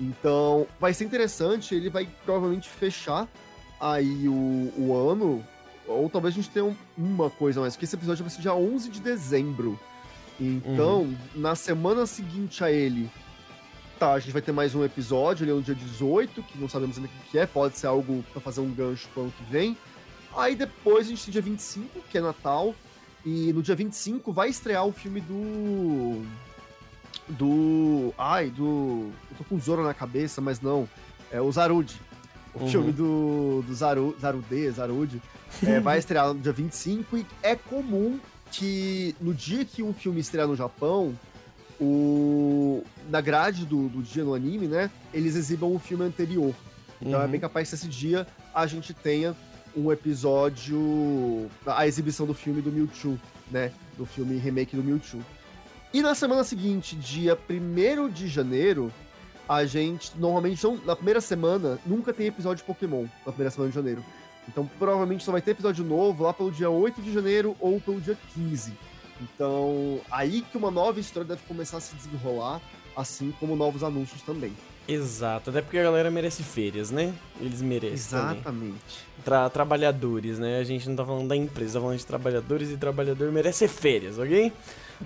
Então, 0.00 0.66
vai 0.78 0.92
ser 0.94 1.04
interessante, 1.04 1.74
ele 1.74 1.90
vai 1.90 2.08
provavelmente 2.24 2.68
fechar 2.68 3.26
aí 3.80 4.28
o, 4.28 4.72
o 4.76 4.94
ano, 5.10 5.44
ou 5.86 6.08
talvez 6.08 6.34
a 6.34 6.36
gente 6.36 6.50
tenha 6.50 6.64
um- 6.64 6.76
uma 6.96 7.30
coisa 7.30 7.60
mais, 7.60 7.74
porque 7.74 7.84
esse 7.84 7.96
episódio 7.96 8.24
vai 8.24 8.30
ser 8.32 8.40
dia 8.40 8.54
11 8.54 8.90
de 8.90 9.00
dezembro. 9.00 9.78
Então, 10.40 11.12
na 11.34 11.56
semana 11.56 12.06
seguinte 12.06 12.62
a 12.62 12.70
ele, 12.70 13.10
tá, 13.98 14.12
a 14.12 14.20
gente 14.20 14.32
vai 14.32 14.40
ter 14.42 14.52
mais 14.52 14.72
um 14.74 14.84
episódio, 14.84 15.42
ele 15.42 15.50
é 15.50 15.54
no 15.54 15.62
dia 15.62 15.74
18, 15.74 16.42
que 16.44 16.56
não 16.58 16.68
sabemos 16.68 16.96
ainda 16.96 17.08
o 17.08 17.10
que 17.24 17.30
que 17.32 17.38
é, 17.38 17.44
pode 17.46 17.76
ser 17.76 17.88
algo 17.88 18.24
pra 18.32 18.40
fazer 18.40 18.60
um 18.60 18.70
gancho 18.70 19.08
pro 19.12 19.22
ano 19.22 19.32
que 19.36 19.42
vem. 19.50 19.76
Aí 20.36 20.54
depois 20.54 21.06
a 21.06 21.10
gente 21.10 21.24
tem 21.24 21.32
dia 21.32 21.42
25, 21.42 22.00
que 22.08 22.18
é 22.18 22.20
Natal, 22.20 22.72
e 23.30 23.52
no 23.52 23.62
dia 23.62 23.74
25 23.74 24.32
vai 24.32 24.48
estrear 24.48 24.86
o 24.86 24.92
filme 24.92 25.20
do. 25.20 26.24
Do. 27.28 28.14
Ai, 28.16 28.48
do. 28.50 29.10
Eu 29.30 29.36
tô 29.36 29.44
com 29.44 29.58
Zoro 29.60 29.82
na 29.84 29.92
cabeça, 29.92 30.40
mas 30.40 30.60
não. 30.60 30.88
É 31.30 31.40
o 31.40 31.50
Zarud. 31.52 31.94
O 32.54 32.60
Uhum. 32.62 32.68
filme 32.70 32.92
do, 32.92 33.62
do 33.66 33.74
Zaru, 33.74 34.16
Zarude, 34.18 34.70
Zarud. 34.70 35.22
é, 35.66 35.78
vai 35.80 35.98
estrear 35.98 36.32
no 36.32 36.40
dia 36.40 36.52
25 36.52 37.18
e 37.18 37.26
é 37.42 37.54
comum 37.54 38.18
que 38.50 39.14
no 39.20 39.34
dia 39.34 39.62
que 39.64 39.82
um 39.82 39.92
filme 39.92 40.20
estrear 40.20 40.48
no 40.48 40.56
Japão, 40.56 41.14
o 41.78 42.82
na 43.10 43.20
grade 43.20 43.66
do, 43.66 43.88
do 43.90 44.02
dia 44.02 44.24
no 44.24 44.32
anime, 44.34 44.66
né, 44.66 44.90
eles 45.12 45.36
exibam 45.36 45.70
o 45.74 45.78
filme 45.78 46.04
anterior. 46.04 46.54
Então 47.00 47.20
é 47.20 47.24
Uhum. 47.26 47.30
bem 47.30 47.40
capaz 47.40 47.68
que 47.68 47.74
esse 47.74 47.86
dia 47.88 48.26
a 48.54 48.66
gente 48.66 48.94
tenha 48.94 49.36
um 49.78 49.92
episódio, 49.92 51.48
a 51.66 51.86
exibição 51.86 52.26
do 52.26 52.34
filme 52.34 52.60
do 52.60 52.70
Mewtwo, 52.72 53.18
né, 53.50 53.72
do 53.96 54.04
filme 54.04 54.36
remake 54.36 54.76
do 54.76 54.82
Mewtwo. 54.82 55.20
E 55.92 56.02
na 56.02 56.14
semana 56.14 56.44
seguinte, 56.44 56.96
dia 56.96 57.38
1 57.48 58.08
de 58.08 58.26
janeiro, 58.28 58.92
a 59.48 59.64
gente, 59.64 60.12
normalmente, 60.18 60.62
não- 60.64 60.76
na 60.84 60.94
primeira 60.94 61.20
semana, 61.20 61.78
nunca 61.86 62.12
tem 62.12 62.26
episódio 62.26 62.58
de 62.58 62.64
Pokémon, 62.64 63.04
na 63.24 63.32
primeira 63.32 63.50
semana 63.50 63.70
de 63.70 63.74
janeiro. 63.74 64.04
Então, 64.48 64.68
provavelmente 64.78 65.24
só 65.24 65.32
vai 65.32 65.40
ter 65.42 65.52
episódio 65.52 65.84
novo 65.84 66.24
lá 66.24 66.32
pelo 66.32 66.50
dia 66.50 66.68
8 66.70 67.00
de 67.00 67.12
janeiro 67.12 67.54
ou 67.60 67.80
pelo 67.80 68.00
dia 68.00 68.16
15. 68.34 68.72
Então, 69.20 70.00
aí 70.10 70.42
que 70.42 70.56
uma 70.56 70.70
nova 70.70 71.00
história 71.00 71.28
deve 71.28 71.42
começar 71.46 71.78
a 71.78 71.80
se 71.80 71.94
desenrolar, 71.96 72.60
assim 72.96 73.32
como 73.40 73.56
novos 73.56 73.82
anúncios 73.82 74.22
também. 74.22 74.52
Exato, 74.88 75.50
até 75.50 75.60
porque 75.60 75.76
a 75.78 75.82
galera 75.82 76.10
merece 76.10 76.42
férias, 76.42 76.90
né? 76.90 77.12
Eles 77.38 77.60
merecem 77.60 78.18
também. 78.18 78.36
Exatamente. 78.38 79.08
Tra- 79.22 79.50
trabalhadores, 79.50 80.38
né? 80.38 80.58
A 80.58 80.64
gente 80.64 80.88
não 80.88 80.96
tá 80.96 81.04
falando 81.04 81.28
da 81.28 81.36
empresa, 81.36 81.74
tá 81.74 81.80
falando 81.82 81.98
de 81.98 82.06
trabalhadores 82.06 82.70
e 82.70 82.76
trabalhador 82.78 83.30
merece 83.30 83.68
férias, 83.68 84.18
ok? 84.18 84.50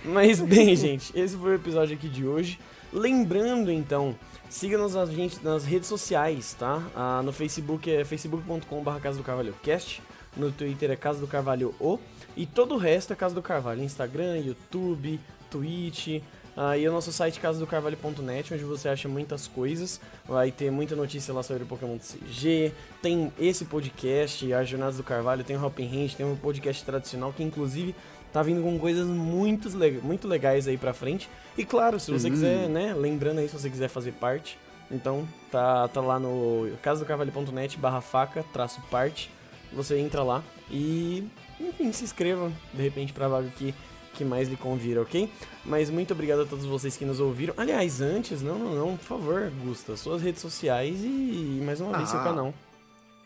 Mas 0.04 0.38
bem, 0.40 0.76
gente, 0.76 1.12
esse 1.18 1.36
foi 1.36 1.50
o 1.50 1.54
episódio 1.54 1.96
aqui 1.96 2.08
de 2.08 2.24
hoje. 2.24 2.60
Lembrando 2.92 3.72
então, 3.72 4.14
siga-nos 4.48 4.94
a 4.94 5.04
gente 5.06 5.42
nas 5.42 5.64
redes 5.64 5.88
sociais, 5.88 6.54
tá? 6.56 6.80
Ah, 6.94 7.20
no 7.24 7.32
Facebook 7.32 7.90
é 7.90 8.04
facebook.com.br 8.04 9.00
Casa 9.00 9.18
do 9.18 9.24
Carvalho 9.24 9.54
Cast, 9.64 10.00
no 10.36 10.52
Twitter 10.52 10.92
é 10.92 10.96
Casa 10.96 11.18
do 11.18 11.26
Carvalho 11.26 11.74
O, 11.80 11.98
e 12.36 12.46
todo 12.46 12.74
o 12.74 12.78
resto 12.78 13.12
é 13.12 13.16
Casa 13.16 13.34
do 13.34 13.42
Carvalho, 13.42 13.82
Instagram, 13.82 14.38
YouTube, 14.38 15.18
Twitch, 15.50 16.22
ah, 16.56 16.76
e 16.76 16.86
o 16.88 16.92
nosso 16.92 17.12
site 17.12 17.40
casadocarvalho.net, 17.40 18.52
onde 18.54 18.64
você 18.64 18.88
acha 18.88 19.08
muitas 19.08 19.46
coisas. 19.48 20.00
Vai 20.26 20.50
ter 20.50 20.70
muita 20.70 20.94
notícia 20.94 21.32
lá 21.32 21.42
sobre 21.42 21.62
o 21.64 21.66
Pokémon 21.66 21.98
CG. 21.98 22.72
Tem 23.00 23.32
esse 23.38 23.64
podcast, 23.64 24.52
As 24.52 24.68
Jornadas 24.68 24.96
do 24.96 25.02
Carvalho, 25.02 25.44
tem 25.44 25.56
o 25.56 25.64
Hop 25.64 25.78
Range, 25.78 26.14
tem 26.16 26.26
um 26.26 26.36
podcast 26.36 26.84
tradicional 26.84 27.32
que 27.32 27.42
inclusive 27.42 27.94
tá 28.32 28.42
vindo 28.42 28.62
com 28.62 28.78
coisas 28.78 29.06
muito, 29.06 29.68
muito 30.02 30.26
legais 30.28 30.66
aí 30.68 30.76
pra 30.78 30.92
frente. 30.94 31.28
E 31.56 31.64
claro, 31.64 31.98
se 32.00 32.10
você 32.10 32.28
Uhum. 32.28 32.32
quiser, 32.32 32.68
né, 32.68 32.94
lembrando 32.94 33.38
aí, 33.40 33.48
se 33.48 33.58
você 33.58 33.68
quiser 33.68 33.88
fazer 33.88 34.12
parte, 34.12 34.58
então 34.90 35.26
tá, 35.50 35.86
tá 35.88 36.00
lá 36.00 36.18
no 36.18 36.70
casadocarvalho.net 36.82 37.76
barra 37.78 38.00
faca, 38.00 38.44
traço 38.52 38.80
parte. 38.90 39.30
Você 39.72 39.98
entra 39.98 40.22
lá 40.22 40.42
e, 40.70 41.26
enfim, 41.58 41.90
se 41.92 42.04
inscreva, 42.04 42.52
de 42.74 42.82
repente, 42.82 43.12
pra 43.12 43.26
vaga 43.28 43.48
que, 43.56 43.74
que 44.14 44.24
mais 44.24 44.48
lhe 44.48 44.56
convira, 44.56 45.00
ok? 45.02 45.30
Mas 45.64 45.88
muito 45.90 46.12
obrigado 46.12 46.42
a 46.42 46.46
todos 46.46 46.64
vocês 46.64 46.96
que 46.96 47.04
nos 47.04 47.18
ouviram. 47.20 47.54
Aliás, 47.56 48.00
antes, 48.00 48.42
não, 48.42 48.58
não, 48.58 48.74
não, 48.74 48.96
por 48.96 49.04
favor, 49.04 49.50
Gusta, 49.64 49.96
suas 49.96 50.20
redes 50.22 50.40
sociais 50.42 51.00
e 51.02 51.60
mais 51.64 51.80
uma 51.80 51.96
vez 51.96 52.08
seu 52.08 52.20
Ah. 52.20 52.24
canal. 52.24 52.54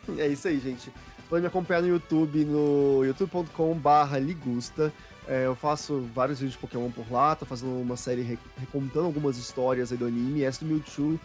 É 0.19 0.29
isso 0.29 0.47
aí, 0.47 0.61
gente. 0.61 0.89
Pode 1.29 1.41
me 1.43 1.49
acompanhar 1.49 1.83
no 1.83 1.89
YouTube, 1.89 2.45
no 2.45 3.05
youtube.com.br 3.05 4.17
ligusta. 4.21 4.93
É, 5.27 5.47
eu 5.47 5.57
faço 5.57 6.09
vários 6.15 6.39
vídeos 6.39 6.53
de 6.55 6.59
Pokémon 6.61 6.89
por 6.93 7.11
lá, 7.11 7.35
tô 7.35 7.45
fazendo 7.45 7.73
uma 7.81 7.97
série 7.97 8.23
re- 8.23 8.39
recontando 8.57 9.07
algumas 9.07 9.37
histórias 9.37 9.91
aí 9.91 9.99
do 9.99 10.07
anime. 10.07 10.45
Essa 10.45 10.65
do 10.65 10.71
Mewtwo 10.73 11.19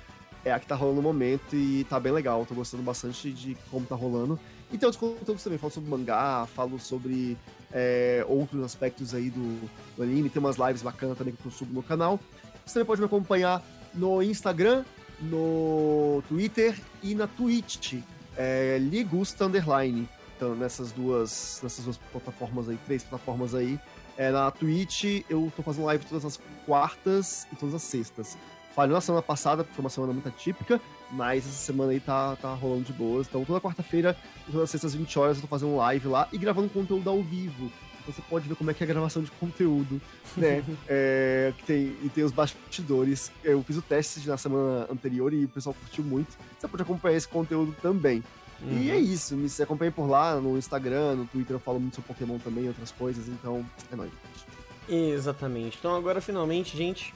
é 0.43 0.51
a 0.51 0.59
que 0.59 0.65
tá 0.65 0.73
rolando 0.73 0.95
no 0.97 1.03
momento 1.03 1.55
e 1.55 1.83
tá 1.87 1.99
bem 1.99 2.11
legal. 2.11 2.43
Tô 2.47 2.55
gostando 2.55 2.81
bastante 2.81 3.31
de 3.31 3.55
como 3.69 3.85
tá 3.85 3.93
rolando. 3.93 4.39
E 4.73 4.77
tem 4.79 4.87
outros 4.87 4.99
conteúdos 4.99 5.43
também, 5.43 5.59
falo 5.59 5.71
sobre 5.71 5.89
mangá, 5.91 6.47
falo 6.55 6.79
sobre 6.79 7.37
é, 7.73 8.25
outros 8.27 8.63
aspectos 8.63 9.13
aí 9.13 9.29
do, 9.29 9.69
do 9.95 10.03
anime. 10.03 10.29
Tem 10.29 10.39
umas 10.39 10.57
lives 10.57 10.81
bacanas 10.81 11.17
também 11.17 11.33
que 11.33 11.45
eu 11.45 11.51
subo 11.51 11.73
no 11.73 11.83
canal. 11.83 12.19
Você 12.65 12.73
também 12.75 12.85
pode 12.85 13.01
me 13.01 13.05
acompanhar 13.05 13.61
no 13.93 14.21
Instagram, 14.21 14.83
no 15.19 16.23
Twitter 16.27 16.75
e 17.03 17.15
na 17.15 17.27
Twitch 17.27 17.95
é, 18.37 18.77
Ligusta 18.79 19.45
Underline. 19.45 20.07
Então, 20.35 20.55
nessas 20.55 20.91
duas, 20.91 21.59
nessas 21.61 21.85
duas 21.85 21.97
plataformas 21.97 22.67
aí, 22.67 22.77
três 22.85 23.03
plataformas 23.03 23.53
aí. 23.53 23.79
É, 24.17 24.31
na 24.31 24.49
Twitch, 24.51 25.23
eu 25.29 25.51
tô 25.55 25.63
fazendo 25.63 25.85
live 25.85 26.05
todas 26.05 26.25
as 26.25 26.39
quartas 26.65 27.47
e 27.51 27.55
todas 27.55 27.75
as 27.75 27.83
sextas. 27.83 28.37
Falhou 28.75 28.93
na 28.95 29.01
semana 29.01 29.21
passada, 29.21 29.63
porque 29.63 29.75
foi 29.75 29.83
uma 29.83 29.89
semana 29.89 30.13
muito 30.13 30.27
atípica, 30.29 30.79
mas 31.11 31.45
essa 31.45 31.55
semana 31.55 31.91
aí 31.91 31.99
tá, 31.99 32.35
tá 32.37 32.53
rolando 32.53 32.83
de 32.83 32.93
boas. 32.93 33.27
Então, 33.27 33.43
toda 33.43 33.59
quarta-feira, 33.59 34.15
e 34.47 34.51
todas 34.51 34.63
as 34.63 34.69
sextas, 34.69 34.95
20 34.95 35.19
horas, 35.19 35.37
eu 35.37 35.41
tô 35.41 35.47
fazendo 35.47 35.75
live 35.75 36.07
lá 36.07 36.27
e 36.31 36.37
gravando 36.37 36.69
conteúdo 36.69 37.09
ao 37.09 37.21
vivo. 37.21 37.71
Então, 38.01 38.13
você 38.13 38.21
pode 38.29 38.47
ver 38.47 38.55
como 38.55 38.71
é 38.71 38.73
que 38.73 38.81
é 38.83 38.85
a 38.85 38.87
gravação 38.87 39.21
de 39.21 39.29
conteúdo, 39.31 40.01
né? 40.37 40.63
É, 40.87 41.53
que 41.57 41.63
tem, 41.65 41.95
e 42.01 42.09
tem 42.13 42.23
os 42.23 42.31
bastidores. 42.31 43.31
Eu 43.43 43.61
fiz 43.63 43.77
o 43.77 43.81
teste 43.81 44.27
na 44.27 44.37
semana 44.37 44.87
anterior 44.89 45.33
e 45.33 45.45
o 45.45 45.49
pessoal 45.49 45.75
curtiu 45.75 46.03
muito. 46.03 46.37
Você 46.57 46.67
pode 46.67 46.81
acompanhar 46.83 47.17
esse 47.17 47.27
conteúdo 47.27 47.75
também. 47.81 48.23
E 48.63 48.63
Uhum. 48.63 48.91
é 48.91 48.97
isso, 48.99 49.35
me 49.35 49.47
acompanha 49.61 49.91
por 49.91 50.07
lá, 50.07 50.35
no 50.35 50.55
Instagram, 50.55 51.15
no 51.15 51.25
Twitter 51.25 51.55
eu 51.55 51.59
falo 51.59 51.79
muito 51.79 51.95
sobre 51.95 52.07
Pokémon 52.09 52.37
também, 52.37 52.67
outras 52.67 52.91
coisas, 52.91 53.27
então 53.27 53.65
é 53.91 53.95
nóis. 53.95 54.11
Exatamente. 54.87 55.77
Então 55.79 55.95
agora 55.95 56.21
finalmente, 56.21 56.77
gente, 56.77 57.11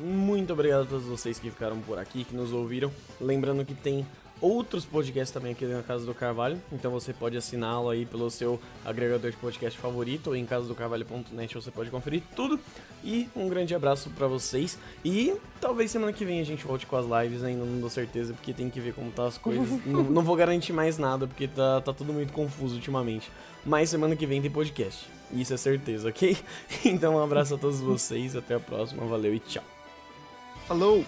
muito 0.00 0.52
obrigado 0.52 0.82
a 0.82 0.86
todos 0.86 1.04
vocês 1.04 1.38
que 1.38 1.50
ficaram 1.50 1.78
por 1.80 1.98
aqui, 1.98 2.24
que 2.24 2.34
nos 2.34 2.52
ouviram. 2.52 2.90
Lembrando 3.20 3.64
que 3.64 3.74
tem 3.74 4.06
outros 4.40 4.84
podcasts 4.84 5.30
também 5.30 5.52
aqui 5.52 5.66
na 5.66 5.82
Casa 5.82 6.06
do 6.06 6.14
Carvalho, 6.14 6.60
então 6.72 6.90
você 6.90 7.12
pode 7.12 7.36
assiná-lo 7.36 7.90
aí 7.90 8.06
pelo 8.06 8.30
seu 8.30 8.58
agregador 8.84 9.30
de 9.30 9.36
podcast 9.36 9.78
favorito 9.78 10.28
ou 10.28 10.36
em 10.36 10.46
casadocarvalho.net 10.46 11.54
você 11.54 11.70
pode 11.70 11.90
conferir 11.90 12.22
tudo. 12.34 12.58
E 13.04 13.28
um 13.34 13.48
grande 13.48 13.74
abraço 13.74 14.10
pra 14.10 14.26
vocês 14.26 14.78
e 15.04 15.34
talvez 15.60 15.90
semana 15.90 16.12
que 16.12 16.24
vem 16.24 16.40
a 16.40 16.44
gente 16.44 16.64
volte 16.64 16.86
com 16.86 16.96
as 16.96 17.06
lives, 17.06 17.44
ainda 17.44 17.64
não 17.64 17.80
dou 17.80 17.90
certeza 17.90 18.32
porque 18.34 18.52
tem 18.52 18.68
que 18.68 18.80
ver 18.80 18.94
como 18.94 19.10
tá 19.10 19.26
as 19.26 19.38
coisas. 19.38 19.68
não, 19.86 20.02
não 20.02 20.22
vou 20.22 20.36
garantir 20.36 20.72
mais 20.72 20.98
nada 20.98 21.26
porque 21.26 21.48
tá, 21.48 21.80
tá 21.80 21.92
tudo 21.92 22.12
muito 22.12 22.32
confuso 22.32 22.74
ultimamente. 22.74 23.30
Mas 23.64 23.90
semana 23.90 24.16
que 24.16 24.26
vem 24.26 24.40
tem 24.40 24.50
podcast. 24.50 25.06
Isso 25.32 25.54
é 25.54 25.56
certeza, 25.56 26.08
ok? 26.08 26.36
Então 26.84 27.16
um 27.16 27.22
abraço 27.22 27.54
a 27.54 27.58
todos 27.58 27.80
vocês, 27.80 28.34
até 28.34 28.54
a 28.54 28.60
próxima, 28.60 29.04
valeu 29.06 29.34
e 29.34 29.38
tchau. 29.38 29.79
Falou! 30.70 31.04